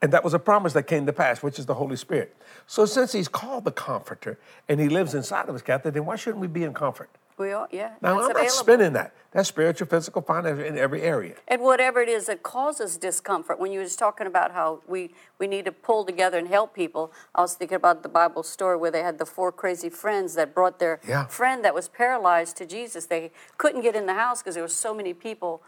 And 0.01 0.13
that 0.13 0.23
was 0.23 0.33
a 0.33 0.39
promise 0.39 0.73
that 0.73 0.83
came 0.83 1.05
to 1.05 1.13
pass, 1.13 1.43
which 1.43 1.59
is 1.59 1.65
the 1.65 1.73
Holy 1.73 1.97
Spirit. 1.97 2.35
So 2.67 2.85
since 2.85 3.11
he's 3.11 3.27
called 3.27 3.65
the 3.65 3.71
comforter 3.71 4.39
and 4.69 4.79
he 4.79 4.87
lives 4.87 5.13
inside 5.13 5.49
of 5.49 5.55
us, 5.55 5.61
Captain, 5.61 5.93
then 5.93 6.05
why 6.05 6.15
shouldn't 6.15 6.39
we 6.39 6.47
be 6.47 6.63
in 6.63 6.73
comfort? 6.73 7.09
We 7.37 7.53
are, 7.53 7.69
yeah. 7.71 7.91
Now, 8.01 8.11
I'm 8.11 8.17
not 8.17 8.31
available. 8.31 8.49
spinning 8.51 8.93
that. 8.93 9.13
That's 9.31 9.47
spiritual, 9.47 9.87
physical, 9.87 10.21
financial, 10.21 10.65
in 10.65 10.77
every 10.77 11.03
area. 11.03 11.35
And 11.47 11.61
whatever 11.61 12.01
it 12.01 12.09
is 12.09 12.25
that 12.25 12.43
causes 12.43 12.97
discomfort, 12.97 13.59
when 13.59 13.71
you 13.71 13.79
was 13.79 13.95
talking 13.95 14.27
about 14.27 14.51
how 14.51 14.81
we, 14.87 15.11
we 15.37 15.47
need 15.47 15.63
to 15.63 15.71
pull 15.71 16.03
together 16.03 16.37
and 16.37 16.49
help 16.49 16.73
people, 16.73 17.13
I 17.33 17.39
was 17.41 17.53
thinking 17.53 17.75
about 17.77 18.03
the 18.03 18.09
Bible 18.09 18.43
story 18.43 18.75
where 18.75 18.91
they 18.91 19.03
had 19.03 19.19
the 19.19 19.25
four 19.25 19.53
crazy 19.53 19.87
friends 19.89 20.33
that 20.35 20.53
brought 20.53 20.79
their 20.79 20.99
Yeah. 21.07 21.27
friend 21.27 21.63
that 21.63 21.73
was 21.73 21.87
paralyzed 21.87 22.57
to 22.57 22.65
Jesus. 22.65 23.05
They 23.05 23.31
couldn't 23.57 23.81
get 23.81 23.95
in 23.95 24.05
the 24.05 24.15
house 24.15 24.41
because 24.41 24.55
there 24.55 24.63
were 24.63 24.67
so 24.67 24.93
many 24.93 25.13
people 25.13 25.61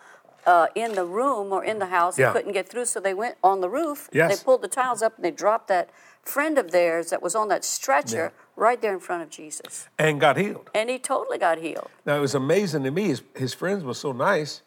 uh, 0.45 0.67
in 0.75 0.93
the 0.95 1.05
room 1.05 1.51
or 1.51 1.63
in 1.63 1.79
the 1.79 1.87
house 1.87 2.17
Yeah. 2.17 2.27
and 2.27 2.35
couldn't 2.35 2.53
get 2.53 2.67
through. 2.67 2.85
So 2.85 2.99
they 2.99 3.13
went 3.13 3.35
on 3.43 3.61
the 3.61 3.69
roof. 3.69 4.09
Yes. 4.11 4.37
They 4.37 4.43
pulled 4.43 4.61
the 4.61 4.67
tiles 4.67 5.01
up 5.01 5.15
and 5.15 5.25
they 5.25 5.31
dropped 5.31 5.67
that 5.67 5.89
friend 6.23 6.57
of 6.57 6.71
theirs 6.71 7.09
that 7.09 7.21
was 7.21 7.35
on 7.35 7.47
that 7.49 7.63
stretcher 7.65 8.31
right 8.55 8.81
there 8.81 8.93
in 8.93 8.99
front 8.99 9.23
of 9.23 9.29
Jesus. 9.29 9.87
And 9.97 10.19
got 10.19 10.37
healed. 10.37 10.69
And 10.75 10.89
he 10.89 10.99
totally 10.99 11.37
got 11.37 11.57
healed. 11.59 11.89
Now, 12.05 12.17
it 12.17 12.21
was 12.21 12.35
amazing 12.35 12.83
to 12.83 12.91
me. 12.91 13.07
His, 13.07 13.23
his 13.35 13.53
friends 13.53 13.83
were 13.83 13.93
so 13.95 14.11
nice 14.11 14.61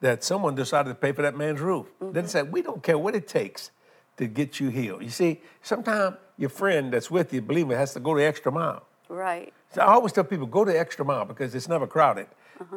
that 0.00 0.22
someone 0.22 0.54
decided 0.54 0.90
to 0.90 0.94
pay 0.94 1.12
for 1.12 1.22
that 1.22 1.36
man's 1.36 1.60
roof. 1.60 1.86
They 2.00 2.26
said, 2.26 2.52
We 2.52 2.62
don't 2.62 2.82
care 2.82 2.98
what 2.98 3.14
it 3.14 3.26
takes 3.26 3.70
to 4.18 4.26
get 4.26 4.60
you 4.60 4.68
healed. 4.68 5.02
You 5.02 5.10
see, 5.10 5.40
sometimes 5.62 6.16
your 6.36 6.50
friend 6.50 6.92
that's 6.92 7.10
with 7.10 7.32
you, 7.32 7.40
believe 7.40 7.66
me, 7.68 7.74
has 7.74 7.92
to 7.94 8.00
go 8.00 8.14
the 8.16 8.24
extra 8.24 8.52
mile. 8.52 8.86
Right. 9.08 9.52
So 9.74 9.82
I 9.82 9.86
always 9.86 10.12
tell 10.12 10.24
people, 10.24 10.46
go 10.46 10.64
the 10.64 10.78
extra 10.78 11.04
mile 11.04 11.24
because 11.24 11.54
it's 11.54 11.68
never 11.68 11.86
crowded. 11.86 12.26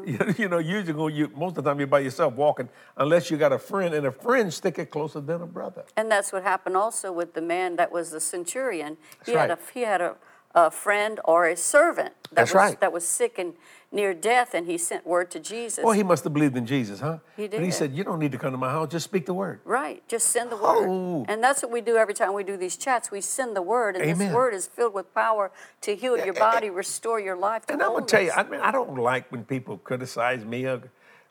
You, 0.06 0.18
uh-huh. 0.20 0.34
you 0.38 0.50
know, 0.50 0.58
usually 0.58 0.94
go, 0.94 1.08
you, 1.08 1.32
most 1.36 1.58
of 1.58 1.64
the 1.64 1.70
time 1.70 1.80
you're 1.80 1.88
by 1.88 2.00
yourself 2.00 2.34
walking, 2.34 2.70
unless 2.98 3.32
you 3.32 3.38
got 3.38 3.54
a 3.54 3.60
friend, 3.60 3.94
and 3.94 4.08
a 4.08 4.12
friend 4.12 4.54
stick 4.54 4.80
it 4.80 4.92
closer 4.92 5.22
than 5.22 5.42
a 5.42 5.46
brother. 5.46 5.84
And 5.98 6.12
that's 6.12 6.32
what 6.32 6.44
happened 6.44 6.78
also 6.78 7.12
with 7.12 7.34
the 7.34 7.42
man 7.42 7.76
that 7.78 7.92
was 7.92 8.12
the 8.12 8.20
centurion. 8.20 8.98
He 9.26 9.32
That's 9.34 9.38
had 9.38 9.50
right. 9.50 9.60
a 9.60 9.74
he 9.74 9.82
had 9.82 10.02
a, 10.02 10.16
a 10.56 10.72
friend 10.72 11.20
or 11.26 11.46
a 11.48 11.56
servant 11.56 12.14
that 12.24 12.36
That's 12.36 12.52
was 12.52 12.56
right. 12.56 12.80
that 12.80 12.92
was 12.92 13.08
sick 13.08 13.38
and 13.38 13.54
near 13.92 14.14
death, 14.14 14.54
and 14.54 14.68
he 14.68 14.78
sent 14.78 15.06
word 15.06 15.32
to 15.32 15.40
Jesus. 15.40 15.84
Well, 15.84 15.94
he 15.94 16.04
must 16.04 16.24
have 16.24 16.34
believed 16.34 16.56
in 16.58 16.66
Jesus, 16.66 17.00
huh? 17.00 17.18
He 17.36 17.48
But 17.48 17.64
he 17.64 17.72
said, 17.72 17.94
You 17.96 18.04
don't 18.04 18.20
need 18.20 18.32
to 18.34 18.38
come 18.38 18.52
to 18.52 18.58
my 18.58 18.70
house, 18.70 18.90
just 18.92 19.06
speak 19.06 19.26
the 19.26 19.34
word. 19.34 19.62
right, 19.66 20.04
just 20.08 20.28
send 20.28 20.52
the 20.52 20.58
Oh. 20.62 21.20
word. 21.22 21.30
And 21.30 21.44
that's 21.44 21.62
what 21.64 21.72
we 21.72 21.82
do 21.82 21.98
every 21.98 22.14
time 22.14 22.34
we 22.34 22.44
do 22.44 22.56
these 22.58 22.78
chats. 22.78 23.10
We 23.12 23.22
send 23.22 23.56
the 23.56 23.62
word, 23.64 23.96
and 23.96 24.04
Amen. 24.06 24.18
this 24.18 24.34
word 24.34 24.54
is 24.54 24.68
filled 24.68 24.94
with 24.94 25.14
power 25.16 25.52
to 25.82 25.96
heal 25.96 26.18
your 26.18 26.34
body, 26.36 26.70
restore 26.70 27.20
your 27.20 27.36
life. 27.36 27.64
And 27.70 27.82
I'm 27.82 27.94
gonna 27.94 28.06
tell 28.06 28.22
you. 28.22 28.32
I 28.32 28.44
mean, 28.44 28.60
I 28.62 28.72
don't 28.72 28.96
like 28.96 29.32
when 29.32 29.44
people 29.44 29.78
criticize 29.80 30.46
me. 30.46 30.66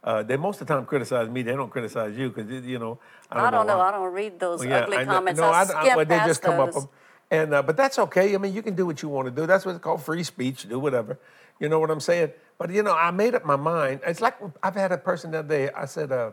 Uh, 0.04 0.22
they 0.22 0.36
most 0.36 0.60
of 0.60 0.66
the 0.66 0.74
time 0.74 0.86
criticize 0.86 1.28
me. 1.28 1.42
They 1.42 1.52
don't 1.56 1.70
criticize 1.70 2.16
you 2.16 2.30
because 2.30 2.50
you 2.64 2.78
know. 2.78 2.98
I 3.30 3.36
don't, 3.36 3.44
I 3.46 3.50
don't 3.50 3.66
know. 3.66 3.78
why. 3.78 3.88
I 3.88 3.90
don't 3.90 4.12
read 4.12 4.40
those 4.40 4.60
Well, 4.60 4.68
yeah, 4.68 4.78
ugly 4.78 4.96
I 4.98 5.04
comments. 5.04 5.40
No, 5.40 5.48
I, 5.48 5.60
I, 5.60 5.64
skim 5.64 5.96
well, 5.96 6.04
they 6.06 6.16
past 6.18 6.26
just 6.28 6.42
come 6.42 6.56
those. 6.56 6.76
up 6.76 6.82
'em. 6.82 6.88
And 7.30 7.54
uh, 7.54 7.62
but 7.62 7.76
that's 7.76 7.98
okay. 7.98 8.34
I 8.34 8.38
mean, 8.38 8.54
you 8.54 8.62
can 8.62 8.74
do 8.74 8.86
what 8.86 9.02
you 9.02 9.08
want 9.08 9.26
to 9.26 9.30
do. 9.30 9.46
That's 9.46 9.66
what's 9.66 9.78
called 9.78 10.02
free 10.02 10.22
speech. 10.22 10.68
Do 10.68 10.78
whatever. 10.78 11.18
You 11.60 11.68
know 11.68 11.78
what 11.78 11.90
I'm 11.90 12.00
saying? 12.00 12.32
But 12.56 12.70
you 12.70 12.82
know, 12.82 12.94
I 12.94 13.10
made 13.10 13.34
up 13.34 13.44
my 13.44 13.56
mind. 13.56 14.00
It's 14.06 14.20
like 14.20 14.36
I've 14.62 14.74
had 14.74 14.92
a 14.92 14.98
person 14.98 15.32
the 15.32 15.40
other 15.40 15.48
day. 15.48 15.70
I 15.70 15.84
said, 15.84 16.10
uh, 16.10 16.30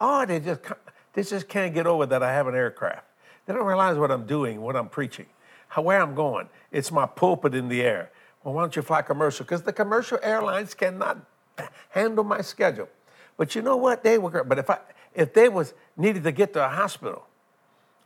"Oh, 0.00 0.26
they 0.26 0.40
just 0.40 0.60
they 1.12 1.22
just 1.22 1.48
can't 1.48 1.72
get 1.72 1.86
over 1.86 2.06
that 2.06 2.22
I 2.22 2.32
have 2.32 2.48
an 2.48 2.54
aircraft. 2.54 3.06
They 3.46 3.54
don't 3.54 3.66
realize 3.66 3.96
what 3.96 4.10
I'm 4.10 4.26
doing, 4.26 4.60
what 4.60 4.74
I'm 4.74 4.88
preaching, 4.88 5.26
how 5.68 5.82
where 5.82 6.00
I'm 6.00 6.14
going. 6.14 6.48
It's 6.72 6.90
my 6.90 7.06
pulpit 7.06 7.54
in 7.54 7.68
the 7.68 7.82
air. 7.82 8.10
Well, 8.42 8.54
why 8.54 8.62
don't 8.62 8.74
you 8.74 8.82
fly 8.82 9.02
commercial? 9.02 9.44
Because 9.44 9.62
the 9.62 9.72
commercial 9.72 10.18
airlines 10.22 10.74
cannot 10.74 11.18
handle 11.90 12.24
my 12.24 12.40
schedule. 12.40 12.88
But 13.36 13.54
you 13.54 13.62
know 13.62 13.76
what? 13.76 14.02
They 14.02 14.18
were. 14.18 14.44
But 14.44 14.58
if 14.58 14.68
I 14.70 14.78
if 15.14 15.32
they 15.32 15.48
was 15.48 15.74
needed 15.96 16.24
to 16.24 16.32
get 16.32 16.52
to 16.54 16.64
a 16.64 16.68
hospital, 16.68 17.26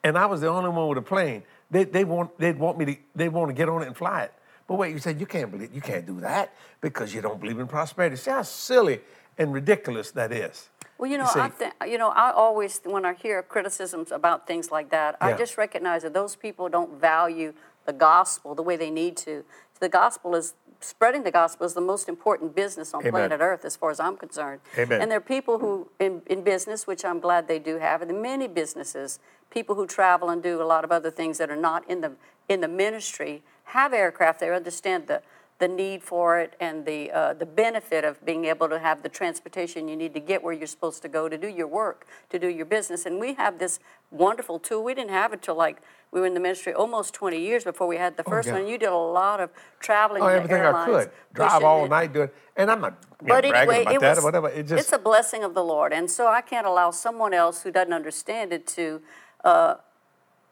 and 0.04 0.18
I 0.18 0.26
was 0.26 0.40
the 0.40 0.48
only 0.48 0.70
one 0.70 0.88
with 0.88 0.98
a 0.98 1.02
plane, 1.02 1.42
they 1.70 1.85
they 1.85 2.04
want 2.04 2.38
they'd 2.38 2.59
want 2.59 2.78
me 2.78 2.85
to 2.85 2.96
they 3.14 3.28
want 3.28 3.48
to 3.48 3.54
get 3.54 3.68
on 3.68 3.83
it 3.83 3.87
and 3.87 3.96
fly 3.96 4.22
it. 4.22 4.33
But 4.66 4.76
wait, 4.76 4.92
you 4.92 4.98
said 4.98 5.18
you 5.20 5.26
can't 5.26 5.50
believe 5.50 5.72
you 5.72 5.81
can't 5.81 6.07
do 6.07 6.20
that 6.20 6.54
because 6.81 7.14
you 7.14 7.20
don't 7.20 7.40
believe 7.40 7.59
in 7.59 7.66
prosperity. 7.66 8.16
See 8.16 8.31
how 8.31 8.42
silly 8.42 9.00
and 9.38 9.52
ridiculous 9.52 10.11
that 10.12 10.33
is. 10.33 10.68
Well, 10.98 11.11
you 11.11 11.16
know, 11.16 11.26
see- 11.26 11.40
I 11.40 11.48
think 11.48 11.74
you 11.87 11.96
know, 11.98 12.09
I 12.11 12.33
always 12.33 12.81
when 12.85 13.04
I 13.04 13.14
hear 13.14 13.42
criticisms 13.42 14.11
about 14.12 14.46
things 14.46 14.70
like 14.70 14.90
that, 14.90 15.16
I 15.20 15.33
just 15.35 15.57
recognize 15.57 16.02
that 16.02 16.12
those 16.14 16.37
people 16.37 16.68
don't 16.68 17.00
value 17.00 17.54
the 17.87 17.92
gospel 17.92 18.54
the 18.54 18.62
way 18.62 18.76
they 18.76 18.90
need 18.90 19.16
to. 19.18 19.44
The 19.81 19.88
gospel 19.88 20.35
is 20.35 20.54
spreading 20.80 21.24
the 21.24 21.30
gospel 21.30 21.66
is 21.66 21.74
the 21.74 21.80
most 21.80 22.08
important 22.08 22.54
business 22.54 22.94
on 22.94 23.00
Amen. 23.00 23.12
planet 23.12 23.40
Earth, 23.40 23.64
as 23.64 23.76
far 23.76 23.90
as 23.90 24.00
I'm 24.00 24.16
concerned. 24.16 24.60
Amen. 24.76 25.00
And 25.00 25.10
there 25.10 25.18
are 25.18 25.20
people 25.20 25.58
who 25.58 25.90
in, 25.98 26.22
in 26.26 26.42
business, 26.42 26.86
which 26.86 27.04
I'm 27.04 27.20
glad 27.20 27.48
they 27.48 27.58
do 27.58 27.78
have, 27.78 28.02
and 28.02 28.22
many 28.22 28.46
businesses, 28.46 29.18
people 29.50 29.74
who 29.74 29.86
travel 29.86 30.30
and 30.30 30.42
do 30.42 30.62
a 30.62 30.64
lot 30.64 30.84
of 30.84 30.92
other 30.92 31.10
things 31.10 31.38
that 31.38 31.50
are 31.50 31.56
not 31.56 31.88
in 31.88 32.00
the 32.00 32.12
in 32.48 32.60
the 32.60 32.68
ministry 32.68 33.42
have 33.64 33.92
aircraft. 33.92 34.40
They 34.40 34.50
understand 34.54 35.06
the 35.06 35.22
the 35.59 35.68
need 35.68 36.03
for 36.03 36.38
it 36.38 36.55
and 36.61 36.87
the 36.87 37.11
uh, 37.11 37.35
the 37.35 37.47
benefit 37.47 38.05
of 38.05 38.25
being 38.25 38.44
able 38.44 38.68
to 38.68 38.79
have 38.79 39.03
the 39.03 39.09
transportation 39.09 39.88
you 39.88 39.97
need 39.97 40.14
to 40.14 40.21
get 40.21 40.42
where 40.42 40.53
you're 40.53 40.66
supposed 40.66 41.03
to 41.03 41.09
go 41.09 41.29
to 41.29 41.37
do 41.37 41.49
your 41.49 41.66
work, 41.66 42.07
to 42.31 42.38
do 42.38 42.49
your 42.49 42.66
business. 42.66 43.07
And 43.07 43.18
we 43.18 43.35
have 43.35 43.59
this 43.59 43.81
wonderful 44.11 44.59
tool. 44.59 44.85
We 44.85 44.94
didn't 44.94 45.11
have 45.11 45.33
it 45.33 45.42
till 45.42 45.57
like 45.57 45.83
we 46.12 46.21
were 46.21 46.27
in 46.27 46.35
the 46.35 46.40
ministry 46.40 46.73
almost 46.73 47.12
20 47.14 47.38
years 47.40 47.64
before 47.64 47.87
we 47.87 47.97
had 47.97 48.16
the 48.16 48.25
first 48.25 48.49
yeah. 48.49 48.55
one. 48.55 48.68
You 48.68 48.79
did 48.79 48.88
a 48.88 48.97
lot 48.97 49.40
of 49.40 49.51
traveling. 49.81 50.23
Oh, 50.23 50.29
everything 50.29 50.62
I 50.62 50.85
could. 50.87 51.11
Drive 51.35 51.64
all 51.64 51.85
it. 51.85 51.88
night 51.88 52.12
doing, 52.12 52.31
and 52.57 52.71
I'm 52.71 52.81
not 52.81 52.99
you 53.21 53.29
know, 53.29 53.35
anyway, 53.35 53.83
about 53.83 53.94
it 53.94 54.01
that 54.01 54.11
was, 54.11 54.18
or 54.18 54.25
whatever. 54.25 54.49
It 54.49 54.66
just 54.66 54.81
it's 54.81 54.92
a 54.92 54.99
blessing 54.99 55.42
of 55.42 55.55
the 55.55 55.64
Lord, 55.64 55.92
and 55.92 56.09
so 56.11 56.29
I 56.29 56.40
can't 56.40 56.66
allow 56.66 56.92
someone 56.92 57.35
else 57.35 57.62
who 57.62 57.73
doesn't 57.73 57.92
understand 57.92 58.53
it 58.53 58.66
to, 58.68 59.03
uh, 59.44 59.75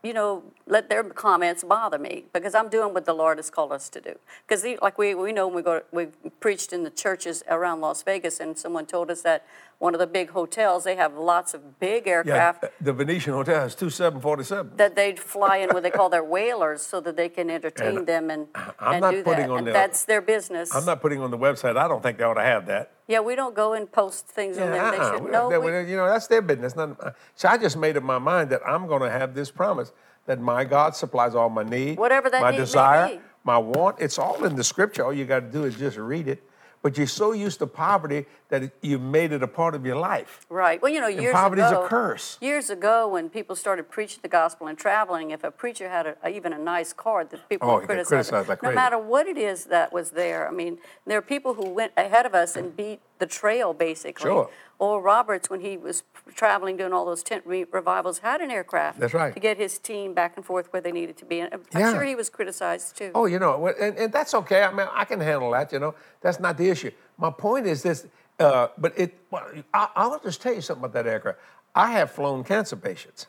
you 0.06 0.14
know, 0.14 0.42
let 0.66 0.88
their 0.88 1.02
comments 1.02 1.64
bother 1.64 1.98
me 1.98 2.24
because 2.32 2.54
I'm 2.54 2.68
doing 2.68 2.94
what 2.94 3.04
the 3.04 3.12
Lord 3.12 3.38
has 3.38 3.50
called 3.50 3.72
us 3.72 3.88
to 3.90 4.00
do. 4.00 4.14
Because 4.46 4.64
like 4.80 4.98
we 4.98 5.14
we 5.14 5.32
know 5.32 5.48
we 5.48 5.62
go 5.62 5.82
we 5.90 6.06
preached 6.40 6.72
in 6.72 6.84
the 6.84 6.90
churches 6.90 7.42
around 7.48 7.80
Las 7.80 8.02
Vegas, 8.02 8.38
and 8.38 8.56
someone 8.56 8.86
told 8.86 9.10
us 9.10 9.22
that 9.22 9.44
one 9.78 9.94
of 9.94 10.00
the 10.00 10.06
big 10.06 10.30
hotels 10.30 10.84
they 10.84 10.96
have 10.96 11.14
lots 11.16 11.52
of 11.52 11.78
big 11.78 12.06
yeah. 12.06 12.12
aircraft. 12.12 12.64
The 12.80 12.92
Venetian 12.92 13.34
Hotel 13.34 13.60
has 13.60 13.74
two 13.74 13.90
747. 13.90 14.76
That 14.76 14.96
they'd 14.96 15.18
fly 15.18 15.58
in 15.58 15.70
what 15.70 15.82
they 15.82 15.90
call 15.90 16.08
their 16.08 16.24
whalers, 16.24 16.82
so 16.82 17.00
that 17.00 17.16
they 17.16 17.28
can 17.28 17.50
entertain 17.50 17.98
And 17.98 18.06
them 18.06 18.30
and, 18.30 18.48
I'm 18.80 18.94
and 18.94 19.00
not 19.02 19.10
do 19.12 19.22
putting 19.22 19.46
that. 19.46 19.50
on 19.50 19.58
and 19.58 19.66
the- 19.68 19.72
that's 19.72 20.04
their 20.04 20.20
business. 20.22 20.74
I'm 20.74 20.84
not 20.86 21.00
putting 21.02 21.20
on 21.20 21.30
the 21.30 21.38
website. 21.38 21.76
I 21.76 21.88
don't 21.88 22.02
think 22.02 22.18
they 22.18 22.24
ought 22.24 22.34
to 22.34 22.42
have 22.42 22.66
that. 22.66 22.92
yeah, 23.06 23.20
we 23.20 23.34
don't 23.36 23.54
go 23.54 23.74
and 23.74 23.90
post 23.90 24.26
things 24.26 24.56
on 24.58 24.70
there. 24.70 24.90
They 24.90 24.96
uh-uh. 24.96 25.12
should 25.12 25.24
We- 25.24 25.30
they- 25.30 25.58
we- 25.84 25.90
you 25.90 25.96
know, 25.96 26.06
that's 26.08 26.26
their 26.26 26.42
business. 26.42 26.74
Not, 26.74 26.96
uh, 27.00 27.10
so 27.34 27.48
I 27.48 27.58
just 27.58 27.76
made 27.76 27.96
up 27.96 28.02
my 28.02 28.18
mind 28.18 28.50
that 28.50 28.62
I'm 28.66 28.86
going 28.86 29.02
to 29.02 29.10
have 29.10 29.34
this 29.34 29.50
promise 29.50 29.92
that 30.24 30.40
my 30.40 30.64
God 30.64 30.96
supplies 30.96 31.34
all 31.34 31.48
my 31.50 31.62
need, 31.62 31.98
Whatever 31.98 32.30
that 32.30 32.40
my 32.40 32.50
need 32.50 32.56
may 32.58 32.64
desire, 32.64 33.18
my 33.44 33.58
want. 33.58 33.96
It's 34.00 34.18
all 34.18 34.42
in 34.44 34.56
the 34.56 34.64
scripture. 34.64 35.04
All 35.04 35.12
you 35.12 35.24
got 35.24 35.40
to 35.40 35.46
do 35.50 35.64
is 35.64 35.76
just 35.76 35.98
read 35.98 36.26
it. 36.28 36.42
But 36.86 36.96
you're 36.96 37.08
so 37.08 37.32
used 37.32 37.58
to 37.58 37.66
poverty 37.66 38.26
that 38.48 38.70
you've 38.80 39.02
made 39.02 39.32
it 39.32 39.42
a 39.42 39.48
part 39.48 39.74
of 39.74 39.84
your 39.84 39.96
life. 39.96 40.46
Right. 40.48 40.80
Well, 40.80 40.92
you 40.92 41.00
know, 41.00 41.08
years 41.08 41.32
poverty's 41.32 41.64
a 41.64 41.78
ago, 41.80 41.88
curse. 41.88 42.38
Years 42.40 42.70
ago, 42.70 43.08
when 43.08 43.28
people 43.28 43.56
started 43.56 43.90
preaching 43.90 44.20
the 44.22 44.28
gospel 44.28 44.68
and 44.68 44.78
traveling, 44.78 45.32
if 45.32 45.42
a 45.42 45.50
preacher 45.50 45.88
had 45.88 46.06
a, 46.22 46.28
even 46.28 46.52
a 46.52 46.58
nice 46.58 46.92
card, 46.92 47.30
that 47.30 47.48
people 47.48 47.68
Oh, 47.68 47.78
would 47.78 47.86
criticize. 47.86 48.08
criticized 48.30 48.48
like 48.48 48.62
no 48.62 48.68
crazy. 48.68 48.76
matter 48.76 48.98
what 49.00 49.26
it 49.26 49.36
is 49.36 49.64
that 49.64 49.92
was 49.92 50.10
there. 50.10 50.46
I 50.46 50.52
mean, 50.52 50.78
there 51.04 51.18
are 51.18 51.22
people 51.22 51.54
who 51.54 51.68
went 51.70 51.90
ahead 51.96 52.24
of 52.24 52.36
us 52.36 52.54
and 52.54 52.76
beat 52.76 53.00
the 53.18 53.26
trail, 53.26 53.72
basically. 53.74 54.30
Sure. 54.30 54.48
Oral 54.78 55.00
Roberts, 55.00 55.48
when 55.48 55.60
he 55.60 55.76
was 55.76 56.02
traveling 56.34 56.76
doing 56.76 56.92
all 56.92 57.04
those 57.06 57.22
tent 57.22 57.42
re- 57.46 57.64
revivals, 57.70 58.18
had 58.18 58.40
an 58.40 58.50
aircraft. 58.50 59.00
That's 59.00 59.14
right. 59.14 59.32
To 59.32 59.40
get 59.40 59.56
his 59.56 59.78
team 59.78 60.12
back 60.12 60.36
and 60.36 60.44
forth 60.44 60.72
where 60.72 60.82
they 60.82 60.92
needed 60.92 61.16
to 61.18 61.24
be. 61.24 61.40
And 61.40 61.52
I'm 61.54 61.62
Yeah. 61.72 61.92
sure 61.92 62.04
he 62.04 62.14
was 62.14 62.28
criticized 62.28 62.96
too. 62.96 63.10
Oh, 63.14 63.26
you 63.26 63.38
know, 63.38 63.66
and, 63.68 63.96
and 63.96 64.12
that's 64.12 64.34
okay. 64.34 64.62
I 64.62 64.72
mean, 64.72 64.86
I 64.92 65.04
can 65.04 65.20
handle 65.20 65.50
that. 65.52 65.72
You 65.72 65.78
know, 65.78 65.94
that's 66.20 66.38
not 66.40 66.56
the 66.58 66.68
issue. 66.68 66.90
My 67.16 67.30
point 67.30 67.66
is 67.66 67.82
this. 67.82 68.06
Uh, 68.38 68.68
but 68.76 68.92
it, 68.98 69.18
well, 69.30 69.46
I, 69.72 69.88
I'll 69.96 70.20
just 70.20 70.42
tell 70.42 70.54
you 70.54 70.60
something 70.60 70.84
about 70.84 70.92
that 70.92 71.10
aircraft. 71.10 71.38
I 71.74 71.92
have 71.92 72.10
flown 72.10 72.44
cancer 72.44 72.76
patients. 72.76 73.26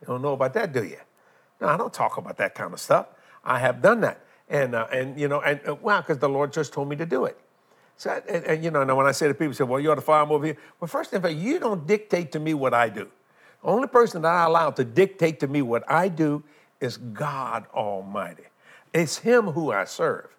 You 0.00 0.08
don't 0.08 0.22
know 0.22 0.32
about 0.32 0.54
that, 0.54 0.72
do 0.72 0.82
you? 0.82 0.96
No, 1.60 1.68
I 1.68 1.76
don't 1.76 1.92
talk 1.92 2.16
about 2.16 2.36
that 2.38 2.54
kind 2.56 2.72
of 2.72 2.80
stuff. 2.80 3.06
I 3.44 3.58
have 3.60 3.80
done 3.80 4.00
that, 4.00 4.24
and 4.48 4.74
uh, 4.74 4.86
and 4.92 5.18
you 5.20 5.28
know, 5.28 5.40
and 5.40 5.60
uh, 5.68 5.74
well, 5.76 6.00
because 6.00 6.18
the 6.18 6.28
Lord 6.28 6.52
just 6.52 6.72
told 6.72 6.88
me 6.88 6.96
to 6.96 7.06
do 7.06 7.26
it. 7.26 7.38
So, 8.00 8.22
and, 8.30 8.44
and, 8.46 8.64
you 8.64 8.70
know, 8.70 8.80
and 8.80 8.96
when 8.96 9.04
I 9.04 9.12
say 9.12 9.28
to 9.28 9.34
people, 9.34 9.52
say, 9.52 9.64
well, 9.64 9.78
you 9.78 9.92
ought 9.92 9.96
to 9.96 10.00
fly 10.00 10.20
them 10.20 10.32
over 10.32 10.46
here. 10.46 10.56
Well, 10.80 10.88
first 10.88 11.12
all, 11.12 11.28
you 11.28 11.58
don't 11.58 11.86
dictate 11.86 12.32
to 12.32 12.40
me 12.40 12.54
what 12.54 12.72
I 12.72 12.88
do. 12.88 13.10
The 13.62 13.68
only 13.68 13.88
person 13.88 14.22
that 14.22 14.32
I 14.32 14.44
allow 14.44 14.70
to 14.70 14.84
dictate 14.84 15.38
to 15.40 15.46
me 15.46 15.60
what 15.60 15.84
I 15.86 16.08
do 16.08 16.42
is 16.80 16.96
God 16.96 17.66
Almighty. 17.74 18.44
It's 18.94 19.18
Him 19.18 19.48
who 19.48 19.70
I 19.70 19.84
serve, 19.84 20.30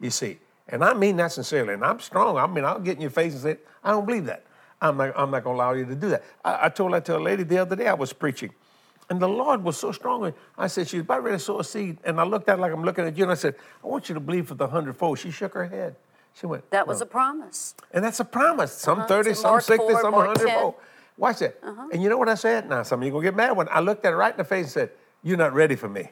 you 0.00 0.08
see. 0.08 0.38
And 0.66 0.82
I 0.82 0.94
mean 0.94 1.16
that 1.18 1.32
sincerely. 1.32 1.74
And 1.74 1.84
I'm 1.84 2.00
strong. 2.00 2.38
I 2.38 2.46
mean, 2.46 2.64
I'll 2.64 2.80
get 2.80 2.96
in 2.96 3.02
your 3.02 3.10
face 3.10 3.34
and 3.34 3.42
say, 3.42 3.58
I 3.84 3.90
don't 3.90 4.06
believe 4.06 4.24
that. 4.24 4.46
I'm 4.80 4.96
not, 4.96 5.12
I'm 5.14 5.30
not 5.30 5.44
going 5.44 5.54
to 5.54 5.62
allow 5.62 5.72
you 5.74 5.84
to 5.84 5.94
do 5.94 6.08
that. 6.08 6.24
I, 6.42 6.60
I 6.62 6.68
told 6.70 6.94
that 6.94 7.04
to 7.04 7.18
a 7.18 7.20
lady 7.20 7.42
the 7.42 7.58
other 7.58 7.76
day 7.76 7.88
I 7.88 7.94
was 7.94 8.14
preaching. 8.14 8.52
And 9.10 9.20
the 9.20 9.28
Lord 9.28 9.62
was 9.62 9.76
so 9.76 9.92
strong. 9.92 10.32
I 10.56 10.66
said, 10.66 10.88
She's 10.88 11.02
about 11.02 11.22
ready 11.22 11.36
to 11.36 11.44
sow 11.44 11.60
a 11.60 11.64
seed. 11.64 11.98
And 12.04 12.18
I 12.18 12.24
looked 12.24 12.48
at 12.48 12.56
her 12.56 12.62
like 12.62 12.72
I'm 12.72 12.84
looking 12.84 13.04
at 13.04 13.18
you. 13.18 13.24
And 13.24 13.32
I 13.32 13.34
said, 13.34 13.56
I 13.84 13.86
want 13.86 14.08
you 14.08 14.14
to 14.14 14.20
believe 14.20 14.48
for 14.48 14.54
the 14.54 14.66
hundredfold. 14.66 15.18
She 15.18 15.30
shook 15.30 15.52
her 15.52 15.66
head. 15.66 15.94
She 16.34 16.46
went, 16.46 16.68
that 16.70 16.86
was 16.86 17.00
"No." 17.00 17.04
a 17.04 17.06
promise. 17.06 17.74
And 17.92 18.04
that's 18.04 18.20
a 18.20 18.24
promise. 18.24 18.72
Some 18.72 19.00
Uh-huh. 19.00 19.08
30, 19.08 19.34
some 19.34 19.50
Mark 19.50 19.62
60, 19.62 19.76
4, 19.76 20.00
some 20.00 20.10
Mark 20.12 20.26
100 20.28 20.46
10. 20.46 20.58
fold. 20.60 20.74
Watch 21.18 21.38
that. 21.40 21.58
And 21.92 22.02
you 22.02 22.08
know 22.08 22.16
what 22.16 22.28
I 22.28 22.34
said? 22.34 22.68
Now, 22.68 22.82
some 22.82 23.00
of 23.00 23.04
you 23.06 23.12
going 23.12 23.24
to 23.24 23.30
get 23.30 23.36
mad 23.36 23.56
when 23.56 23.68
I 23.70 23.80
looked 23.80 24.04
at 24.06 24.12
her 24.12 24.16
right 24.16 24.32
in 24.32 24.38
the 24.38 24.44
face 24.44 24.64
and 24.64 24.72
said, 24.72 24.90
You're 25.22 25.36
not 25.36 25.52
ready 25.52 25.76
for 25.76 25.88
me. 25.88 26.10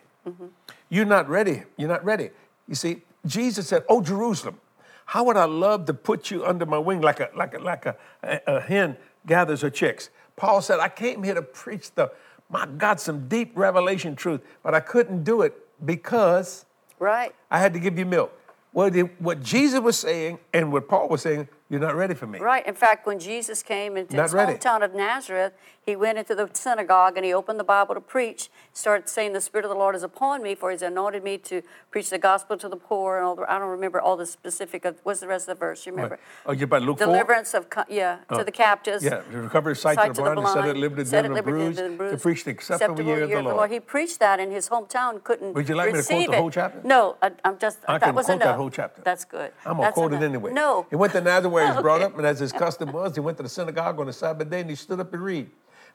You're 0.88 1.06
not 1.06 1.28
ready. 1.28 1.62
You're 1.76 1.88
not 1.88 2.04
ready. 2.04 2.30
You 2.68 2.74
see, 2.74 3.02
Jesus 3.24 3.66
said, 3.68 3.84
Oh, 3.88 4.02
Jerusalem, 4.02 4.60
how 5.06 5.24
would 5.24 5.36
I 5.36 5.44
love 5.46 5.86
to 5.86 5.94
put 5.94 6.30
you 6.30 6.44
under 6.44 6.66
my 6.66 6.78
wing 6.78 7.00
like 7.00 7.18
a, 7.20 7.30
like 7.34 7.54
a, 7.54 7.58
like 7.58 7.86
a, 7.86 7.96
a, 8.22 8.40
a 8.46 8.60
hen 8.60 8.96
gathers 9.26 9.62
her 9.62 9.70
chicks? 9.70 10.10
Paul 10.36 10.60
said, 10.60 10.78
I 10.80 10.88
came 10.88 11.22
here 11.22 11.34
to 11.34 11.42
preach 11.42 11.92
the, 11.94 12.12
my 12.50 12.66
God, 12.66 13.00
some 13.00 13.26
deep 13.28 13.52
revelation 13.56 14.14
truth, 14.14 14.42
but 14.62 14.74
I 14.74 14.80
couldn't 14.80 15.24
do 15.24 15.42
it 15.42 15.54
because 15.84 16.66
Right. 16.98 17.34
I 17.50 17.58
had 17.58 17.72
to 17.72 17.78
give 17.80 17.98
you 17.98 18.04
milk. 18.04 18.30
Well, 18.72 18.90
the, 18.90 19.02
what 19.18 19.42
Jesus 19.42 19.80
was 19.80 19.98
saying 19.98 20.38
and 20.52 20.72
what 20.72 20.88
Paul 20.88 21.08
was 21.08 21.22
saying, 21.22 21.48
you're 21.68 21.80
not 21.80 21.96
ready 21.96 22.14
for 22.14 22.26
me. 22.26 22.38
Right. 22.38 22.64
In 22.66 22.74
fact, 22.74 23.06
when 23.06 23.18
Jesus 23.18 23.62
came 23.62 23.96
into 23.96 24.16
Not 24.16 24.24
his 24.24 24.32
ready. 24.32 24.52
hometown 24.54 24.84
of 24.84 24.94
Nazareth, 24.94 25.52
he 25.90 25.96
went 25.96 26.18
into 26.18 26.34
the 26.34 26.48
synagogue 26.52 27.16
and 27.16 27.24
he 27.24 27.34
opened 27.34 27.58
the 27.58 27.64
Bible 27.64 27.94
to 27.94 28.00
preach. 28.00 28.48
Started 28.72 29.08
saying, 29.08 29.32
"The 29.32 29.40
Spirit 29.40 29.64
of 29.64 29.70
the 29.70 29.76
Lord 29.76 29.94
is 29.94 30.02
upon 30.02 30.42
me, 30.42 30.54
for 30.54 30.70
He's 30.70 30.82
anointed 30.82 31.24
me 31.24 31.36
to 31.38 31.62
preach 31.90 32.08
the 32.08 32.18
gospel 32.18 32.56
to 32.56 32.68
the 32.68 32.76
poor." 32.76 33.16
And 33.16 33.26
all 33.26 33.34
the, 33.34 33.50
I 33.52 33.58
don't 33.58 33.68
remember 33.68 34.00
all 34.00 34.16
the 34.16 34.26
specific. 34.26 34.84
Of, 34.84 35.00
what's 35.02 35.20
the 35.20 35.28
rest 35.28 35.48
of 35.48 35.56
the 35.56 35.60
verse? 35.60 35.84
You 35.84 35.92
remember? 35.92 36.18
Oh, 36.46 36.52
you 36.52 36.64
about 36.64 36.82
Luke 36.82 36.98
4? 36.98 37.06
Deliverance 37.06 37.52
of 37.54 37.68
co- 37.68 37.84
yeah 37.88 38.18
to 38.28 38.40
oh. 38.40 38.44
the 38.44 38.52
captives. 38.52 39.04
Yeah, 39.04 39.22
to 39.32 39.38
recover 39.38 39.74
sight, 39.74 39.96
sight 39.96 40.14
to 40.14 40.22
the 40.22 40.22
blind, 40.22 40.46
to 40.46 40.52
set 40.52 40.68
at 40.68 40.76
liberty 40.76 41.04
set 41.04 41.24
at 41.24 41.28
the 41.28 41.34
liberty 41.34 41.58
bruised, 41.58 41.78
the 41.78 41.88
bruised, 41.90 42.16
to 42.16 42.22
preach 42.22 42.44
the 42.44 42.52
acceptable, 42.52 43.02
year 43.02 43.24
of 43.24 43.30
the 43.30 43.42
Lord. 43.42 43.70
He 43.70 43.80
preached 43.80 44.20
that 44.20 44.38
in 44.38 44.50
his 44.50 44.68
hometown. 44.68 45.22
Couldn't. 45.24 45.54
Would 45.54 45.68
you 45.68 45.74
like 45.74 45.92
me 45.92 46.00
to 46.00 46.06
quote 46.06 46.16
receive 46.16 46.30
the 46.30 46.36
it. 46.36 46.40
whole 46.40 46.50
chapter? 46.50 46.80
No, 46.84 47.16
I, 47.20 47.32
I'm 47.44 47.58
just. 47.58 47.78
I 47.88 47.98
that 47.98 48.06
can 48.06 48.14
was 48.14 48.26
quote 48.26 48.38
that 48.38 48.44
enough. 48.44 48.56
whole 48.56 48.70
chapter. 48.70 49.02
That's 49.02 49.24
good. 49.24 49.52
I'm 49.66 49.76
gonna 49.76 49.92
quote 49.92 50.12
enough. 50.12 50.22
it 50.22 50.26
anyway. 50.26 50.52
No. 50.52 50.86
He 50.88 50.96
went 50.96 51.12
to 51.14 51.20
Nazareth 51.20 51.52
where 51.52 51.66
he 51.66 51.72
was 51.74 51.82
brought 51.82 52.02
up, 52.02 52.16
and 52.16 52.26
as 52.26 52.38
his 52.38 52.52
custom 52.52 52.92
was, 52.92 53.14
he 53.14 53.20
went 53.20 53.36
to 53.38 53.42
the 53.42 53.48
synagogue 53.48 53.98
on 53.98 54.06
the 54.06 54.12
Sabbath 54.12 54.48
day 54.48 54.60
and 54.60 54.70
he 54.70 54.76
stood 54.76 55.00
up 55.00 55.12
and 55.12 55.22
read. 55.22 55.50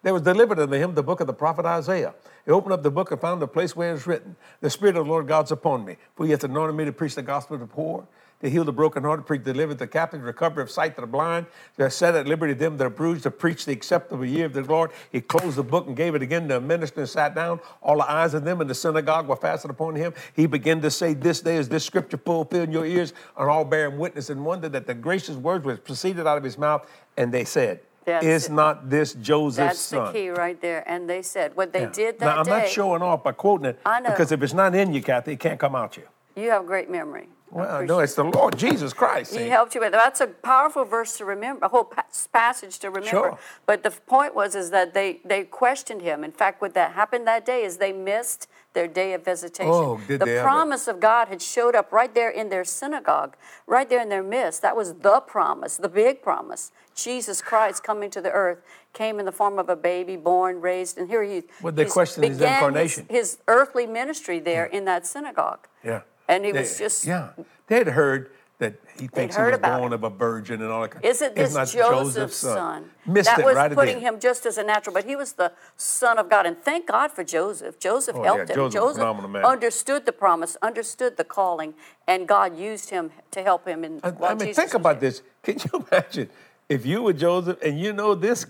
There 0.05 0.13
was 0.13 0.21
delivered 0.21 0.59
unto 0.59 0.75
him 0.75 0.93
the 0.93 1.01
book 1.01 1.19
of 1.19 1.25
the 1.25 1.33
prophet 1.33 1.65
Isaiah. 1.65 2.13
He 2.45 2.51
opened 2.51 2.73
up 2.73 2.83
the 2.83 2.91
book 2.91 3.09
and 3.09 3.19
found 3.19 3.41
the 3.41 3.47
place 3.47 3.75
where 3.75 3.89
it 3.89 3.95
is 3.95 4.05
written, 4.05 4.35
The 4.61 4.69
Spirit 4.69 4.97
of 4.97 5.05
the 5.05 5.11
Lord 5.11 5.27
God's 5.27 5.51
upon 5.51 5.83
me, 5.83 5.97
for 6.15 6.27
he 6.27 6.31
hath 6.31 6.43
anointed 6.43 6.75
me 6.75 6.85
to 6.85 6.91
preach 6.91 7.15
the 7.15 7.23
gospel 7.23 7.57
to 7.57 7.65
the 7.65 7.67
poor, 7.67 8.05
to 8.41 8.47
heal 8.47 8.63
the 8.63 8.71
brokenhearted, 8.71 9.25
preach 9.25 9.43
deliver 9.43 9.73
the 9.73 9.87
captive, 9.87 10.21
recovery 10.21 10.61
of 10.61 10.69
sight 10.69 10.93
to 10.93 11.01
the 11.01 11.07
blind, 11.07 11.47
to 11.77 11.89
set 11.89 12.13
at 12.13 12.27
liberty 12.27 12.53
them 12.53 12.77
that 12.77 12.85
are 12.85 12.91
bruised, 12.91 13.23
to 13.23 13.31
preach 13.31 13.65
the 13.65 13.71
acceptable 13.71 14.23
year 14.23 14.45
of 14.45 14.53
the 14.53 14.61
Lord. 14.61 14.91
He 15.11 15.21
closed 15.21 15.57
the 15.57 15.63
book 15.63 15.87
and 15.87 15.97
gave 15.97 16.13
it 16.13 16.21
again 16.21 16.47
to 16.49 16.57
a 16.57 16.61
minister 16.61 16.99
and 16.99 17.09
sat 17.09 17.33
down. 17.33 17.59
All 17.81 17.97
the 17.97 18.07
eyes 18.07 18.35
of 18.35 18.45
them 18.45 18.61
in 18.61 18.67
the 18.67 18.75
synagogue 18.75 19.27
were 19.27 19.35
fastened 19.35 19.71
upon 19.71 19.95
him. 19.95 20.13
He 20.35 20.45
began 20.45 20.81
to 20.81 20.91
say, 20.91 21.15
This 21.15 21.41
day 21.41 21.57
is 21.57 21.67
this 21.67 21.83
scripture 21.83 22.17
fulfilled 22.17 22.67
in 22.67 22.71
your 22.71 22.85
ears, 22.85 23.13
and 23.35 23.49
all 23.49 23.65
bearing 23.65 23.97
witness 23.97 24.29
and 24.29 24.45
wonder 24.45 24.69
that 24.69 24.85
the 24.85 24.93
gracious 24.93 25.35
words 25.35 25.65
which 25.65 25.83
proceeded 25.83 26.27
out 26.27 26.37
of 26.37 26.43
his 26.43 26.59
mouth. 26.59 26.87
And 27.17 27.33
they 27.33 27.43
said, 27.43 27.79
That's 28.05 28.25
Is 28.25 28.45
it. 28.47 28.51
not 28.51 28.89
this 28.89 29.13
Joseph's 29.15 29.55
That's 29.57 29.79
son? 29.79 30.05
the 30.05 30.11
key 30.13 30.29
right 30.29 30.59
there. 30.61 30.83
And 30.87 31.09
they 31.09 31.21
said 31.21 31.55
what 31.55 31.73
they 31.73 31.81
Yeah. 31.81 31.89
did 31.91 32.19
that 32.19 32.25
now, 32.25 32.37
I'm 32.37 32.45
day. 32.45 32.51
not 32.51 32.67
showing 32.69 33.01
off 33.01 33.23
by 33.23 33.31
quoting 33.31 33.65
it 33.65 33.79
I 33.85 33.99
know. 33.99 34.09
because 34.11 34.31
if 34.31 34.41
it's 34.43 34.53
not 34.53 34.75
in 34.75 34.93
you, 34.93 35.01
Kathy, 35.01 35.33
it 35.33 35.39
can't 35.39 35.59
come 35.59 35.75
out 35.75 35.97
you. 35.97 36.03
You 36.35 36.51
have 36.51 36.63
a 36.63 36.65
great 36.65 36.89
memory. 36.89 37.29
Well, 37.51 37.85
no, 37.85 37.99
it's 37.99 38.15
the 38.15 38.23
Lord 38.23 38.57
Jesus 38.57 38.91
Christ. 38.91 39.35
He 39.35 39.47
helped 39.47 39.75
you 39.75 39.81
with 39.81 39.91
that's 39.91 40.19
a 40.19 40.27
powerful 40.27 40.83
verse 40.83 41.17
to 41.17 41.25
remember, 41.25 41.65
a 41.65 41.69
whole 41.69 41.91
passage 42.33 42.79
to 42.79 42.89
remember. 42.89 43.09
Sure. 43.09 43.39
But 43.65 43.83
the 43.83 43.91
point 43.91 44.35
was 44.35 44.55
is 44.55 44.71
that 44.71 44.93
they 44.93 45.21
they 45.23 45.43
questioned 45.43 46.01
him. 46.01 46.23
In 46.23 46.31
fact, 46.31 46.61
what 46.61 46.73
that 46.73 46.93
happened 46.93 47.27
that 47.27 47.45
day 47.45 47.63
is 47.63 47.77
they 47.77 47.93
missed 47.93 48.47
their 48.73 48.87
day 48.87 49.13
of 49.13 49.23
visitation. 49.23 49.71
Oh, 49.71 50.01
did 50.07 50.19
the 50.19 50.25
they 50.25 50.37
ever. 50.37 50.43
promise 50.43 50.87
of 50.87 50.99
God 50.99 51.29
had 51.29 51.41
showed 51.41 51.75
up 51.75 51.91
right 51.91 52.13
there 52.13 52.29
in 52.29 52.49
their 52.49 52.65
synagogue, 52.65 53.37
right 53.65 53.89
there 53.89 54.01
in 54.01 54.09
their 54.09 54.23
midst. 54.23 54.61
That 54.61 54.75
was 54.75 54.95
the 54.95 55.21
promise, 55.21 55.77
the 55.77 55.89
big 55.89 56.21
promise. 56.21 56.71
Jesus 56.93 57.41
Christ 57.41 57.83
coming 57.83 58.09
to 58.11 58.21
the 58.21 58.31
earth 58.31 58.59
came 58.93 59.19
in 59.19 59.25
the 59.25 59.31
form 59.31 59.59
of 59.59 59.69
a 59.69 59.75
baby, 59.75 60.15
born, 60.15 60.61
raised, 60.61 60.97
and 60.97 61.09
here 61.09 61.23
he 61.23 61.43
Would 61.61 61.75
they 61.75 61.83
he's 61.83 61.93
question 61.93 62.23
his 62.23 62.39
incarnation? 62.39 63.05
His, 63.09 63.39
earthly 63.47 63.85
ministry 63.85 64.39
there 64.39 64.65
in 64.65 64.85
that 64.85 65.05
synagogue. 65.05 65.67
Yeah. 65.83 66.01
And 66.27 66.45
he 66.45 66.51
They- 66.51 66.59
was 66.61 66.77
just 66.77 67.05
Yeah. 67.05 67.29
They 67.67 67.77
had 67.77 67.87
heard 67.89 68.31
that 68.57 68.75
he 68.97 69.07
thinks 69.07 69.35
he 69.35 69.41
was 69.41 69.57
born 69.57 69.91
it. 69.91 69.95
of 69.95 70.03
a 70.05 70.09
virgin 70.09 70.61
and 70.61 70.71
all 70.71 70.81
that. 70.83 70.91
kind- 70.91 71.03
Isn't 71.03 71.37
It's 71.37 71.53
this 71.53 71.53
not 71.53 71.67
Joseph's 71.67 72.41
uh, 72.45 72.55
son? 72.55 72.89
Missed 73.05 73.29
that 73.29 73.39
it 73.39 73.45
was 73.45 73.55
right 73.55 73.71
putting 73.73 73.99
him 73.99 74.17
just 74.19 74.45
as 74.45 74.57
a 74.57 74.63
natural, 74.63 74.93
but 74.93 75.03
he 75.03 75.15
was 75.17 75.33
the 75.33 75.51
son 75.75 76.17
of 76.17 76.29
God. 76.29 76.45
And 76.45 76.57
thank 76.63 76.87
God 76.87 77.11
for 77.11 77.23
Joseph. 77.25 77.77
Joseph 77.79 78.15
Oh, 78.15 78.19
yeah, 78.23 78.25
helped 78.35 78.49
him. 78.51 78.55
Joseph 78.55 78.81
was 78.81 78.95
a 78.95 78.99
phenomenal 78.99 79.29
man. 79.29 79.43
understood 79.43 80.05
the 80.05 80.13
promise, 80.13 80.55
understood 80.61 81.17
the 81.17 81.25
calling, 81.25 81.73
and 82.07 82.27
God 82.29 82.57
used 82.57 82.91
him 82.91 83.11
to 83.31 83.43
help 83.43 83.67
him. 83.67 83.83
In, 83.83 83.99
I, 84.03 84.07
I 84.23 84.29
mean, 84.35 84.39
Jesus 84.47 84.55
think 84.55 84.73
about 84.73 85.01
this. 85.01 85.21
Can 85.43 85.57
you 85.59 85.85
imagine 85.91 86.29
if 86.69 86.85
you 86.85 87.01
were 87.03 87.13
Joseph 87.13 87.61
and 87.61 87.77
you 87.79 87.91
know 87.91 88.15
this 88.15 88.45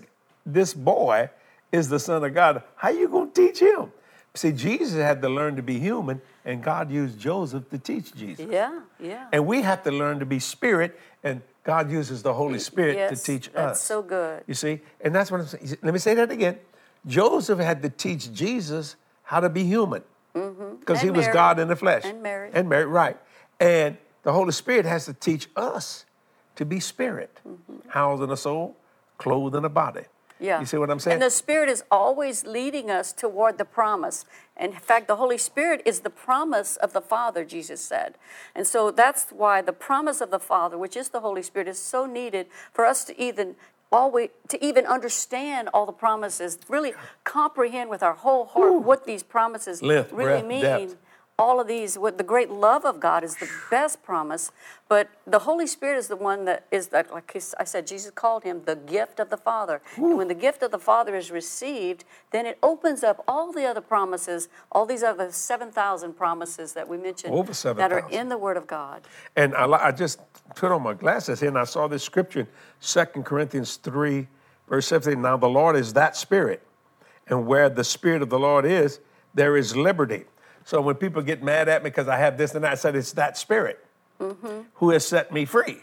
this 0.46 0.72
boy 0.72 1.28
is 1.72 1.88
the 1.88 1.98
son 1.98 2.22
of 2.22 2.32
God? 2.32 2.62
How 2.76 2.90
you 2.90 3.08
gonna 3.08 3.30
teach 3.32 3.58
him? 3.58 3.92
See, 4.36 4.52
Jesus 4.52 4.94
had 4.94 5.22
to 5.22 5.28
learn 5.28 5.56
to 5.56 5.62
be 5.62 5.78
human, 5.78 6.20
and 6.44 6.62
God 6.62 6.90
used 6.90 7.18
Joseph 7.18 7.68
to 7.70 7.78
teach 7.78 8.14
Jesus. 8.14 8.46
Yeah, 8.50 8.80
yeah. 9.00 9.28
And 9.32 9.46
we 9.46 9.62
have 9.62 9.82
to 9.84 9.90
learn 9.90 10.18
to 10.18 10.26
be 10.26 10.38
spirit, 10.38 10.98
and 11.24 11.42
God 11.64 11.90
uses 11.90 12.22
the 12.22 12.32
Holy 12.32 12.58
Spirit 12.58 12.96
yes, 12.96 13.18
to 13.18 13.32
teach 13.32 13.48
us. 13.48 13.54
that's 13.54 13.80
us. 13.80 13.82
so 13.82 14.02
good. 14.02 14.44
You 14.46 14.54
see? 14.54 14.80
And 15.00 15.14
that's 15.14 15.30
what 15.30 15.40
I'm 15.40 15.46
saying. 15.46 15.78
Let 15.82 15.92
me 15.92 15.98
say 15.98 16.14
that 16.14 16.30
again. 16.30 16.58
Joseph 17.06 17.58
had 17.58 17.82
to 17.82 17.88
teach 17.88 18.32
Jesus 18.32 18.96
how 19.24 19.40
to 19.40 19.48
be 19.48 19.64
human 19.64 20.02
mm-hmm. 20.34 20.76
because 20.76 21.00
he 21.00 21.08
And 21.08 21.16
was 21.16 21.26
God 21.28 21.58
in 21.58 21.68
the 21.68 21.76
flesh. 21.76 22.04
And 22.04 22.22
Mary. 22.22 22.50
And 22.52 22.68
Mary, 22.68 22.86
right. 22.86 23.16
And 23.58 23.96
the 24.22 24.32
Holy 24.32 24.52
Spirit 24.52 24.84
has 24.84 25.06
to 25.06 25.14
teach 25.14 25.48
us 25.56 26.04
to 26.56 26.64
be 26.64 26.80
spirit, 26.80 27.40
mm-hmm. 27.46 27.88
housed 27.88 28.22
in 28.22 28.30
a 28.30 28.36
soul, 28.36 28.76
clothed 29.18 29.56
in 29.56 29.64
a 29.64 29.68
body. 29.68 30.02
Yeah. 30.38 30.60
You 30.60 30.66
see 30.66 30.76
what 30.76 30.90
I'm 30.90 30.98
saying? 30.98 31.14
And 31.14 31.22
the 31.22 31.30
Spirit 31.30 31.68
is 31.68 31.82
always 31.90 32.44
leading 32.44 32.90
us 32.90 33.12
toward 33.12 33.58
the 33.58 33.64
promise. 33.64 34.24
And 34.56 34.74
in 34.74 34.78
fact, 34.78 35.08
the 35.08 35.16
Holy 35.16 35.38
Spirit 35.38 35.82
is 35.84 36.00
the 36.00 36.10
promise 36.10 36.76
of 36.76 36.92
the 36.92 37.00
Father, 37.00 37.44
Jesus 37.44 37.80
said. 37.80 38.14
And 38.54 38.66
so 38.66 38.90
that's 38.90 39.30
why 39.30 39.62
the 39.62 39.72
promise 39.72 40.20
of 40.20 40.30
the 40.30 40.38
Father, 40.38 40.76
which 40.76 40.96
is 40.96 41.10
the 41.10 41.20
Holy 41.20 41.42
Spirit, 41.42 41.68
is 41.68 41.78
so 41.78 42.06
needed 42.06 42.46
for 42.72 42.84
us 42.84 43.04
to 43.04 43.20
even 43.20 43.56
always 43.92 44.30
to 44.48 44.64
even 44.64 44.84
understand 44.84 45.68
all 45.72 45.86
the 45.86 45.92
promises, 45.92 46.58
really 46.68 46.92
comprehend 47.24 47.88
with 47.88 48.02
our 48.02 48.14
whole 48.14 48.44
heart 48.46 48.82
what 48.82 49.06
these 49.06 49.22
promises 49.22 49.82
Length, 49.82 50.12
really 50.12 50.42
breadth, 50.42 50.46
mean 50.46 50.62
depth. 50.62 50.96
All 51.38 51.60
of 51.60 51.66
these 51.66 51.98
what 51.98 52.16
the 52.18 52.24
great 52.24 52.50
love 52.50 52.84
of 52.84 52.98
god 52.98 53.22
is 53.22 53.36
the 53.36 53.48
best 53.70 54.02
promise 54.02 54.50
but 54.88 55.08
the 55.26 55.40
holy 55.40 55.66
spirit 55.66 55.98
is 55.98 56.08
the 56.08 56.16
one 56.16 56.44
that 56.44 56.64
is 56.70 56.88
that 56.88 57.12
like 57.12 57.36
i 57.58 57.64
said 57.64 57.86
jesus 57.86 58.10
called 58.10 58.42
him 58.42 58.62
the 58.64 58.76
gift 58.76 59.20
of 59.20 59.28
the 59.28 59.36
father 59.36 59.80
and 59.96 60.16
when 60.16 60.28
the 60.28 60.34
gift 60.34 60.62
of 60.62 60.70
the 60.70 60.78
father 60.78 61.14
is 61.14 61.30
received 61.30 62.04
then 62.30 62.46
it 62.46 62.58
opens 62.62 63.02
up 63.04 63.22
all 63.28 63.52
the 63.52 63.64
other 63.64 63.80
promises 63.82 64.48
all 64.72 64.86
these 64.86 65.02
other 65.02 65.30
7000 65.30 66.14
promises 66.14 66.72
that 66.72 66.88
we 66.88 66.96
mentioned 66.96 67.32
Over 67.32 67.52
that 67.74 67.92
are 67.92 68.00
7,000. 68.00 68.18
in 68.18 68.28
the 68.28 68.38
word 68.38 68.56
of 68.56 68.66
god 68.66 69.02
And 69.36 69.54
I, 69.54 69.66
I 69.88 69.92
just 69.92 70.20
put 70.54 70.72
on 70.72 70.82
my 70.82 70.94
glasses 70.94 71.40
here 71.40 71.48
and 71.48 71.58
I 71.58 71.64
saw 71.64 71.86
this 71.88 72.02
scripture 72.02 72.40
in 72.40 72.46
2 72.80 73.04
Corinthians 73.22 73.76
3, 73.76 74.26
verse 74.68 74.86
17. 74.86 75.20
Now 75.20 75.36
the 75.36 75.48
Lord 75.48 75.76
is 75.76 75.92
that 75.94 76.16
spirit, 76.16 76.62
and 77.26 77.46
where 77.46 77.68
the 77.68 77.84
spirit 77.84 78.22
of 78.22 78.30
the 78.30 78.38
Lord 78.38 78.64
is, 78.64 79.00
there 79.34 79.56
is 79.56 79.76
liberty. 79.76 80.24
So 80.66 80.80
when 80.80 80.96
people 80.96 81.22
get 81.22 81.44
mad 81.44 81.68
at 81.68 81.84
me 81.84 81.90
because 81.90 82.08
I 82.08 82.16
have 82.16 82.36
this 82.36 82.56
and 82.56 82.64
that, 82.64 82.72
I 82.72 82.74
said, 82.74 82.96
it's 82.96 83.12
that 83.12 83.38
spirit 83.38 83.78
who 84.74 84.90
has 84.90 85.06
set 85.06 85.32
me 85.32 85.44
free. 85.44 85.78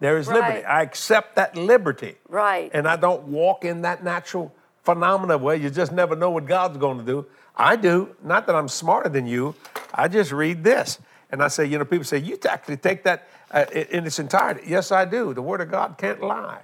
There 0.00 0.16
is 0.16 0.26
liberty. 0.26 0.60
Mm-hmm. 0.60 0.70
I 0.70 0.80
accept 0.80 1.36
that 1.36 1.54
liberty. 1.54 2.16
Right. 2.26 2.70
And 2.72 2.88
I 2.88 2.96
don't 2.96 3.24
walk 3.24 3.66
in 3.66 3.82
that 3.82 4.02
natural 4.02 4.54
phenomena 4.84 5.36
where 5.36 5.54
you 5.54 5.68
just 5.68 5.92
never 5.92 6.16
know 6.16 6.30
what 6.30 6.46
God's 6.46 6.78
going 6.78 6.96
to 6.96 7.04
do. 7.04 7.26
I 7.54 7.76
do. 7.76 8.16
Not 8.24 8.46
that 8.46 8.56
I'm 8.56 8.68
smarter 8.68 9.10
than 9.10 9.26
you. 9.26 9.54
I 9.92 10.08
just 10.08 10.32
read 10.32 10.64
this. 10.64 10.98
And 11.30 11.42
I 11.42 11.48
say, 11.48 11.66
you 11.66 11.76
know, 11.76 11.84
people 11.84 12.04
say, 12.04 12.16
you 12.16 12.38
actually 12.48 12.78
take 12.78 13.04
that 13.04 13.28
uh, 13.50 13.66
in 13.70 13.82
in 13.98 14.06
its 14.06 14.18
entirety. 14.18 14.62
Yes, 14.66 14.92
I 14.92 15.04
do. 15.04 15.34
The 15.34 15.42
Word 15.42 15.60
of 15.60 15.70
God 15.70 15.98
can't 15.98 16.22
lie. 16.22 16.62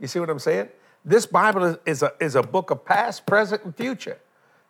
You 0.00 0.08
see 0.08 0.18
what 0.18 0.30
I'm 0.30 0.40
saying? 0.40 0.68
This 1.04 1.26
Bible 1.26 1.62
is, 1.62 1.76
is, 1.86 2.02
a, 2.02 2.12
is 2.18 2.34
a 2.34 2.42
book 2.42 2.72
of 2.72 2.84
past, 2.84 3.24
present, 3.24 3.62
and 3.64 3.76
future. 3.76 4.18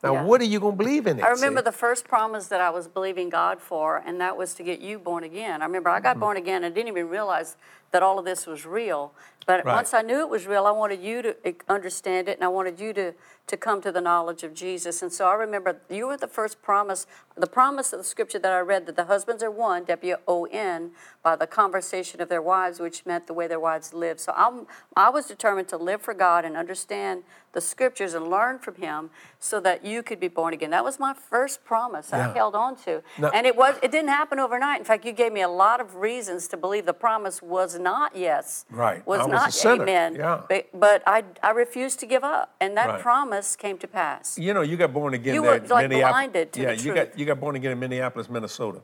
Now, 0.02 0.14
Yeah. 0.14 0.24
what 0.24 0.40
are 0.40 0.44
you 0.44 0.58
going 0.58 0.76
to 0.76 0.84
believe 0.84 1.06
in 1.06 1.20
it? 1.20 1.24
I 1.24 1.28
remember 1.28 1.60
see? 1.60 1.64
the 1.64 1.72
first 1.72 2.08
promise 2.08 2.48
that 2.48 2.60
I 2.60 2.70
was 2.70 2.88
believing 2.88 3.28
God 3.28 3.60
for, 3.60 4.02
and 4.04 4.20
that 4.20 4.36
was 4.36 4.52
to 4.54 4.64
get 4.64 4.80
you 4.80 4.98
born 4.98 5.22
again. 5.22 5.62
I 5.62 5.64
remember 5.64 5.90
I 5.90 6.00
got 6.00 6.12
mm-hmm. 6.12 6.20
born 6.20 6.36
again 6.36 6.64
and 6.64 6.74
didn't 6.74 6.88
even 6.88 7.08
realize 7.08 7.56
that 7.92 8.02
all 8.02 8.18
of 8.18 8.24
this 8.24 8.46
was 8.46 8.66
real. 8.66 9.12
But 9.46 9.64
Right. 9.64 9.74
once 9.74 9.94
I 9.94 10.02
knew 10.02 10.20
it 10.20 10.28
was 10.28 10.46
real, 10.46 10.66
I 10.66 10.70
wanted 10.72 11.00
you 11.00 11.22
to 11.22 11.48
e- 11.48 11.54
understand 11.68 12.28
it, 12.28 12.38
and 12.38 12.44
I 12.44 12.48
wanted 12.48 12.80
you 12.80 12.92
to, 12.94 13.12
to 13.46 13.56
come 13.56 13.80
to 13.82 13.92
the 13.92 14.00
knowledge 14.00 14.42
of 14.42 14.54
Jesus. 14.54 15.02
And 15.02 15.12
so 15.12 15.28
I 15.28 15.34
remember 15.34 15.80
you 15.88 16.06
were 16.08 16.16
the 16.16 16.26
first 16.28 16.62
promise, 16.62 17.06
the 17.36 17.46
promise 17.46 17.92
of 17.92 17.98
the 17.98 18.04
scripture 18.04 18.38
that 18.38 18.52
I 18.52 18.60
read 18.60 18.86
that 18.86 18.96
the 18.96 19.04
husbands 19.04 19.42
are 19.42 19.50
one, 19.50 19.84
W 19.84 20.16
O 20.28 20.44
N, 20.46 20.90
by 21.22 21.36
the 21.36 21.46
conversation 21.46 22.20
of 22.20 22.28
their 22.28 22.42
wives, 22.42 22.78
which 22.80 23.06
meant 23.06 23.26
the 23.26 23.32
way 23.34 23.46
their 23.46 23.60
wives 23.60 23.94
lived. 23.94 24.20
So 24.20 24.32
I'm, 24.36 24.66
I 24.96 25.08
was 25.10 25.26
determined 25.26 25.68
to 25.68 25.76
live 25.76 26.02
for 26.02 26.14
God 26.14 26.44
and 26.44 26.56
understand 26.56 27.22
the 27.52 27.60
scriptures 27.60 28.14
and 28.14 28.28
learn 28.28 28.58
from 28.58 28.76
Him 28.76 29.10
so 29.38 29.60
that 29.60 29.84
you 29.84 30.02
could 30.02 30.18
be 30.18 30.28
born 30.28 30.54
again. 30.54 30.70
That 30.70 30.84
was 30.84 30.98
my 30.98 31.12
first 31.12 31.64
promise 31.64 32.12
I 32.12 32.32
held 32.32 32.54
on 32.54 32.76
to. 32.84 33.02
And 33.34 33.46
it 33.46 33.56
was 33.56 33.76
it 33.82 33.90
didn't 33.90 34.08
happen 34.08 34.38
overnight. 34.38 34.78
In 34.78 34.84
fact, 34.86 35.04
you 35.04 35.12
gave 35.12 35.32
me 35.32 35.42
a 35.42 35.48
lot 35.48 35.80
of 35.80 35.96
reasons 35.96 36.48
to 36.48 36.56
believe 36.56 36.86
the 36.86 36.94
promise 36.94 37.42
was 37.42 37.78
not 37.78 38.16
yes. 38.16 38.64
Right. 38.70 39.06
Was 39.06 39.20
I 39.20 39.26
was 39.26 39.64
not 39.64 39.80
amen. 39.80 40.14
Yeah. 40.16 40.42
But, 40.48 40.68
but 40.72 41.02
I, 41.06 41.24
I 41.42 41.50
refused 41.50 42.00
to 42.00 42.06
give 42.06 42.24
up. 42.24 42.54
And 42.60 42.76
that 42.76 42.88
Right. 42.88 43.00
promise 43.00 43.54
came 43.54 43.78
to 43.78 43.86
pass. 43.86 44.38
You 44.38 44.52
know, 44.54 44.62
you 44.62 44.76
got 44.76 44.92
born 44.92 45.14
again 45.14 45.34
You 45.34 45.42
were, 45.42 45.60
like, 45.60 45.88
blinded 45.90 46.52
to 46.54 46.60
yeah, 46.60 46.68
the 46.68 46.76
you 46.76 46.92
truth. 46.92 46.94
got 46.96 47.18
you 47.22 47.26
got 47.26 47.40
born 47.40 47.56
again 47.56 47.70
in 47.72 47.78
Minneapolis, 47.78 48.28
Minnesota, 48.28 48.80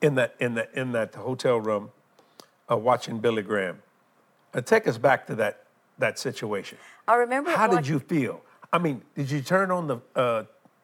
in 0.00 0.14
that 0.16 0.34
in 0.40 0.54
that 0.54 0.70
in 0.74 0.92
that 0.92 1.14
hotel 1.14 1.60
room, 1.60 1.90
uh, 2.70 2.76
watching 2.76 3.18
Billy 3.18 3.42
Graham. 3.42 3.82
Uh, 4.54 4.60
take 4.60 4.88
us 4.88 4.96
back 4.98 5.26
to 5.26 5.34
that 5.36 5.64
that 5.98 6.18
situation. 6.18 6.78
I 7.06 7.16
remember 7.16 7.50
How 7.50 7.68
like- 7.68 7.78
did 7.84 7.88
you 7.88 7.98
feel? 8.00 8.40
I 8.72 8.78
mean, 8.78 9.02
did 9.14 9.30
you 9.30 9.40
turn 9.42 9.70
on 9.70 9.86
the 9.86 9.98
uh, 10.16 10.20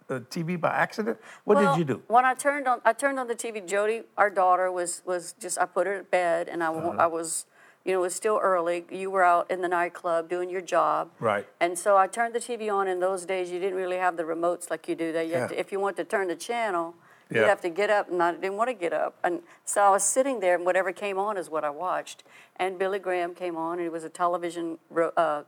uh, 0.09 0.21
TV 0.31 0.61
by 0.61 0.69
accident? 0.69 1.19
What 1.45 1.57
Well, 1.57 1.75
did 1.75 1.79
you 1.81 1.85
do? 1.97 2.03
When 2.07 2.25
I 2.25 2.35
turned 2.35 2.69
on, 2.69 2.81
I 2.85 2.93
turned 2.93 3.19
on 3.19 3.27
the 3.27 3.35
TV. 3.35 3.67
Jody, 3.67 4.03
our 4.17 4.31
daughter, 4.31 4.71
was 4.71 5.03
was 5.07 5.35
just. 5.41 5.59
I 5.59 5.65
put 5.65 5.87
her 5.87 5.99
to 5.99 6.05
bed, 6.05 6.49
and 6.49 6.63
I, 6.63 6.69
Uh-huh. 6.69 6.97
I 6.99 7.07
was, 7.07 7.47
you 7.91 7.97
know, 7.97 8.03
it 8.03 8.03
was 8.03 8.15
still 8.15 8.39
early. 8.41 8.85
You 8.89 9.11
were 9.11 9.25
out 9.25 9.51
in 9.51 9.63
the 9.63 9.69
nightclub 9.69 10.29
doing 10.29 10.49
your 10.49 10.61
job, 10.61 11.11
Right. 11.19 11.45
And 11.59 11.77
so 11.77 11.97
I 11.97 12.07
turned 12.07 12.35
the 12.35 12.39
TV 12.39 12.73
on. 12.73 12.87
In 12.87 13.01
those 13.01 13.27
days, 13.27 13.51
you 13.51 13.59
didn't 13.59 13.77
really 13.77 13.97
have 13.97 14.17
the 14.17 14.23
remotes 14.23 14.71
like 14.71 14.89
you 14.89 14.95
do. 14.95 15.13
That 15.13 15.27
you 15.27 15.33
Yeah. 15.33 15.49
to, 15.49 15.59
if 15.59 15.73
you 15.73 15.81
want 15.81 15.97
to 15.97 16.05
turn 16.05 16.29
the 16.29 16.37
channel, 16.37 16.95
Yeah. 17.31 17.41
you'd 17.41 17.49
have 17.49 17.61
to 17.63 17.69
get 17.69 17.91
up, 17.91 18.09
and 18.09 18.23
I 18.23 18.31
didn't 18.33 18.57
want 18.57 18.69
to 18.69 18.75
get 18.75 18.93
up. 18.93 19.17
And 19.25 19.43
so 19.65 19.83
I 19.83 19.91
was 19.91 20.05
sitting 20.05 20.39
there, 20.39 20.55
and 20.55 20.65
whatever 20.65 20.93
came 20.93 21.19
on 21.19 21.37
is 21.37 21.51
what 21.51 21.65
I 21.65 21.71
watched. 21.71 22.23
And 22.57 22.79
Billy 22.79 23.01
Graham 23.01 23.35
came 23.35 23.57
on, 23.57 23.79
and 23.79 23.87
it 23.87 23.93
was 23.93 24.05
a 24.05 24.09
television. 24.09 24.79
Uh, 25.17 25.43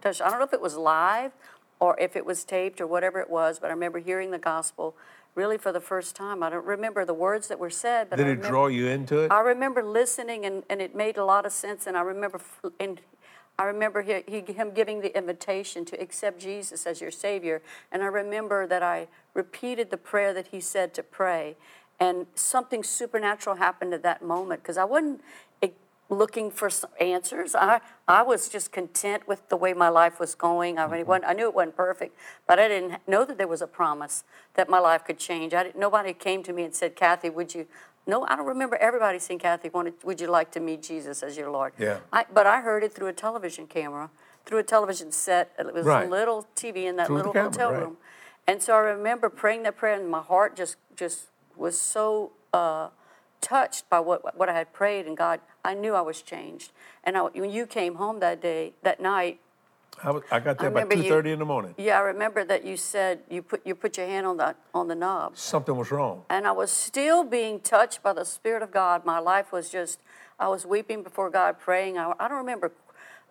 touch. 0.00 0.20
I 0.20 0.30
don't 0.30 0.38
know 0.38 0.44
if 0.44 0.52
it 0.52 0.60
was 0.60 0.76
live 0.76 1.32
or 1.80 1.98
if 1.98 2.14
it 2.14 2.24
was 2.24 2.44
taped 2.44 2.80
or 2.80 2.86
whatever 2.86 3.18
it 3.20 3.30
was, 3.30 3.58
but 3.58 3.66
I 3.68 3.72
remember 3.72 3.98
hearing 3.98 4.30
the 4.30 4.38
gospel 4.38 4.94
really 5.34 5.58
for 5.58 5.72
the 5.72 5.80
first 5.80 6.14
time. 6.14 6.42
I 6.42 6.50
don't 6.50 6.66
remember 6.66 7.04
the 7.04 7.14
words 7.14 7.48
that 7.48 7.58
were 7.58 7.70
said, 7.70 8.10
but 8.10 8.16
Did 8.16 8.26
I 8.26 8.28
it 8.28 8.32
remember, 8.32 8.48
draw 8.48 8.66
you 8.66 8.86
into 8.86 9.18
it? 9.20 9.32
I 9.32 9.40
remember 9.40 9.82
listening 9.82 10.44
and, 10.44 10.62
and 10.68 10.80
it 10.82 10.94
made 10.94 11.16
a 11.16 11.24
lot 11.24 11.46
of 11.46 11.52
sense. 11.52 11.86
And 11.86 11.96
I 11.96 12.02
remember 12.02 12.40
and 12.78 13.00
I 13.58 13.64
remember 13.64 14.02
he, 14.02 14.22
he, 14.26 14.52
him 14.52 14.72
giving 14.72 15.00
the 15.00 15.16
invitation 15.16 15.84
to 15.86 16.00
accept 16.00 16.40
Jesus 16.40 16.86
as 16.86 17.00
your 17.00 17.10
Savior. 17.10 17.62
And 17.90 18.02
I 18.02 18.06
remember 18.06 18.66
that 18.66 18.82
I 18.82 19.08
repeated 19.34 19.90
the 19.90 19.96
prayer 19.96 20.34
that 20.34 20.48
he 20.48 20.60
said 20.60 20.94
to 20.94 21.02
pray. 21.02 21.56
And 22.00 22.26
something 22.34 22.82
supernatural 22.82 23.56
happened 23.56 23.94
at 23.94 24.02
that 24.02 24.22
moment 24.22 24.62
because 24.62 24.76
I 24.76 24.84
wasn't 24.84 25.20
looking 26.12 26.50
for 26.50 26.70
answers. 27.00 27.54
I, 27.54 27.80
I 28.06 28.22
was 28.22 28.48
just 28.48 28.70
content 28.72 29.26
with 29.26 29.48
the 29.48 29.56
way 29.56 29.72
my 29.72 29.88
life 29.88 30.20
was 30.20 30.34
going. 30.34 30.78
I, 30.78 30.84
it 30.96 31.08
I 31.08 31.32
knew 31.32 31.48
it 31.48 31.54
wasn't 31.54 31.76
perfect, 31.76 32.16
but 32.46 32.58
I 32.58 32.68
didn't 32.68 33.00
know 33.08 33.24
that 33.24 33.38
there 33.38 33.48
was 33.48 33.62
a 33.62 33.66
promise 33.66 34.24
that 34.54 34.68
my 34.68 34.78
life 34.78 35.04
could 35.04 35.18
change. 35.18 35.54
I 35.54 35.72
nobody 35.76 36.12
came 36.12 36.42
to 36.44 36.52
me 36.52 36.64
and 36.64 36.74
said, 36.74 36.94
Kathy, 36.96 37.30
would 37.30 37.54
you? 37.54 37.66
No, 38.06 38.24
I 38.24 38.34
don't 38.36 38.46
remember 38.46 38.76
everybody 38.76 39.18
saying, 39.20 39.38
Kathy, 39.40 39.68
wanted, 39.68 39.94
would 40.02 40.20
you 40.20 40.26
like 40.26 40.50
to 40.52 40.60
meet 40.60 40.82
Jesus 40.82 41.22
as 41.22 41.36
your 41.36 41.50
Lord? 41.50 41.72
Yeah. 41.78 42.00
I, 42.12 42.26
but 42.34 42.48
I 42.48 42.60
heard 42.60 42.82
it 42.82 42.92
through 42.92 43.06
a 43.06 43.12
television 43.12 43.68
camera, 43.68 44.10
through 44.44 44.58
a 44.58 44.64
television 44.64 45.12
set. 45.12 45.52
It 45.56 45.72
was 45.72 45.86
Right. 45.86 46.08
a 46.08 46.10
little 46.10 46.48
TV 46.56 46.86
in 46.86 46.96
that 46.96 47.06
Through 47.06 47.16
little 47.18 47.32
camera, 47.32 47.50
hotel 47.50 47.72
right. 47.72 47.82
room. 47.82 47.96
And 48.48 48.60
so 48.60 48.74
I 48.74 48.78
remember 48.78 49.28
praying 49.28 49.62
that 49.62 49.76
prayer, 49.76 49.94
and 49.94 50.08
my 50.10 50.20
heart 50.20 50.56
just 50.56 50.76
just 50.96 51.26
was 51.56 51.80
so 51.80 52.32
uh, 52.52 52.88
touched 53.42 53.90
by 53.90 54.00
what 54.00 54.36
what 54.38 54.48
I 54.48 54.54
had 54.54 54.72
prayed, 54.72 55.06
and 55.06 55.16
God, 55.16 55.40
I 55.64 55.74
knew 55.74 55.94
I 55.94 56.00
was 56.00 56.22
changed. 56.22 56.72
And 57.04 57.16
I, 57.18 57.22
when 57.22 57.50
you 57.50 57.66
came 57.66 57.96
home 57.96 58.20
that 58.20 58.40
day, 58.40 58.72
that 58.82 59.00
night, 59.00 59.40
I, 60.02 60.10
was, 60.10 60.22
I 60.30 60.40
got 60.40 60.58
there 60.58 60.70
remember 60.70 60.94
two 60.96 61.18
in 61.18 61.38
the 61.38 61.44
morning. 61.44 61.74
yeah, 61.76 61.98
I 61.98 62.00
remember 62.00 62.44
that 62.44 62.64
you 62.64 62.76
said 62.76 63.20
you 63.28 63.42
put 63.42 63.66
you 63.66 63.74
put 63.74 63.98
your 63.98 64.06
hand 64.06 64.26
on 64.26 64.36
the 64.38 64.54
on 64.72 64.88
the 64.88 64.94
knob, 64.94 65.36
Something 65.36 65.76
was 65.76 65.90
wrong. 65.90 66.24
and 66.30 66.46
I 66.46 66.52
was 66.52 66.70
still 66.70 67.24
being 67.24 67.60
touched 67.60 68.02
by 68.02 68.12
the 68.14 68.24
Spirit 68.24 68.62
of 68.62 68.70
God. 68.70 69.04
My 69.04 69.18
life 69.18 69.52
was 69.52 69.68
just, 69.68 70.00
I 70.38 70.48
was 70.48 70.64
weeping 70.64 71.02
before 71.02 71.28
God, 71.30 71.58
praying. 71.58 71.98
I, 71.98 72.14
I 72.18 72.28
don't 72.28 72.38
remember 72.38 72.72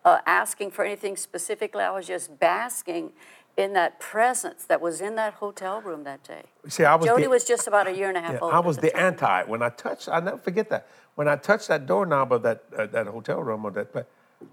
uh, 0.04 0.18
asking 0.26 0.70
for 0.70 0.84
anything 0.84 1.16
specifically. 1.16 1.82
I 1.82 1.90
was 1.90 2.06
just 2.06 2.38
basking 2.38 3.12
in 3.56 3.72
that 3.74 4.00
presence 4.00 4.64
that 4.64 4.80
was 4.80 5.00
in 5.00 5.14
that 5.16 5.34
hotel 5.34 5.80
room 5.80 6.04
that 6.04 6.22
day. 6.24 6.44
See, 6.68 6.84
I 6.84 6.94
was 6.94 7.06
Jody 7.06 7.24
the, 7.24 7.30
was 7.30 7.44
just 7.44 7.66
about 7.66 7.86
a 7.86 7.96
year 7.96 8.08
and 8.08 8.16
a 8.16 8.20
half 8.20 8.32
yeah, 8.32 8.38
old. 8.40 8.52
I 8.52 8.60
was 8.60 8.76
the 8.76 8.82
the 8.82 8.96
anti. 8.96 9.44
When 9.44 9.62
I 9.62 9.68
touched, 9.70 10.08
I 10.08 10.20
never 10.20 10.38
forget 10.38 10.70
that. 10.70 10.88
When 11.14 11.28
I 11.28 11.36
touched 11.36 11.68
that 11.68 11.86
doorknob 11.86 12.32
of 12.32 12.42
that 12.42 12.64
uh, 12.76 12.86
that 12.86 13.06
hotel 13.06 13.42
room 13.42 13.64
or 13.64 13.70
that, 13.72 14.06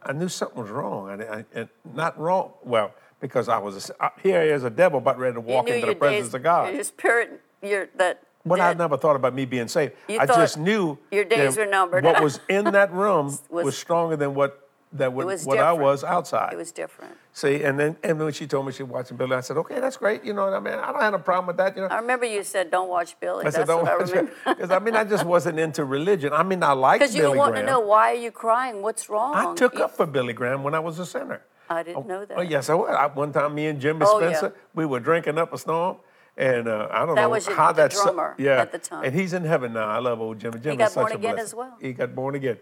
I 0.04 0.14
knew 0.14 0.28
something 0.28 0.62
was 0.62 0.70
wrong. 0.70 1.10
I, 1.10 1.38
I, 1.40 1.46
and 1.54 1.70
not 1.94 2.20
wrong. 2.20 2.52
Well, 2.64 2.94
because 3.20 3.50
I 3.50 3.58
was 3.58 3.90
a, 3.90 4.04
uh, 4.04 4.10
here 4.22 4.42
is 4.42 4.64
a 4.64 4.70
devil 4.70 5.00
about 5.00 5.18
ready 5.18 5.36
to 5.36 5.42
walk 5.42 5.68
into 5.70 5.88
the 5.88 5.96
presence 5.96 6.28
days- 6.28 6.34
of 6.34 6.44
God. 6.44 6.74
Your 6.74 6.84
spirit, 6.84 7.42
your 7.62 7.90
that. 7.96 8.24
But 8.46 8.62
I 8.62 8.74
never 8.74 8.98
thought 8.98 9.18
about 9.18 9.36
me 9.36 9.46
being 9.46 9.68
saved. 9.68 9.94
I 10.10 10.26
just 10.26 10.58
knew 10.58 10.98
your 11.12 11.26
days 11.26 11.58
were 11.58 11.66
numbered. 11.66 12.04
What 12.04 12.24
was 12.24 12.40
in 12.50 12.66
that 12.66 12.92
room 13.04 13.28
was, 13.50 13.66
Was- 13.66 13.78
stronger 13.78 14.16
than 14.16 14.34
what 14.34 14.69
that 14.94 15.14
what, 15.14 15.28
was 15.28 15.46
what 15.46 15.60
I 15.60 15.72
was 15.74 16.04
outside. 16.04 16.52
It 16.54 16.58
was 16.58 16.72
different. 16.72 17.16
See, 17.32 17.64
and 17.64 17.80
then 17.80 17.96
and 18.04 18.18
when 18.20 18.34
she 18.34 18.48
told 18.48 18.66
me 18.66 18.72
she 18.72 18.82
was 18.84 18.92
watching 18.92 19.18
Billy, 19.18 19.36
I 19.36 19.42
said, 19.42 19.58
okay, 19.58 19.80
that's 19.80 19.98
great. 19.98 20.24
You 20.24 20.34
know 20.34 20.46
what 20.46 20.54
I 20.54 20.60
mean? 20.60 20.74
I 20.74 20.92
don't 20.92 21.02
have 21.02 21.14
a 21.14 21.20
problem 21.20 21.46
with 21.48 21.58
that. 21.58 21.76
You 21.76 21.84
know. 21.84 21.90
I 21.90 22.00
remember 22.00 22.26
you 22.26 22.44
said, 22.44 22.72
"Don't 22.72 22.90
watch 22.90 23.20
Billy." 23.20 23.46
I 23.46 23.50
said, 23.52 23.68
That's 23.68 23.70
don't 23.70 23.86
remember. 23.86 24.32
because 24.48 24.72
I 24.72 24.80
mean 24.80 24.96
I 24.96 25.04
just 25.04 25.26
wasn't 25.26 25.60
into 25.60 25.86
religion. 25.86 26.34
I 26.34 26.42
mean 26.44 26.64
I 26.64 26.72
liked 26.72 27.02
Because 27.02 27.16
you 27.16 27.22
Billy 27.22 27.38
want 27.38 27.52
Graham. 27.54 27.66
to 27.68 27.72
know 27.72 27.80
why 27.82 28.12
are 28.14 28.16
you 28.16 28.32
crying? 28.32 28.82
What's 28.82 29.10
wrong? 29.10 29.36
I 29.36 29.54
took 29.54 29.76
You- 29.76 29.84
up 29.86 29.92
for 29.96 30.06
Billy 30.08 30.34
Graham 30.34 30.64
when 30.64 30.74
I 30.74 30.80
was 30.80 30.98
a 31.00 31.06
sinner. 31.06 31.42
I 31.70 31.84
didn't 31.84 32.08
know 32.08 32.26
that. 32.26 32.36
Oh 32.38 32.42
yes, 32.42 32.68
I 32.70 32.74
was. 32.74 32.90
I, 32.90 33.06
one 33.06 33.32
time, 33.32 33.54
me 33.54 33.68
and 33.68 33.80
Jimmy 33.80 34.02
Oh, 34.04 34.20
yeah. 34.20 34.30
Spencer, 34.30 34.56
we 34.74 34.88
were 34.88 35.00
drinking 35.00 35.38
up 35.38 35.54
a 35.54 35.58
storm, 35.60 35.98
and 36.36 36.68
uh, 36.68 36.88
I 36.90 37.06
don't 37.06 37.14
That 37.14 37.22
know 37.22 37.30
was 37.30 37.46
how 37.46 37.72
that. 37.74 37.94
su- 37.94 38.02
drummer 38.06 38.34
yeah, 38.40 38.60
at 38.62 38.72
the 38.72 38.80
time. 38.80 39.04
and 39.04 39.14
he's 39.14 39.34
in 39.34 39.44
heaven 39.46 39.74
now. 39.74 39.86
I 39.88 40.00
love 40.00 40.20
old 40.20 40.40
Jimmy. 40.40 40.58
Jimmy 40.60 40.78
got 40.78 40.92
such 40.94 40.96
born 41.02 41.12
a 41.12 41.16
again 41.16 41.36
blessing. 41.36 41.44
as 41.46 41.54
well. 41.54 41.78
He 41.80 41.94
got 41.94 42.16
born 42.16 42.34
again, 42.34 42.58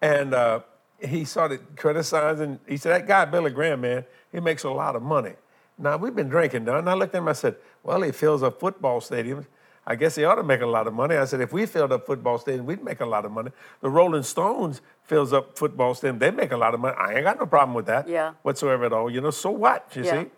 and 0.00 0.32
uh, 0.34 0.60
he 1.00 1.24
started 1.24 1.60
criticizing. 1.76 2.60
He 2.66 2.76
said, 2.76 2.92
"That 3.02 3.06
guy 3.06 3.24
Billy 3.24 3.50
Graham, 3.50 3.80
man, 3.82 4.04
he 4.32 4.40
makes 4.40 4.64
a 4.64 4.70
lot 4.70 4.96
of 4.96 5.02
money." 5.02 5.34
Now 5.78 5.96
we've 5.96 6.14
been 6.14 6.28
drinking, 6.28 6.64
now, 6.64 6.76
and 6.76 6.88
I 6.88 6.94
looked 6.94 7.14
at 7.14 7.18
him. 7.18 7.28
I 7.28 7.32
said, 7.32 7.56
"Well, 7.82 8.02
he 8.02 8.12
fills 8.12 8.42
up 8.42 8.60
football 8.60 9.00
stadiums." 9.00 9.46
I 9.86 9.96
guess 9.96 10.14
he 10.16 10.24
ought 10.24 10.36
to 10.36 10.42
make 10.42 10.62
a 10.62 10.66
lot 10.66 10.86
of 10.86 10.94
money. 10.94 11.14
I 11.14 11.26
said, 11.26 11.42
if 11.42 11.52
we 11.52 11.66
filled 11.66 11.92
up 11.92 12.06
football 12.06 12.38
stadiums, 12.38 12.64
we'd 12.64 12.82
make 12.82 13.00
a 13.00 13.04
lot 13.04 13.26
of 13.26 13.32
money. 13.32 13.50
The 13.82 13.90
Rolling 13.90 14.22
Stones 14.22 14.80
fills 15.02 15.34
up 15.34 15.58
football 15.58 15.92
stadiums, 15.94 16.20
they 16.20 16.30
make 16.30 16.52
a 16.52 16.56
lot 16.56 16.72
of 16.72 16.80
money. 16.80 16.96
I 16.98 17.12
ain't 17.16 17.24
got 17.24 17.38
no 17.38 17.44
problem 17.44 17.74
with 17.74 17.84
that 17.84 18.08
Yeah. 18.08 18.32
whatsoever 18.40 18.86
at 18.86 18.94
all. 18.94 19.10
You 19.10 19.20
know, 19.20 19.30
so 19.30 19.50
what? 19.50 19.94
You 19.94 20.04
Yeah. 20.04 20.22
see, 20.22 20.30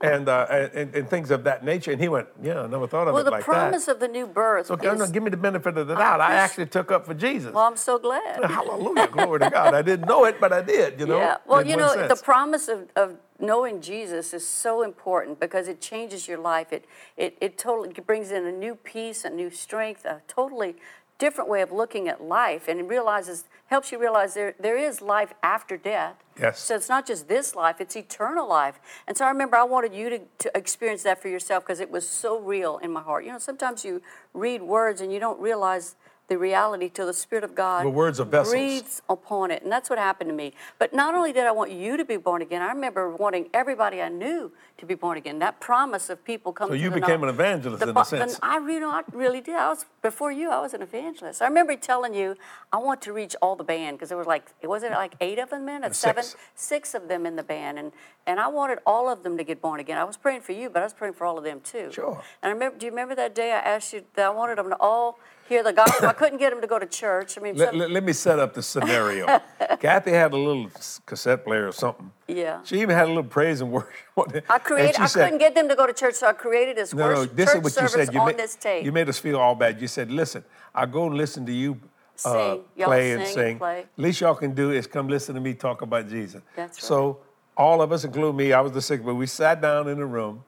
and, 0.00 0.28
uh, 0.28 0.46
and 0.50 0.94
and 0.94 1.08
things 1.08 1.30
of 1.30 1.44
that 1.44 1.64
nature. 1.64 1.92
And 1.92 2.00
he 2.00 2.08
went, 2.08 2.28
"Yeah, 2.42 2.62
I 2.62 2.66
never 2.66 2.86
thought 2.86 3.08
of 3.08 3.14
it 3.14 3.16
like 3.16 3.24
that. 3.24 3.30
Well, 3.30 3.38
the 3.38 3.44
promise 3.44 3.88
of 3.88 4.00
the 4.00 4.08
new 4.08 4.26
birth. 4.26 4.70
Okay, 4.70 4.94
no, 4.94 5.06
give 5.08 5.22
me 5.22 5.30
the 5.30 5.36
benefit 5.36 5.76
of 5.76 5.86
the 5.86 5.94
doubt. 5.94 6.20
I 6.20 6.24
appreciate- 6.26 6.44
actually 6.44 6.66
took 6.66 6.92
up 6.92 7.06
for 7.06 7.14
Jesus. 7.14 7.52
well, 7.52 7.64
I'm 7.64 7.76
so 7.76 7.98
glad. 7.98 8.44
Hallelujah, 8.50 9.08
glory 9.08 9.40
to 9.40 9.50
God. 9.50 9.74
I 9.74 9.82
didn't 9.82 10.08
know 10.08 10.24
it, 10.24 10.40
but 10.40 10.52
I 10.52 10.62
did. 10.62 10.98
You 11.00 11.06
know. 11.06 11.18
Yeah. 11.18 11.36
Well, 11.46 11.66
you 11.66 11.76
know, 11.76 11.94
sense. 11.94 12.18
the 12.18 12.24
promise 12.24 12.68
of, 12.68 12.88
of 12.96 13.16
knowing 13.38 13.80
Jesus 13.80 14.34
is 14.34 14.46
so 14.46 14.82
important 14.82 15.38
because 15.38 15.68
it 15.68 15.80
changes 15.80 16.26
your 16.26 16.38
life. 16.38 16.72
It, 16.72 16.84
it, 17.16 17.38
it 17.40 17.56
totally 17.56 17.92
brings 17.92 18.30
in 18.30 18.44
a 18.46 18.52
new 18.52 18.74
peace, 18.74 19.24
a 19.24 19.30
new 19.30 19.50
strength, 19.50 20.04
a 20.04 20.22
totally 20.26 20.76
different 21.18 21.50
way 21.50 21.60
of 21.62 21.72
looking 21.72 22.08
at 22.08 22.22
life, 22.22 22.68
and 22.68 22.80
it 22.80 22.84
realizes 22.84 23.44
helps 23.66 23.92
you 23.92 23.98
realize 23.98 24.34
there, 24.34 24.54
there 24.58 24.78
is 24.78 25.02
life 25.02 25.34
after 25.42 25.76
death. 25.76 26.16
Yes. 26.40 26.58
So 26.60 26.74
it's 26.74 26.88
not 26.88 27.06
just 27.06 27.28
this 27.28 27.54
life, 27.54 27.80
it's 27.80 27.96
eternal 27.96 28.48
life. 28.48 28.80
And 29.06 29.16
so 29.16 29.24
I 29.26 29.28
remember 29.28 29.56
I 29.56 29.64
wanted 29.64 29.92
you 29.92 30.08
to, 30.10 30.20
to 30.38 30.56
experience 30.56 31.02
that 31.02 31.20
for 31.20 31.28
yourself 31.28 31.64
because 31.64 31.80
it 31.80 31.90
was 31.90 32.08
so 32.08 32.38
real 32.38 32.78
in 32.78 32.92
my 32.92 33.02
heart. 33.02 33.24
You 33.24 33.32
know, 33.32 33.38
sometimes 33.38 33.84
you 33.84 34.00
read 34.32 34.62
words 34.62 35.00
and 35.00 35.12
you 35.12 35.20
don't 35.20 35.38
realize 35.38 35.96
the 36.28 36.36
reality 36.38 36.90
till 36.90 37.06
the 37.06 37.14
Spirit 37.14 37.42
of 37.42 37.54
God 37.54 37.84
The 37.84 37.90
words 37.90 38.18
vessels. 38.20 38.50
breathes 38.52 39.02
upon 39.08 39.50
it. 39.50 39.62
And 39.62 39.72
that's 39.72 39.88
what 39.88 39.98
happened 39.98 40.28
to 40.28 40.34
me. 40.36 40.52
But 40.78 40.92
not 40.94 41.14
only 41.14 41.32
did 41.32 41.44
I 41.44 41.52
want 41.52 41.72
you 41.72 41.96
to 41.96 42.04
be 42.04 42.18
born 42.18 42.42
again, 42.42 42.60
I 42.60 42.68
remember 42.68 43.10
wanting 43.10 43.48
everybody 43.54 44.02
I 44.02 44.10
knew 44.10 44.52
to 44.76 44.86
be 44.86 44.94
born 44.94 45.16
again. 45.16 45.38
That 45.38 45.58
promise 45.58 46.10
of 46.10 46.22
people 46.24 46.52
coming 46.52 46.72
So 46.78 46.82
you 46.82 46.90
became 46.90 47.22
an 47.22 47.30
evangelist 47.30 47.80
the 47.82 47.88
in 47.90 47.96
a 47.96 48.04
sense. 48.04 48.38
I 48.42 48.58
really, 48.58 48.84
I 48.84 49.02
really 49.12 49.40
did. 49.40 49.56
I 49.56 49.70
was 49.70 49.86
before 50.02 50.30
you. 50.30 50.50
I 50.50 50.60
was 50.60 50.74
an 50.74 50.82
evangelist. 50.82 51.40
I 51.42 51.46
remember 51.46 51.74
telling 51.76 52.12
you 52.14 52.36
I 52.72 52.76
want 52.76 53.00
to 53.02 53.12
reach 53.12 53.34
all 53.42 53.56
the 53.56 53.64
band 53.64 53.96
because 53.96 54.10
there 54.10 54.18
was 54.18 54.26
like 54.26 54.52
it 54.60 54.66
wasn't 54.68 54.92
like 54.92 55.14
eight 55.20 55.38
of 55.38 55.50
them 55.50 55.64
then, 55.66 55.82
or 55.84 55.92
seven, 55.94 56.22
Six. 56.22 56.36
six 56.54 56.94
of 56.94 57.08
them 57.08 57.26
in 57.26 57.36
the 57.36 57.42
band, 57.42 57.78
and 57.78 57.90
and 58.26 58.38
I 58.38 58.48
wanted 58.48 58.78
all 58.86 59.08
of 59.08 59.22
them 59.22 59.36
to 59.38 59.44
get 59.44 59.60
born 59.62 59.80
again. 59.80 59.96
I 59.98 60.04
was 60.04 60.16
praying 60.18 60.42
for 60.42 60.52
you, 60.52 60.68
but 60.68 60.80
I 60.80 60.84
was 60.86 60.92
praying 60.92 61.14
for 61.14 61.24
all 61.26 61.38
of 61.38 61.44
them 61.44 61.60
too. 61.62 61.90
Sure. 61.90 62.22
And 62.42 62.50
I 62.50 62.52
remember. 62.52 62.78
Do 62.78 62.86
you 62.86 62.92
remember 62.92 63.14
that 63.16 63.34
day 63.34 63.52
I 63.52 63.58
asked 63.58 63.92
you 63.94 64.04
that 64.14 64.26
I 64.26 64.30
wanted 64.30 64.58
them 64.58 64.68
to 64.68 64.76
all 64.78 65.18
hear 65.48 65.62
the 65.62 65.72
gospel? 65.72 66.08
I 66.08 66.12
couldn't 66.12 66.38
get 66.38 66.50
them 66.50 66.60
to 66.60 66.66
go 66.66 66.78
to 66.78 66.86
church. 66.86 67.38
I 67.38 67.40
mean, 67.40 67.56
let, 67.56 67.70
some- 67.70 67.78
let- 67.78 67.90
let 67.90 68.04
me 68.04 68.12
set 68.12 68.38
up 68.38 68.54
the 68.54 68.62
scenario. 68.62 69.26
Kathy 69.80 70.10
had 70.12 70.32
a 70.32 70.36
little 70.36 70.70
cassette 71.06 71.44
player 71.44 71.68
or 71.68 71.72
something. 71.72 72.10
Yeah. 72.26 72.62
She 72.64 72.80
even 72.80 72.94
had 72.94 73.06
a 73.06 73.08
little 73.08 73.22
praise 73.24 73.60
and 73.60 73.72
worship. 73.72 73.90
I 74.50 74.58
created. 74.58 74.96
I 74.96 75.06
said, 75.06 75.24
couldn't 75.24 75.38
get 75.38 75.54
them 75.54 75.68
to 75.68 75.74
go 75.74 75.86
to 75.86 75.92
church, 75.92 76.14
so 76.16 76.26
I 76.26 76.32
created 76.32 76.76
this 76.76 76.92
No, 76.92 77.08
no, 77.08 77.20
worship 77.20 77.36
this 77.36 77.54
is 77.54 77.60
what 77.62 77.82
you 77.82 77.88
said. 77.88 78.12
You 78.12 78.24
made, 78.24 78.84
you 78.84 78.92
made 78.92 79.08
us 79.08 79.18
feel 79.18 79.38
all 79.38 79.54
bad. 79.54 79.80
You 79.80 79.88
said, 79.88 80.10
listen, 80.10 80.44
I'll 80.74 80.86
go 80.86 81.06
and 81.06 81.14
listen 81.16 81.46
to 81.46 81.52
you 81.52 81.80
uh, 82.24 82.56
play 82.76 83.12
and 83.12 83.20
sing 83.22 83.28
and 83.28 83.34
sing. 83.34 83.58
play. 83.58 83.86
Least 83.96 84.20
y'all 84.20 84.34
can 84.34 84.54
do 84.54 84.70
is 84.72 84.86
come 84.86 85.08
listen 85.08 85.34
to 85.34 85.40
me 85.40 85.54
talk 85.54 85.82
about 85.82 86.08
Jesus. 86.08 86.42
That's 86.56 86.78
right. 86.78 86.82
So 86.82 87.18
all 87.56 87.80
of 87.80 87.92
us, 87.92 88.04
including 88.04 88.36
me, 88.36 88.52
I 88.52 88.60
was 88.60 88.72
the 88.72 88.82
sick, 88.82 89.04
but 89.04 89.14
we 89.14 89.26
sat 89.26 89.60
down 89.60 89.88
in 89.88 89.98
a 89.98 90.06
room 90.06 90.44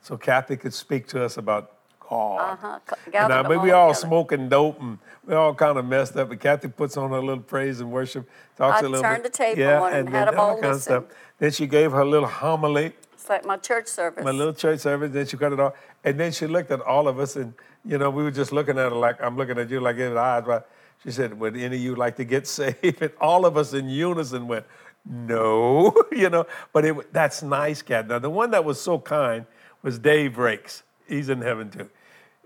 so 0.00 0.16
Kathy 0.16 0.56
could 0.56 0.74
speak 0.74 1.06
to 1.08 1.24
us 1.24 1.36
about 1.36 1.71
God. 2.12 2.52
Uh-huh. 2.52 2.78
And 3.14 3.32
I 3.32 3.42
we 3.56 3.70
all 3.70 3.92
together. 3.92 4.06
smoking 4.06 4.48
dope 4.48 4.80
and 4.80 4.98
we 5.26 5.34
all 5.34 5.54
kind 5.54 5.78
of 5.78 5.84
messed 5.86 6.16
up. 6.16 6.28
But 6.28 6.40
Kathy 6.40 6.68
puts 6.68 6.96
on 6.96 7.10
her 7.10 7.20
little 7.20 7.42
praise 7.42 7.80
and 7.80 7.90
worship, 7.90 8.28
talks 8.56 8.82
I 8.82 8.86
a 8.86 8.88
little 8.88 9.02
turned 9.02 9.22
bit. 9.22 9.32
the 9.32 9.38
tape 9.38 9.58
yeah, 9.58 9.80
on 9.80 9.92
and 9.92 10.08
then 10.08 10.14
had 10.14 10.28
'em 10.28 10.38
all 10.40 10.54
kind 10.60 10.74
of 10.74 10.82
stuff. 10.82 11.04
Then 11.38 11.50
she 11.50 11.66
gave 11.66 11.92
her 11.92 12.04
little 12.04 12.28
homily 12.28 12.92
It's 13.14 13.28
like 13.28 13.44
my 13.44 13.56
church 13.56 13.86
service. 13.88 14.24
my 14.24 14.30
little 14.30 14.52
church 14.54 14.80
service. 14.80 15.10
Then 15.12 15.26
she 15.26 15.36
cut 15.36 15.52
it 15.52 15.60
off, 15.60 15.74
and 16.04 16.18
then 16.18 16.32
she 16.32 16.46
looked 16.46 16.70
at 16.70 16.80
all 16.82 17.08
of 17.08 17.18
us, 17.18 17.36
and 17.36 17.54
you 17.84 17.98
know, 17.98 18.10
we 18.10 18.22
were 18.22 18.30
just 18.30 18.52
looking 18.52 18.78
at 18.78 18.90
her 18.92 18.98
like 19.06 19.20
I'm 19.22 19.36
looking 19.36 19.58
at 19.58 19.68
you, 19.70 19.80
like 19.80 19.96
in 19.96 20.14
the 20.14 20.20
eyes. 20.20 20.44
Right? 20.46 20.62
She 21.04 21.10
said, 21.10 21.38
"Would 21.40 21.56
any 21.56 21.76
of 21.76 21.82
you 21.82 21.94
like 21.96 22.16
to 22.16 22.24
get 22.24 22.46
saved?" 22.58 23.02
And 23.02 23.10
all 23.20 23.44
of 23.46 23.56
us 23.56 23.72
in 23.74 23.88
unison 23.88 24.46
went, 24.46 24.66
"No," 25.04 25.92
you 26.12 26.28
know. 26.30 26.46
But 26.72 26.84
it 26.84 27.12
that's 27.12 27.42
nice, 27.42 27.82
Cat. 27.82 28.06
Now 28.08 28.18
the 28.20 28.30
one 28.30 28.50
that 28.52 28.64
was 28.64 28.80
so 28.80 28.98
kind 28.98 29.46
was 29.82 29.98
Dave 29.98 30.38
Rakes. 30.38 30.82
He's 31.08 31.28
in 31.28 31.42
heaven 31.42 31.70
too, 31.70 31.90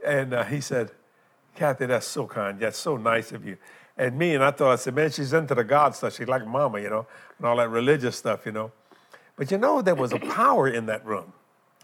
and 0.04 0.34
uh, 0.34 0.44
he 0.44 0.60
said, 0.60 0.90
"Kathy, 1.54 1.86
that's 1.86 2.06
so 2.06 2.26
kind. 2.26 2.58
That's 2.60 2.78
so 2.78 2.96
nice 2.96 3.32
of 3.32 3.44
you." 3.44 3.56
And 3.96 4.18
me 4.18 4.34
and 4.34 4.44
I 4.44 4.50
thought, 4.50 4.72
I 4.72 4.76
said, 4.76 4.94
"Man, 4.94 5.10
she's 5.10 5.32
into 5.32 5.54
the 5.54 5.64
God 5.64 5.94
stuff. 5.94 6.16
She's 6.16 6.28
like 6.28 6.46
Mama, 6.46 6.80
you 6.80 6.90
know, 6.90 7.06
and 7.38 7.46
all 7.46 7.56
that 7.56 7.70
religious 7.70 8.16
stuff, 8.16 8.46
you 8.46 8.52
know." 8.52 8.72
But 9.36 9.50
you 9.50 9.58
know, 9.58 9.82
there 9.82 9.94
was 9.94 10.12
a 10.12 10.18
power 10.18 10.68
in 10.68 10.86
that 10.86 11.04
room. 11.04 11.32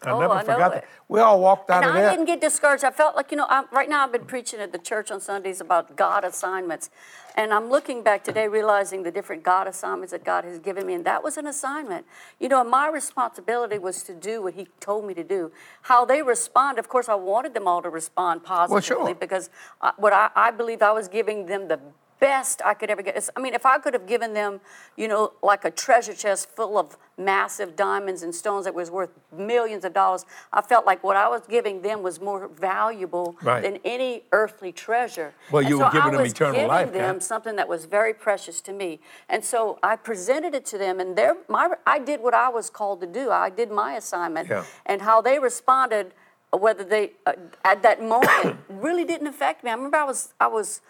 I 0.06 0.10
Oh, 0.10 0.20
never 0.20 0.34
I 0.34 0.42
know 0.42 0.52
forgot 0.52 0.72
it. 0.72 0.74
that. 0.82 0.84
We 1.08 1.20
all 1.20 1.40
walked 1.40 1.70
out 1.70 1.82
And 1.82 1.90
of 1.90 1.96
I 1.96 2.00
there. 2.00 2.08
I 2.10 2.12
didn't 2.12 2.26
get 2.26 2.40
discouraged. 2.40 2.84
I 2.84 2.90
felt 2.90 3.16
like, 3.16 3.30
you 3.30 3.36
know, 3.36 3.46
i 3.48 3.64
right 3.72 3.88
now 3.88 4.04
I've 4.04 4.12
been 4.12 4.24
preaching 4.24 4.60
at 4.60 4.72
the 4.72 4.78
church 4.78 5.10
on 5.10 5.20
Sundays 5.20 5.60
about 5.60 5.96
God 5.96 6.24
assignments. 6.24 6.90
And 7.36 7.52
I'm 7.54 7.70
looking 7.70 8.02
back 8.02 8.24
today 8.24 8.48
realizing 8.48 9.02
the 9.02 9.10
different 9.10 9.42
God 9.42 9.66
assignments 9.66 10.12
that 10.12 10.24
God 10.24 10.44
has 10.44 10.58
given 10.58 10.86
me. 10.86 10.94
And 10.94 11.04
that 11.04 11.22
was 11.22 11.36
an 11.36 11.46
assignment. 11.46 12.06
You 12.40 12.48
know, 12.48 12.62
my 12.64 12.88
responsibility 12.88 13.78
was 13.78 14.02
to 14.04 14.14
do 14.14 14.42
what 14.42 14.54
He 14.54 14.68
told 14.80 15.06
me 15.06 15.14
to 15.14 15.24
do. 15.24 15.52
How 15.82 16.04
they 16.04 16.22
respond, 16.22 16.78
of 16.78 16.88
course, 16.88 17.08
I 17.08 17.14
wanted 17.14 17.54
them 17.54 17.66
all 17.68 17.82
to 17.82 17.88
respond 17.90 18.44
positively 18.44 18.82
sure. 19.12 19.14
because 19.14 19.50
I, 19.80 19.92
what 19.96 20.12
I, 20.12 20.30
I 20.36 20.50
believed 20.50 20.82
I 20.82 20.92
was 20.92 21.08
giving 21.08 21.46
them 21.46 21.68
the 21.68 21.80
best 22.22 22.62
I 22.64 22.72
could 22.74 22.88
ever 22.88 23.02
get. 23.02 23.28
I 23.36 23.40
mean, 23.40 23.52
if 23.52 23.66
I 23.66 23.78
could 23.78 23.94
have 23.94 24.06
given 24.06 24.32
them, 24.32 24.60
you 24.96 25.08
know, 25.08 25.32
like 25.42 25.64
a 25.64 25.72
treasure 25.72 26.14
chest 26.14 26.48
full 26.54 26.78
of 26.78 26.96
massive 27.18 27.74
diamonds 27.74 28.22
and 28.22 28.32
stones 28.32 28.64
that 28.64 28.74
was 28.74 28.92
worth 28.92 29.10
millions 29.36 29.84
of 29.84 29.92
dollars, 29.92 30.24
I 30.52 30.62
felt 30.62 30.86
like 30.86 31.02
what 31.02 31.16
I 31.16 31.28
was 31.28 31.42
giving 31.48 31.82
them 31.82 32.00
was 32.04 32.20
more 32.20 32.46
valuable 32.46 33.34
Right. 33.42 33.60
than 33.64 33.78
any 33.84 34.22
earthly 34.30 34.70
treasure. 34.70 35.34
Well, 35.50 35.62
And 35.62 35.68
you 35.70 35.78
so 35.78 35.84
were 35.84 35.90
giving 35.90 36.08
I 36.08 36.12
them 36.12 36.22
was 36.22 36.32
eternal 36.32 36.52
giving 36.54 36.68
life, 36.68 36.92
them 36.92 37.20
something 37.20 37.56
that 37.56 37.68
was 37.68 37.86
very 37.86 38.14
precious 38.14 38.60
to 38.62 38.72
me. 38.72 39.00
And 39.28 39.44
so 39.44 39.80
I 39.82 39.96
presented 39.96 40.54
it 40.54 40.64
to 40.66 40.78
them, 40.78 41.00
and 41.00 41.16
their, 41.18 41.34
my, 41.48 41.64
I 41.84 41.98
did 41.98 42.20
what 42.20 42.34
I 42.34 42.48
was 42.50 42.70
called 42.70 43.00
to 43.00 43.06
do. 43.08 43.32
I 43.32 43.50
did 43.50 43.68
my 43.72 43.94
assignment. 43.94 44.48
Yeah. 44.48 44.64
And 44.86 45.02
how 45.02 45.20
they 45.22 45.40
responded, 45.40 46.14
whether 46.52 46.84
they, 46.84 47.12
uh, 47.26 47.32
at 47.64 47.82
that 47.82 48.00
moment, 48.00 48.58
really 48.68 49.04
didn't 49.04 49.26
affect 49.26 49.64
me. 49.64 49.70
I 49.70 49.74
remember 49.74 49.96
I 49.96 50.04
was, 50.04 50.34
I 50.38 50.46
was, 50.46 50.82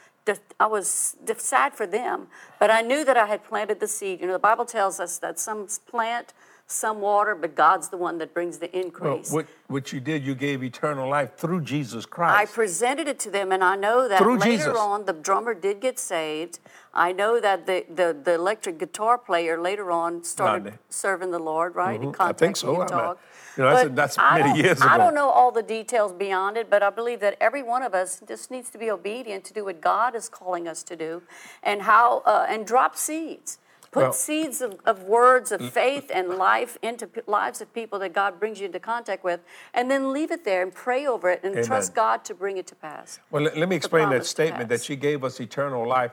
I 0.61 0.67
was 0.67 1.17
sad 1.39 1.75
for 1.75 1.87
them, 1.87 2.29
but 2.61 2.71
I 2.71 2.81
knew 2.81 3.05
that 3.05 3.17
I 3.17 3.27
had 3.27 3.43
planted 3.45 3.81
the 3.81 3.89
seed. 3.89 4.21
You 4.21 4.27
know, 4.27 4.33
the 4.33 4.39
Bible 4.39 4.65
tells 4.65 5.01
us 5.01 5.19
that 5.19 5.39
some 5.41 5.67
plant, 5.87 6.33
some 6.69 7.01
water, 7.01 7.35
but 7.35 7.55
God's 7.57 7.89
the 7.89 7.97
one 7.97 8.19
that 8.19 8.33
brings 8.33 8.59
the 8.59 8.71
Well, 8.73 8.85
increase. 8.85 9.33
what, 9.33 9.47
what 9.67 9.93
you 9.93 9.99
did, 10.01 10.23
you 10.23 10.35
gave 10.37 10.63
eternal 10.63 11.09
life 11.09 11.37
through 11.37 11.63
Jesus 11.63 12.07
Christ. 12.07 12.39
I 12.39 12.47
presented 12.47 13.09
it 13.09 13.19
to 13.21 13.31
them, 13.31 13.51
and 13.51 13.65
I 13.65 13.75
know 13.75 14.07
that 14.09 14.19
Through 14.19 14.39
later 14.39 14.57
Jesus. 14.57 14.79
on 14.79 15.05
the 15.07 15.13
drummer 15.13 15.55
did 15.55 15.81
get 15.81 15.99
saved. 15.99 16.61
I 16.95 17.11
know 17.13 17.41
that 17.41 17.67
the, 17.67 17.85
the, 17.93 18.17
the 18.23 18.35
electric 18.35 18.79
guitar 18.79 19.19
player 19.19 19.61
later 19.61 19.91
on 19.91 20.23
started 20.23 20.79
serving 20.89 21.33
the 21.33 21.39
Lord, 21.41 21.75
right? 21.75 22.01
Mhm. 22.01 22.15
I 22.21 22.33
think 22.33 22.57
so. 22.57 23.17
Me 23.57 23.65
and 23.65 23.69
I'm 23.69 23.75
not- 23.75 23.85
talked. 23.85 23.89
you 23.89 23.93
know, 23.93 23.93
that's- 23.95 24.17
that's 24.17 24.19
I 24.19 24.39
many 24.43 24.63
don't- 24.63 24.83
I 24.83 24.97
don't 24.99 25.15
know 25.15 25.31
all 25.31 25.51
the 25.51 25.63
details 25.63 26.13
beyond 26.13 26.57
it, 26.57 26.69
but 26.71 26.83
I 26.83 26.91
believe 26.91 27.21
that 27.21 27.37
every 27.41 27.63
one 27.63 27.83
of 27.83 27.95
us 27.95 28.21
just 28.27 28.51
needs 28.51 28.71
to 28.71 28.79
be 28.79 28.91
obedient 28.91 29.45
to 29.45 29.53
do 29.53 29.65
what 29.65 29.81
God 29.81 30.15
is 30.15 30.29
calling 30.29 30.67
us 30.69 30.83
to 30.85 30.97
do, 30.97 31.23
and 31.63 31.83
how 31.83 32.23
uh, 32.25 32.47
and 32.49 32.67
drop 32.67 32.97
seeds. 32.97 33.59
Put 33.91 34.03
Well- 34.05 34.13
seeds 34.15 34.63
of, 34.63 34.81
of 34.87 35.03
words 35.03 35.53
of 35.53 35.71
faith 35.71 36.11
and 36.15 36.31
life 36.31 36.79
into 36.81 37.07
p- 37.07 37.21
lives 37.27 37.61
of 37.61 37.71
people 37.75 37.99
that 37.99 38.15
God 38.15 38.41
brings 38.41 38.59
you 38.59 38.65
into 38.65 38.81
contact 38.81 39.23
with, 39.23 39.41
and 39.75 39.91
then 39.91 40.15
leave 40.15 40.31
it 40.31 40.45
there 40.47 40.63
and 40.63 40.75
pray 40.75 41.07
over 41.07 41.29
it 41.29 41.41
and 41.45 41.63
trust 41.63 41.95
God 41.95 42.25
to 42.25 42.35
bring 42.35 42.57
it 42.57 42.67
to 42.69 42.75
pass. 42.75 43.21
Well, 43.31 43.43
let, 43.43 43.59
let 43.59 43.69
me 43.69 43.77
explain 43.77 44.09
that 44.09 44.25
statement 44.25 44.71
that 44.71 44.83
she 44.83 44.97
gave 44.97 45.23
us 45.25 45.39
eternal 45.41 45.87
life 45.87 46.13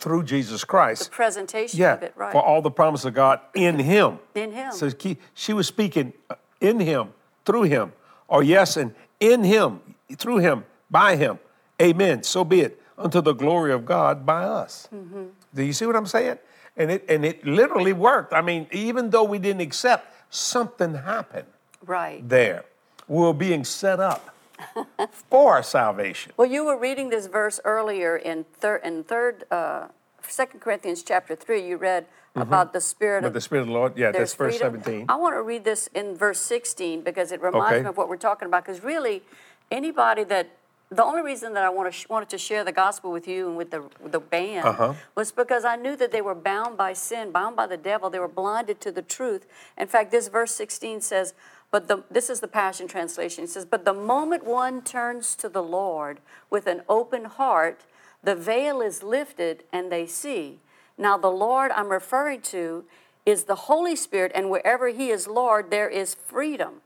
through 0.00 0.24
Jesus 0.24 0.64
Christ. 0.64 1.04
The 1.04 1.10
presentation 1.10 1.78
yeah, 1.78 1.92
of 1.92 2.02
it, 2.02 2.14
right? 2.16 2.32
for 2.32 2.42
all 2.42 2.62
the 2.62 2.70
promise 2.70 3.04
of 3.04 3.14
God 3.14 3.38
in 3.54 3.78
Him. 3.94 4.18
In 4.34 4.50
Him. 4.50 4.72
So 4.72 4.88
she 5.34 5.52
was 5.52 5.68
speaking 5.68 6.12
uh, 6.30 6.34
in 6.60 6.80
Him, 6.80 7.08
through 7.44 7.64
Him, 7.64 7.92
or 8.28 8.42
yes, 8.42 8.76
and 8.76 8.94
in 9.18 9.44
Him, 9.44 9.80
through 10.16 10.38
Him, 10.38 10.64
by 10.90 11.16
Him. 11.16 11.38
Amen. 11.80 12.22
So 12.22 12.44
be 12.44 12.60
it 12.60 12.80
unto 12.98 13.20
the 13.20 13.32
glory 13.32 13.72
of 13.72 13.84
God 13.84 14.26
by 14.26 14.44
us. 14.44 14.88
Mm-hmm. 14.94 15.24
Do 15.54 15.62
you 15.62 15.72
see 15.72 15.86
what 15.86 15.96
I'm 15.96 16.06
saying? 16.06 16.38
And 16.76 16.90
it 16.90 17.04
and 17.08 17.24
it 17.24 17.44
literally 17.44 17.92
worked. 17.92 18.32
I 18.32 18.42
mean, 18.42 18.66
even 18.70 19.10
though 19.10 19.24
we 19.24 19.38
didn't 19.38 19.62
accept, 19.62 20.14
something 20.30 20.94
happened 20.94 21.48
right. 21.84 22.26
there. 22.26 22.64
we're 23.08 23.32
being 23.32 23.64
set 23.64 23.98
up 23.98 24.34
for 25.30 25.54
our 25.54 25.62
salvation. 25.62 26.32
Well, 26.36 26.48
you 26.48 26.64
were 26.64 26.78
reading 26.78 27.10
this 27.10 27.26
verse 27.26 27.58
earlier 27.64 28.16
in 28.16 28.44
third 28.44 28.82
in 28.84 29.04
third 29.04 29.44
uh, 29.50 29.88
Second 30.22 30.60
Corinthians 30.60 31.02
chapter 31.02 31.34
three. 31.34 31.66
You 31.66 31.76
read 31.76 32.06
about 32.36 32.72
the 32.72 32.80
spirit 32.80 33.22
But 33.22 33.28
of 33.28 33.30
Mm-hmm. 33.30 33.34
the 33.36 33.40
Spirit 33.40 33.60
of 33.62 33.66
the 33.68 33.72
Lord, 33.74 33.96
yeah, 33.96 34.12
that's 34.12 34.34
verse 34.34 34.58
freedom. 34.58 34.80
17. 34.82 35.06
I 35.08 35.16
want 35.16 35.34
to 35.34 35.42
read 35.42 35.64
this 35.64 35.88
in 35.94 36.16
verse 36.16 36.40
16 36.40 37.02
because 37.02 37.32
it 37.32 37.42
reminds 37.42 37.72
Okay. 37.74 37.82
me 37.82 37.88
of 37.88 37.96
what 37.96 38.08
we're 38.08 38.16
talking 38.16 38.46
about. 38.46 38.64
Because 38.64 38.82
really, 38.82 39.22
anybody 39.70 40.24
that 40.24 40.48
the 40.92 41.04
only 41.04 41.22
reason 41.22 41.54
that 41.54 41.62
I 41.62 41.68
want 41.70 41.86
to 41.86 41.92
sh- 41.96 42.08
wanted 42.08 42.28
to 42.30 42.38
share 42.38 42.64
the 42.64 42.72
gospel 42.72 43.12
with 43.12 43.28
you 43.28 43.46
and 43.48 43.56
with 43.56 43.70
the 43.70 43.84
the 44.04 44.18
band 44.18 44.66
Uh-huh. 44.66 44.94
was 45.14 45.30
because 45.30 45.64
I 45.64 45.76
knew 45.76 45.94
that 45.96 46.10
they 46.10 46.20
were 46.20 46.34
bound 46.34 46.76
by 46.76 46.94
sin, 46.94 47.30
bound 47.30 47.54
by 47.54 47.66
the 47.68 47.76
devil. 47.76 48.10
They 48.10 48.18
were 48.18 48.26
blinded 48.42 48.80
to 48.82 48.90
the 48.92 49.02
truth. 49.02 49.46
In 49.78 49.86
fact, 49.86 50.10
this 50.10 50.26
verse 50.28 50.52
16 50.52 51.00
says, 51.00 51.32
"But 51.70 51.86
the 51.86 52.02
this 52.10 52.28
is 52.28 52.40
the 52.40 52.48
Passion 52.48 52.88
translation." 52.88 53.44
It 53.44 53.50
says, 53.50 53.64
"But 53.64 53.84
the 53.84 53.94
moment 53.94 54.42
one 54.44 54.82
turns 54.82 55.36
to 55.36 55.48
the 55.48 55.62
Lord 55.62 56.18
with 56.48 56.66
an 56.66 56.82
open 56.88 57.24
heart, 57.26 57.82
the 58.24 58.34
veil 58.34 58.80
is 58.80 59.02
lifted 59.04 59.62
and 59.72 59.92
they 59.92 60.06
see." 60.06 60.58
Now, 61.00 61.16
the 61.16 61.30
Lord 61.30 61.72
I'm 61.74 61.88
referring 61.88 62.42
to 62.42 62.84
is 63.24 63.44
the 63.44 63.54
Holy 63.54 63.96
Spirit, 63.96 64.30
and 64.34 64.50
wherever 64.50 64.88
He 64.88 65.10
is 65.10 65.26
Lord, 65.26 65.70
there 65.70 65.88
is 65.88 66.14
freedom. 66.14 66.82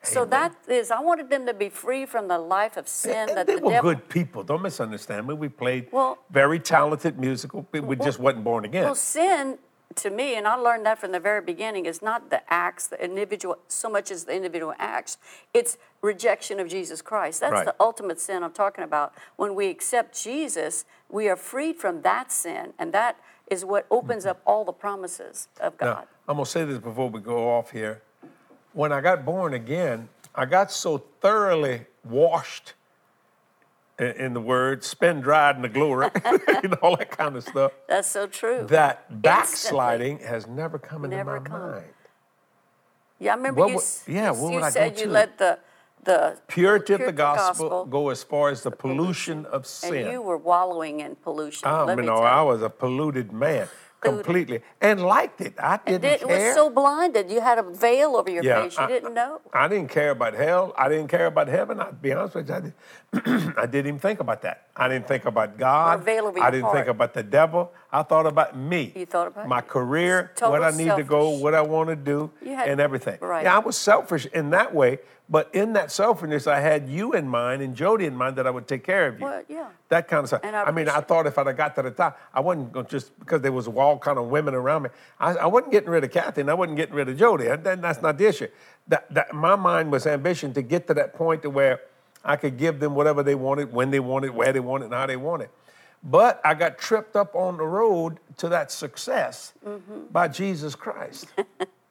So 0.00 0.24
that 0.26 0.54
is, 0.68 0.92
I 0.92 1.00
wanted 1.00 1.28
them 1.28 1.44
to 1.46 1.52
be 1.54 1.68
free 1.68 2.06
from 2.06 2.28
the 2.28 2.38
life 2.38 2.76
of 2.76 2.86
sin 2.86 3.28
And 3.30 3.36
that 3.36 3.46
they 3.48 3.56
the 3.56 3.62
were 3.62 3.70
devil. 3.72 3.90
good 3.94 4.08
people. 4.08 4.44
Don't 4.44 4.62
misunderstand 4.62 5.26
me. 5.26 5.34
We 5.34 5.48
played 5.48 5.88
Well- 5.90 6.18
very 6.30 6.60
talented 6.60 7.18
musical. 7.18 7.66
We 7.72 7.96
just 7.96 8.20
wasn't 8.20 8.44
born 8.44 8.64
again. 8.64 8.84
Well, 8.84 8.94
sin 8.94 9.58
to 9.96 10.10
me, 10.10 10.36
and 10.36 10.46
I 10.46 10.54
learned 10.54 10.86
that 10.86 11.00
from 11.00 11.10
the 11.10 11.18
very 11.18 11.40
beginning, 11.40 11.84
is 11.86 12.00
not 12.00 12.30
the 12.30 12.40
acts, 12.52 12.86
the 12.86 13.02
individual, 13.02 13.58
so 13.66 13.88
much 13.88 14.12
as 14.12 14.24
the 14.24 14.32
individual 14.34 14.72
acts. 14.78 15.18
It's 15.52 15.76
rejection 16.00 16.60
of 16.60 16.68
Jesus 16.68 17.02
Christ. 17.02 17.40
That's 17.40 17.52
Right. 17.52 17.64
the 17.64 17.74
ultimate 17.80 18.20
sin 18.20 18.44
I'm 18.44 18.52
talking 18.52 18.84
about. 18.84 19.12
When 19.34 19.56
we 19.56 19.68
accept 19.68 20.16
Jesus, 20.16 20.84
we 21.08 21.28
are 21.28 21.34
freed 21.36 21.76
from 21.76 22.02
that 22.02 22.30
sin, 22.30 22.72
and 22.78 22.92
that 22.92 23.16
is 23.50 23.64
what 23.64 23.86
opens 23.90 24.26
up 24.26 24.40
all 24.46 24.64
the 24.64 24.72
promises 24.72 25.48
of 25.60 25.74
Now, 25.80 25.94
God. 25.94 26.06
I'm 26.28 26.36
gonna 26.36 26.46
say 26.46 26.64
this 26.64 26.78
before 26.78 27.08
we 27.10 27.20
go 27.20 27.50
off 27.50 27.70
here. 27.70 28.02
When 28.72 28.92
I 28.92 29.00
got 29.00 29.24
born 29.24 29.54
again, 29.54 30.08
I 30.34 30.44
got 30.44 30.70
so 30.70 30.98
thoroughly 31.20 31.86
washed 32.04 32.74
in, 33.98 34.32
the 34.34 34.40
word, 34.40 34.84
spend 34.84 35.24
dried 35.24 35.56
in 35.56 35.62
the 35.62 35.68
glory, 35.68 36.08
you 36.62 36.68
know, 36.68 36.76
all 36.82 36.96
that 36.96 37.10
kind 37.10 37.34
of 37.36 37.42
stuff. 37.42 37.72
That's 37.88 38.06
so 38.08 38.28
true. 38.28 38.64
That 38.68 39.22
backsliding 39.22 40.20
has 40.20 40.46
never 40.46 40.78
come 40.78 41.04
into 41.04 41.16
Never 41.16 41.40
my 41.40 41.44
come. 41.48 41.60
mind. 41.60 41.84
yeah, 43.18 43.32
I 43.32 43.36
remember 43.36 43.60
What 43.62 43.68
you, 43.70 43.74
would- 43.76 43.84
yeah, 44.06 44.32
you, 44.32 44.40
what 44.40 44.48
you 44.50 44.54
would 44.54 44.62
I 44.64 44.68
go 44.68 44.72
said 44.74 44.98
you 45.00 45.06
to? 45.06 45.10
let 45.12 45.38
the 45.38 45.58
the 46.04 46.38
Purity 46.48 46.94
of 46.94 47.00
the 47.00 47.12
gospel, 47.12 47.84
go 47.84 48.08
as 48.10 48.22
far 48.22 48.50
as 48.50 48.62
the 48.62 48.70
pollution 48.70 49.46
of 49.46 49.66
sin. 49.66 49.94
and 49.94 50.12
you 50.12 50.22
were 50.22 50.38
wallowing 50.38 51.00
in 51.00 51.16
pollution. 51.16 51.68
Oh, 51.68 51.84
Let 51.84 51.98
me 51.98 52.06
no, 52.06 52.16
I 52.16 52.42
was 52.42 52.62
a 52.62 52.70
polluted 52.70 53.32
man 53.32 53.68
completely 54.00 54.60
and 54.80 55.04
liked 55.04 55.40
it. 55.40 55.54
I 55.58 55.78
didn't 55.84 56.02
Did, 56.02 56.20
care. 56.20 56.46
was 56.46 56.54
so 56.54 56.70
blinded. 56.70 57.30
You 57.30 57.40
had 57.40 57.58
a 57.58 57.64
veil 57.64 58.14
over 58.16 58.30
your 58.30 58.44
face. 58.44 58.76
You 58.78 58.84
I, 58.84 58.86
didn't 58.86 59.12
know. 59.12 59.40
I 59.52 59.66
didn't 59.66 59.88
care 59.90 60.10
about 60.12 60.34
hell. 60.34 60.72
I 60.78 60.88
didn't 60.88 61.08
care 61.08 61.26
about 61.26 61.48
heaven. 61.48 61.80
I'd 61.80 62.00
be 62.00 62.12
honest 62.12 62.36
with 62.36 62.48
you. 62.48 62.54
I, 62.54 62.60
did, 62.60 62.74
I 63.58 63.66
didn't 63.66 63.86
even 63.88 63.98
think 63.98 64.20
about 64.20 64.42
that. 64.42 64.68
I 64.76 64.86
didn't 64.88 65.08
think 65.08 65.24
about 65.24 65.58
God. 65.58 65.98
Or 65.98 66.02
veil 66.02 66.26
over 66.26 66.38
I 66.38 66.42
your 66.42 66.50
didn't 66.52 66.62
heart. 66.64 66.76
think 66.76 66.86
about 66.88 67.12
the 67.14 67.24
devil. 67.24 67.72
I 67.90 68.02
thought 68.04 68.26
about 68.26 68.56
me. 68.56 68.92
You 68.94 69.04
thought 69.06 69.26
about 69.28 69.48
my 69.48 69.56
you. 69.58 69.62
career, 69.62 70.32
what 70.38 70.62
I 70.62 70.70
need 70.70 70.94
to 70.94 71.02
go, 71.02 71.30
what 71.30 71.54
I 71.54 71.62
want 71.62 71.88
to 71.88 71.96
do, 71.96 72.30
had- 72.44 72.68
and 72.68 72.80
everything. 72.80 73.18
right. 73.20 73.42
Yeah, 73.42 73.56
I 73.56 73.58
was 73.58 73.76
selfish 73.76 74.26
in 74.26 74.50
that 74.50 74.72
way, 74.72 75.00
but 75.30 75.54
in 75.54 75.74
that 75.74 75.92
selfishness, 75.92 76.46
I 76.46 76.60
had 76.60 76.88
you 76.88 77.12
in 77.12 77.28
mind 77.28 77.60
and 77.60 77.74
Jody 77.74 78.06
in 78.06 78.16
mind 78.16 78.36
that 78.36 78.46
I 78.46 78.50
would 78.50 78.66
take 78.66 78.82
care 78.82 79.08
of 79.08 79.18
you. 79.18 79.26
Well, 79.26 79.42
yeah. 79.46 79.68
That 79.90 80.08
kind 80.08 80.22
of 80.22 80.28
stuff. 80.28 80.40
And 80.42 80.56
I 80.56 80.64
I, 80.64 80.70
mean, 80.70 80.88
I 80.88 81.00
thought 81.00 81.26
if 81.26 81.36
I'd 81.36 81.46
have 81.46 81.56
got 81.56 81.74
to 81.76 81.82
the 81.82 81.90
top, 81.90 82.18
I 82.32 82.40
wasn't 82.40 82.72
going 82.72 82.86
to 82.86 82.90
just 82.90 83.18
because 83.18 83.42
there 83.42 83.52
was 83.52 83.66
a 83.66 83.70
wall 83.70 83.98
kind 83.98 84.18
of 84.18 84.26
women 84.28 84.54
around 84.54 84.84
me. 84.84 84.90
I, 85.20 85.32
I 85.34 85.46
wasn't 85.46 85.72
getting 85.72 85.90
rid 85.90 86.02
of 86.02 86.10
Kathy 86.10 86.40
and 86.40 86.50
I 86.50 86.54
wasn't 86.54 86.78
getting 86.78 86.94
rid 86.94 87.08
of 87.10 87.18
Jody. 87.18 87.44
That, 87.44 87.82
that's 87.82 88.00
not 88.00 88.16
the 88.16 88.26
issue. 88.26 88.48
That, 88.88 89.12
that, 89.12 89.34
my 89.34 89.54
mind 89.54 89.92
was 89.92 90.06
ambition 90.06 90.54
to 90.54 90.62
get 90.62 90.86
to 90.86 90.94
that 90.94 91.12
point 91.14 91.42
to 91.42 91.50
where 91.50 91.80
I 92.24 92.36
could 92.36 92.56
give 92.56 92.80
them 92.80 92.94
whatever 92.94 93.22
they 93.22 93.34
wanted, 93.34 93.70
when 93.72 93.90
they 93.90 94.00
wanted, 94.00 94.30
where 94.30 94.52
they 94.52 94.60
wanted, 94.60 94.86
and 94.86 94.94
how 94.94 95.06
they 95.06 95.16
wanted. 95.16 95.50
But 96.02 96.40
I 96.44 96.54
got 96.54 96.78
tripped 96.78 97.16
up 97.16 97.34
on 97.34 97.58
the 97.58 97.66
road 97.66 98.18
to 98.38 98.48
that 98.48 98.70
success 98.72 99.52
Mm-hmm. 99.66 100.06
by 100.10 100.28
Jesus 100.28 100.74
Christ. 100.74 101.26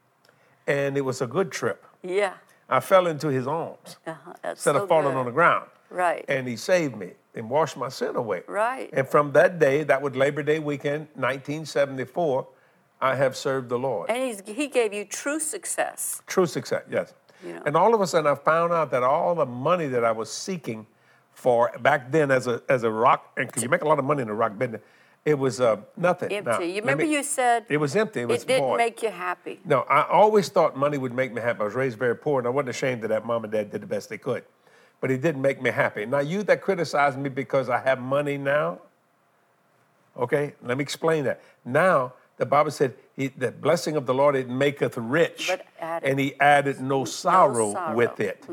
and 0.68 0.98
it 0.98 1.02
was 1.02 1.22
a 1.22 1.28
good 1.28 1.52
trip. 1.52 1.86
Yeah. 2.02 2.34
I 2.70 2.80
fell 2.80 3.08
into 3.08 3.28
his 3.30 3.48
arms 3.48 3.98
Uh-huh. 4.06 4.34
Instead 4.44 4.76
so 4.76 4.84
of 4.84 4.90
falling 4.90 5.14
good. 5.14 5.18
on 5.20 5.26
the 5.26 5.32
ground. 5.32 5.70
Right. 5.90 6.26
And 6.28 6.48
he 6.48 6.58
saved 6.58 6.98
me 6.98 7.12
and 7.34 7.50
washed 7.50 7.78
my 7.78 7.88
sin 7.90 8.16
away. 8.16 8.42
Right. 8.48 8.90
And 8.92 9.08
from 9.08 9.32
that 9.34 9.58
day, 9.60 9.84
that 9.84 10.02
was 10.02 10.16
Labor 10.16 10.44
Day 10.44 10.60
weekend, 10.60 11.08
1974, 11.16 12.48
I 13.00 13.16
have 13.16 13.36
served 13.38 13.70
the 13.70 13.78
Lord. 13.80 14.10
And 14.10 14.18
he's, 14.24 14.42
he 14.46 14.68
gave 14.68 14.94
you 14.94 15.06
true 15.06 15.40
success. 15.40 16.22
True 16.28 16.46
success, 16.48 16.84
yes. 16.90 17.14
You 17.46 17.54
know. 17.54 17.62
And 17.66 17.78
all 17.78 17.94
of 17.94 18.02
a 18.02 18.08
sudden, 18.08 18.30
I 18.30 18.36
found 18.36 18.74
out 18.74 18.90
that 18.92 19.04
all 19.04 19.36
the 19.36 19.46
money 19.46 19.88
that 19.88 20.04
I 20.04 20.12
was 20.12 20.32
seeking 20.32 20.88
for 21.32 21.72
back 21.82 22.12
then 22.12 22.32
as 22.32 22.48
a 22.48 22.64
as 22.68 22.82
a 22.84 22.90
rock, 22.90 23.32
and 23.38 23.46
because 23.46 23.62
you 23.62 23.70
make 23.70 23.84
a 23.84 23.88
lot 23.88 24.00
of 24.00 24.06
money 24.06 24.24
in 24.24 24.28
the 24.28 24.34
rock 24.34 24.58
business, 24.58 24.82
it 25.28 25.38
was 25.38 25.60
uh, 25.60 25.76
nothing. 25.98 26.32
Empty. 26.32 26.50
Now, 26.50 26.60
you 26.62 26.80
remember 26.80 27.04
me- 27.04 27.12
you 27.12 27.22
said 27.22 27.66
it 27.68 27.76
was 27.76 27.98
empty. 27.98 28.22
It 28.22 28.30
was 28.30 28.44
it 28.44 28.48
didn't 28.48 28.64
void. 28.64 28.78
make 28.78 29.04
you 29.04 29.10
happy. 29.10 29.60
No, 29.66 29.82
I 29.82 30.08
always 30.08 30.48
thought 30.48 30.78
money 30.78 30.98
would 30.98 31.14
make 31.14 31.34
me 31.34 31.42
happy. 31.42 31.60
I 31.60 31.64
was 31.66 31.76
raised 31.76 32.00
very 32.00 32.16
poor, 32.16 32.40
and 32.40 32.48
I 32.48 32.50
wasn't 32.50 32.70
ashamed 32.70 33.04
of 33.04 33.10
that. 33.10 33.26
Mom 33.26 33.44
and 33.44 33.52
dad 33.52 33.70
did 33.70 33.82
the 33.82 33.88
best 33.88 34.08
they 34.08 34.18
could, 34.18 34.44
but 35.02 35.12
it 35.12 35.22
didn't 35.22 35.42
make 35.42 35.62
me 35.62 35.70
happy. 35.70 36.06
Now, 36.06 36.20
you 36.20 36.44
that 36.44 36.62
criticize 36.62 37.18
me 37.18 37.28
because 37.28 37.70
I 37.70 37.80
have 37.80 38.00
money 38.00 38.38
now, 38.38 38.80
okay, 40.16 40.54
let 40.64 40.78
me 40.78 40.82
explain 40.82 41.26
that. 41.26 41.42
Now, 41.66 42.14
the 42.38 42.46
Bible 42.46 42.72
said, 42.72 42.94
he, 43.18 43.28
"The 43.28 43.52
blessing 43.52 43.98
of 43.98 44.06
the 44.06 44.14
Lord 44.14 44.34
it 44.38 44.48
maketh 44.48 44.96
rich, 44.96 45.52
and 45.82 46.18
He 46.22 46.40
added 46.40 46.80
no 46.80 47.04
sorrow, 47.04 47.74
sorrow. 47.74 47.96
with 47.98 48.22
it." 48.22 48.46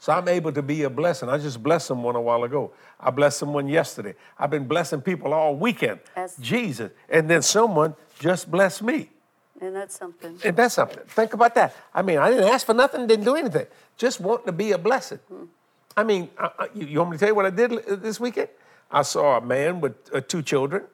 So 0.00 0.12
I'm 0.14 0.26
able 0.28 0.50
to 0.52 0.62
be 0.62 0.82
a 0.84 0.90
blessing. 0.90 1.28
I 1.28 1.36
just 1.36 1.62
blessed 1.62 1.86
someone 1.86 2.16
a 2.16 2.20
while 2.20 2.42
ago. 2.44 2.72
I 2.98 3.10
blessed 3.10 3.38
someone 3.38 3.68
yesterday. 3.68 4.14
I've 4.38 4.48
been 4.50 4.66
blessing 4.66 5.02
people 5.02 5.34
all 5.34 5.54
weekend. 5.54 6.00
As- 6.16 6.36
Jesus, 6.38 6.90
and 7.08 7.28
then 7.28 7.42
someone 7.42 7.94
just 8.18 8.50
blessed 8.50 8.82
me. 8.82 9.10
And 9.60 9.76
that's 9.76 9.98
something. 9.98 10.38
And 10.42 10.56
that's 10.56 10.74
something. 10.74 11.02
Think 11.06 11.34
about 11.34 11.54
that. 11.54 11.76
I 11.94 12.00
mean, 12.00 12.16
I 12.16 12.30
didn't 12.30 12.48
ask 12.48 12.64
for 12.64 12.72
nothing, 12.72 13.06
didn't 13.06 13.26
do 13.26 13.36
anything. 13.36 13.66
Just 13.98 14.20
wanting 14.20 14.46
to 14.46 14.52
be 14.52 14.72
a 14.72 14.78
blessing. 14.78 15.18
I 15.94 16.02
mean, 16.02 16.30
I, 16.38 16.50
I- 16.58 16.68
you, 16.74 16.86
you 16.86 16.98
want 16.98 17.10
me 17.10 17.16
to 17.18 17.20
tell 17.20 17.28
you 17.28 17.34
what 17.34 17.44
I 17.44 17.50
did 17.50 17.70
this 18.02 18.18
weekend? 18.18 18.48
I 18.90 19.02
saw 19.02 19.36
a 19.36 19.40
man 19.42 19.82
with 19.82 19.94
uh, 20.14 20.22
two 20.22 20.40
children, 20.42 20.84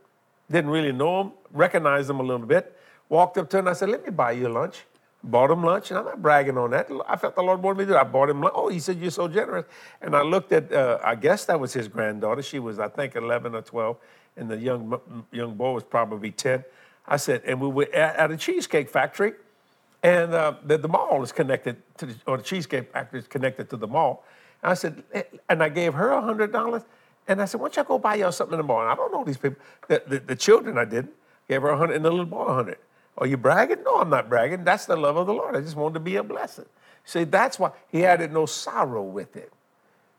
didn't 0.50 0.70
really 0.70 0.90
know 0.92 1.20
him, 1.20 1.32
recognized 1.52 2.10
him 2.10 2.18
a 2.18 2.24
little 2.24 2.44
bit, 2.44 2.76
walked 3.08 3.38
up 3.38 3.48
to 3.50 3.58
him 3.58 3.66
and 3.68 3.70
I 3.70 3.78
said, 3.78 3.88
let 3.88 4.04
me 4.04 4.10
buy 4.10 4.32
you 4.32 4.48
lunch. 4.48 4.82
Bought 5.28 5.50
him 5.50 5.64
lunch, 5.64 5.90
and 5.90 5.98
I'm 5.98 6.04
not 6.04 6.22
bragging 6.22 6.56
on 6.56 6.70
that. 6.70 6.88
I 7.08 7.16
felt 7.16 7.34
the 7.34 7.42
Lord 7.42 7.60
wanted 7.60 7.78
me 7.78 7.84
to 7.86 7.90
do 7.90 7.96
it. 7.96 8.00
I 8.00 8.04
bought 8.04 8.30
him 8.30 8.40
lunch. 8.40 8.54
Oh, 8.56 8.68
he 8.68 8.78
said, 8.78 8.98
you're 8.98 9.10
so 9.10 9.26
generous. 9.26 9.66
And 10.00 10.14
I 10.14 10.22
looked 10.22 10.52
at, 10.52 10.72
uh, 10.72 10.98
I 11.02 11.16
guess 11.16 11.46
that 11.46 11.58
was 11.58 11.72
his 11.72 11.88
granddaughter. 11.88 12.42
She 12.42 12.60
was, 12.60 12.78
I 12.78 12.86
think, 12.88 13.16
11 13.16 13.56
or 13.56 13.62
12, 13.62 13.96
and 14.36 14.48
the 14.48 14.56
young, 14.56 15.00
young 15.32 15.56
boy 15.56 15.72
was 15.72 15.82
probably 15.82 16.30
10. 16.30 16.64
I 17.08 17.16
said, 17.16 17.42
and 17.44 17.60
we 17.60 17.68
were 17.68 17.88
at, 17.92 18.16
at 18.16 18.30
a 18.30 18.36
cheesecake 18.36 18.88
factory, 18.88 19.32
And 20.02 20.32
uh, 20.32 20.54
the, 20.64 20.78
the 20.78 20.88
mall 20.88 21.22
is 21.24 21.32
connected 21.32 21.76
to 21.98 22.06
the, 22.06 22.14
or 22.26 22.36
the 22.36 22.44
Cheesecake 22.44 22.92
Factory 22.92 23.18
is 23.18 23.26
connected 23.26 23.68
to 23.70 23.76
the 23.76 23.88
mall. 23.88 24.24
And 24.62 24.70
I 24.70 24.74
said, 24.74 25.02
eh, 25.12 25.24
and 25.48 25.60
I 25.60 25.68
gave 25.68 25.94
her 25.94 26.10
$100. 26.10 26.84
And 27.26 27.42
I 27.42 27.44
said, 27.44 27.60
why 27.60 27.66
don't 27.66 27.76
y'all 27.76 27.84
go 27.84 27.98
buy 27.98 28.14
y'all 28.14 28.30
something 28.30 28.54
in 28.54 28.58
the 28.58 28.64
mall? 28.64 28.82
And 28.82 28.90
I 28.90 28.94
don't 28.94 29.10
know 29.10 29.24
these 29.24 29.38
people. 29.38 29.58
The, 29.88 30.02
the, 30.06 30.18
the 30.20 30.36
children 30.36 30.78
I 30.78 30.84
didn't. 30.84 31.12
Gave 31.48 31.62
her 31.62 31.70
100 31.70 31.94
and 31.94 32.04
the 32.04 32.10
little 32.10 32.26
boy 32.26 32.46
100. 32.46 32.76
Are 33.18 33.26
you 33.26 33.36
bragging? 33.36 33.82
No, 33.84 33.98
I'm 33.98 34.10
not 34.10 34.28
bragging. 34.28 34.64
That's 34.64 34.86
the 34.86 34.96
love 34.96 35.16
of 35.16 35.26
the 35.26 35.34
Lord. 35.34 35.56
I 35.56 35.60
just 35.60 35.76
wanted 35.76 35.94
to 35.94 36.00
be 36.00 36.16
a 36.16 36.22
blessing. 36.22 36.66
See, 37.04 37.24
that's 37.24 37.58
why 37.58 37.70
he 37.90 38.04
added 38.04 38.32
no 38.32 38.46
sorrow 38.46 39.02
with 39.02 39.36
it. 39.36 39.52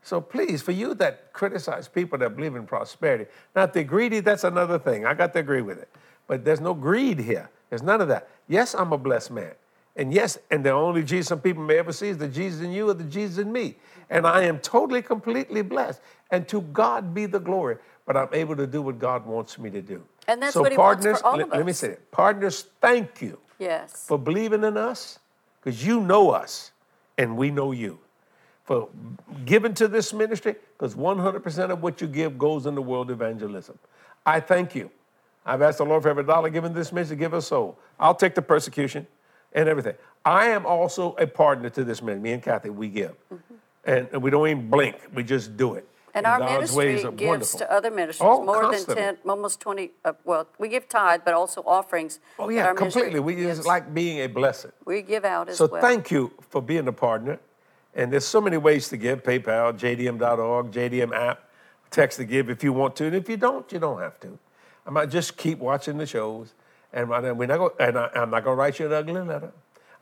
So 0.02 0.22
please, 0.22 0.62
for 0.62 0.72
you 0.72 0.94
that 0.96 1.34
criticize 1.34 1.88
people 1.88 2.18
that 2.20 2.36
believe 2.36 2.56
in 2.56 2.66
prosperity, 2.66 3.26
now 3.56 3.64
if 3.64 3.74
they're 3.74 3.84
greedy, 3.84 4.22
that's 4.22 4.46
another 4.46 4.80
thing. 4.80 5.06
I 5.06 5.14
got 5.14 5.34
to 5.34 5.40
agree 5.40 5.62
with 5.62 5.80
it. 5.80 5.90
But 6.28 6.46
there's 6.46 6.62
no 6.62 6.74
greed 6.74 7.20
here. 7.20 7.50
There's 7.70 7.84
none 7.84 8.00
of 8.00 8.08
that. 8.08 8.30
Yes, 8.48 8.74
I'm 8.74 8.94
a 8.94 8.98
blessed 8.98 9.32
man. 9.32 9.52
And 9.98 10.14
yes, 10.14 10.38
and 10.52 10.64
the 10.64 10.72
only 10.72 11.04
Jesus 11.04 11.28
some 11.28 11.42
people 11.42 11.64
may 11.64 11.78
ever 11.80 11.92
see 11.92 12.10
is 12.10 12.18
the 12.18 12.28
Jesus 12.28 12.62
in 12.62 12.72
you 12.72 12.90
or 12.90 12.94
the 12.94 13.04
Jesus 13.04 13.40
in 13.40 13.52
me. 13.52 13.76
And 14.10 14.26
I 14.26 14.44
am 14.44 14.60
totally, 14.60 15.02
completely 15.02 15.62
blessed. 15.62 16.00
And 16.32 16.48
to 16.48 16.62
God 16.62 17.14
be 17.14 17.26
the 17.26 17.40
glory. 17.40 17.78
But 18.08 18.18
I'm 18.18 18.30
able 18.32 18.56
to 18.56 18.66
do 18.66 18.82
what 18.82 18.98
God 18.98 19.26
wants 19.26 19.60
me 19.60 19.70
to 19.70 19.82
do. 19.82 20.02
And 20.28 20.42
that's 20.42 20.54
so 20.54 20.62
what 20.62 20.72
he 20.72 20.78
partners, 20.78 21.06
wants 21.06 21.22
for 21.22 21.28
all 21.28 21.38
let, 21.38 21.48
of 21.48 21.54
let 21.54 21.66
me 21.66 21.74
say 21.74 21.90
it. 21.90 22.10
Partners, 22.10 22.66
thank 22.82 23.22
you 23.22 23.38
Yes. 23.60 24.06
for 24.08 24.18
believing 24.18 24.64
in 24.64 24.78
us 24.78 25.20
because 25.62 25.86
you 25.86 26.00
know 26.00 26.32
us 26.32 26.72
and 27.18 27.38
we 27.38 27.52
know 27.52 27.72
you. 27.74 28.00
For 28.64 28.90
giving 29.46 29.74
to 29.76 29.88
this 29.88 30.14
ministry 30.14 30.56
because 30.78 30.96
100% 30.96 31.70
of 31.70 31.84
what 31.84 32.02
you 32.02 32.08
give 32.08 32.38
goes 32.38 32.66
in 32.66 32.76
the 32.76 32.82
world 32.82 33.12
evangelism. 33.12 33.78
I 34.26 34.40
thank 34.40 34.74
you. 34.74 34.90
I've 35.46 35.62
asked 35.62 35.78
the 35.78 35.86
Lord 35.86 36.04
for 36.04 36.10
every 36.10 36.24
dollar 36.24 36.50
given 36.50 36.74
to 36.74 36.78
this 36.78 36.92
ministry, 36.92 37.18
give 37.18 37.34
a 37.34 37.42
soul. 37.42 37.78
I'll 38.00 38.16
take 38.16 38.36
the 38.36 38.42
persecution 38.42 39.08
and 39.54 39.68
everything. 39.70 39.96
I 40.26 40.48
am 40.48 40.66
also 40.66 41.14
a 41.16 41.28
partner 41.28 41.70
to 41.72 41.84
this 41.84 42.02
ministry. 42.02 42.22
Me 42.22 42.32
and 42.34 42.44
Kathy, 42.44 42.70
we 42.70 42.90
give. 42.90 43.16
Mm-hmm. 43.34 43.54
And, 43.86 44.08
and 44.12 44.22
we 44.22 44.30
don't 44.30 44.48
even 44.48 44.70
blink, 44.70 44.98
we 45.14 45.24
just 45.24 45.56
do 45.56 45.76
it. 45.76 45.88
And 46.18 46.26
our 46.26 46.40
God's 46.40 46.76
ministry 46.76 47.12
gives 47.16 47.54
to 47.56 47.72
other 47.72 47.92
ministries 47.92 48.28
Oh, 48.28 48.44
more 48.44 48.62
constantly. 48.62 48.96
than 48.96 49.16
10, 49.18 49.30
almost 49.30 49.60
20, 49.60 49.92
uh, 50.04 50.14
well, 50.26 50.48
we 50.58 50.68
give 50.68 50.90
tithe, 50.90 51.22
but 51.24 51.36
also 51.36 51.62
offerings. 51.62 52.20
Oh, 52.40 52.50
yeah, 52.50 52.74
completely. 52.74 53.20
We 53.20 53.36
just 53.36 53.68
like 53.68 53.94
being 53.94 54.22
a 54.22 54.28
blessing. 54.28 54.72
We 54.86 55.04
give 55.04 55.24
out 55.26 55.50
as 55.50 55.58
So 55.58 55.68
well. 55.68 55.80
So 55.80 55.88
thank 55.88 56.10
you 56.10 56.32
for 56.50 56.60
being 56.60 56.88
a 56.88 56.92
partner. 56.92 57.40
And 57.94 58.12
there's 58.12 58.26
so 58.26 58.42
many 58.42 58.58
ways 58.58 58.90
to 58.90 58.98
give 58.98 59.22
PayPal, 59.22 59.78
JDM.org, 59.78 60.72
JDM 60.72 61.16
app, 61.16 61.50
text 61.92 62.18
to 62.18 62.26
give 62.26 62.50
if 62.50 62.64
you 62.64 62.74
want 62.74 62.96
to. 62.96 63.06
And 63.06 63.16
if 63.16 63.30
you 63.30 63.38
don't, 63.38 63.72
you 63.72 63.78
don't 63.78 64.00
have 64.00 64.20
to. 64.22 64.40
I 64.88 64.90
might 64.90 65.10
just 65.10 65.38
keep 65.38 65.60
watching 65.60 65.98
the 66.00 66.08
shows. 66.08 66.54
And 66.94 67.10
we're 67.10 67.46
not 67.46 67.58
gonna, 67.58 67.70
and 67.80 67.98
I, 68.00 68.10
I'm 68.16 68.32
not 68.32 68.44
going 68.44 68.56
to 68.56 68.60
write 68.60 68.80
you 68.80 68.88
an 68.88 68.94
ugly 68.94 69.22
letter. 69.22 69.52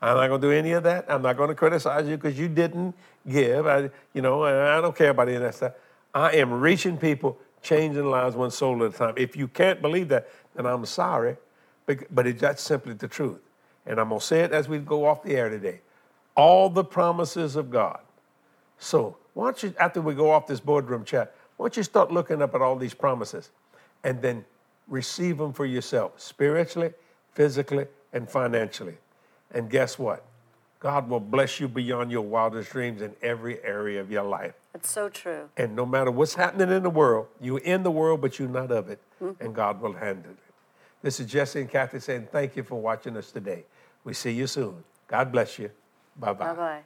I'm 0.00 0.16
not 0.16 0.28
going 0.28 0.40
to 0.40 0.46
do 0.46 0.52
any 0.52 0.72
of 0.72 0.82
that. 0.84 1.06
I'm 1.08 1.22
not 1.22 1.36
going 1.36 1.48
to 1.48 1.54
criticize 1.54 2.06
you 2.06 2.16
because 2.16 2.38
you 2.38 2.48
didn't 2.48 2.94
give. 3.28 3.66
I, 3.66 3.90
you 4.14 4.22
know, 4.22 4.44
I 4.44 4.80
don't 4.80 4.96
care 4.96 5.10
about 5.10 5.28
any 5.28 5.36
of 5.36 5.42
that 5.42 5.54
stuff. 5.54 5.72
I 6.16 6.30
am 6.36 6.50
reaching 6.50 6.96
people, 6.96 7.36
changing 7.60 8.06
lives 8.06 8.34
one 8.34 8.50
soul 8.50 8.82
at 8.82 8.94
a 8.94 8.96
time. 8.96 9.14
If 9.18 9.36
you 9.36 9.48
can't 9.48 9.82
believe 9.82 10.08
that, 10.08 10.30
then 10.54 10.64
I'm 10.64 10.86
sorry. 10.86 11.36
But 11.84 12.38
that's 12.38 12.62
simply 12.62 12.94
the 12.94 13.06
truth. 13.06 13.40
And 13.84 14.00
I'm 14.00 14.08
going 14.08 14.20
to 14.20 14.26
say 14.26 14.40
it 14.40 14.50
as 14.50 14.66
we 14.66 14.78
go 14.78 15.04
off 15.04 15.22
the 15.22 15.36
air 15.36 15.50
today. 15.50 15.80
All 16.34 16.70
the 16.70 16.82
promises 16.82 17.54
of 17.54 17.70
God. 17.70 18.00
So, 18.78 19.18
why 19.34 19.44
don't 19.44 19.62
you, 19.62 19.74
after 19.78 20.00
we 20.00 20.14
go 20.14 20.30
off 20.30 20.46
this 20.46 20.58
boardroom 20.58 21.04
chat, 21.04 21.34
why 21.58 21.64
don't 21.64 21.76
you 21.76 21.82
start 21.82 22.10
looking 22.10 22.40
up 22.40 22.54
at 22.54 22.62
all 22.62 22.76
these 22.76 22.94
promises 22.94 23.50
and 24.02 24.22
then 24.22 24.42
receive 24.88 25.36
them 25.36 25.52
for 25.52 25.66
yourself, 25.66 26.18
spiritually, 26.18 26.94
physically, 27.34 27.88
and 28.14 28.26
financially. 28.26 28.96
And 29.52 29.68
guess 29.68 29.98
what? 29.98 30.24
God 30.80 31.10
will 31.10 31.20
bless 31.20 31.60
you 31.60 31.68
beyond 31.68 32.10
your 32.10 32.22
wildest 32.22 32.70
dreams 32.70 33.02
in 33.02 33.14
every 33.20 33.62
area 33.62 34.00
of 34.00 34.10
your 34.10 34.24
life. 34.24 34.54
That's 34.76 34.90
so 34.90 35.08
true. 35.08 35.48
And 35.56 35.74
no 35.74 35.86
matter 35.86 36.10
what's 36.10 36.34
happening 36.34 36.70
in 36.70 36.82
the 36.82 36.90
world, 36.90 37.28
you're 37.40 37.60
in 37.60 37.82
the 37.82 37.90
world, 37.90 38.20
but 38.20 38.38
you're 38.38 38.46
not 38.46 38.70
of 38.70 38.90
it, 38.90 39.00
mm-hmm. 39.22 39.42
and 39.42 39.54
God 39.54 39.80
will 39.80 39.94
handle 39.94 40.32
it. 40.32 40.54
This 41.00 41.18
is 41.18 41.30
Jesse 41.30 41.62
and 41.62 41.70
Kathy 41.70 41.98
saying 41.98 42.28
thank 42.30 42.56
you 42.56 42.62
for 42.62 42.78
watching 42.78 43.16
us 43.16 43.32
today. 43.32 43.64
We 44.04 44.12
see 44.12 44.32
you 44.32 44.46
soon. 44.46 44.84
God 45.08 45.32
bless 45.32 45.58
you. 45.58 45.70
Bye 46.14 46.34
bye. 46.34 46.48
Bye 46.48 46.54
bye. 46.54 46.80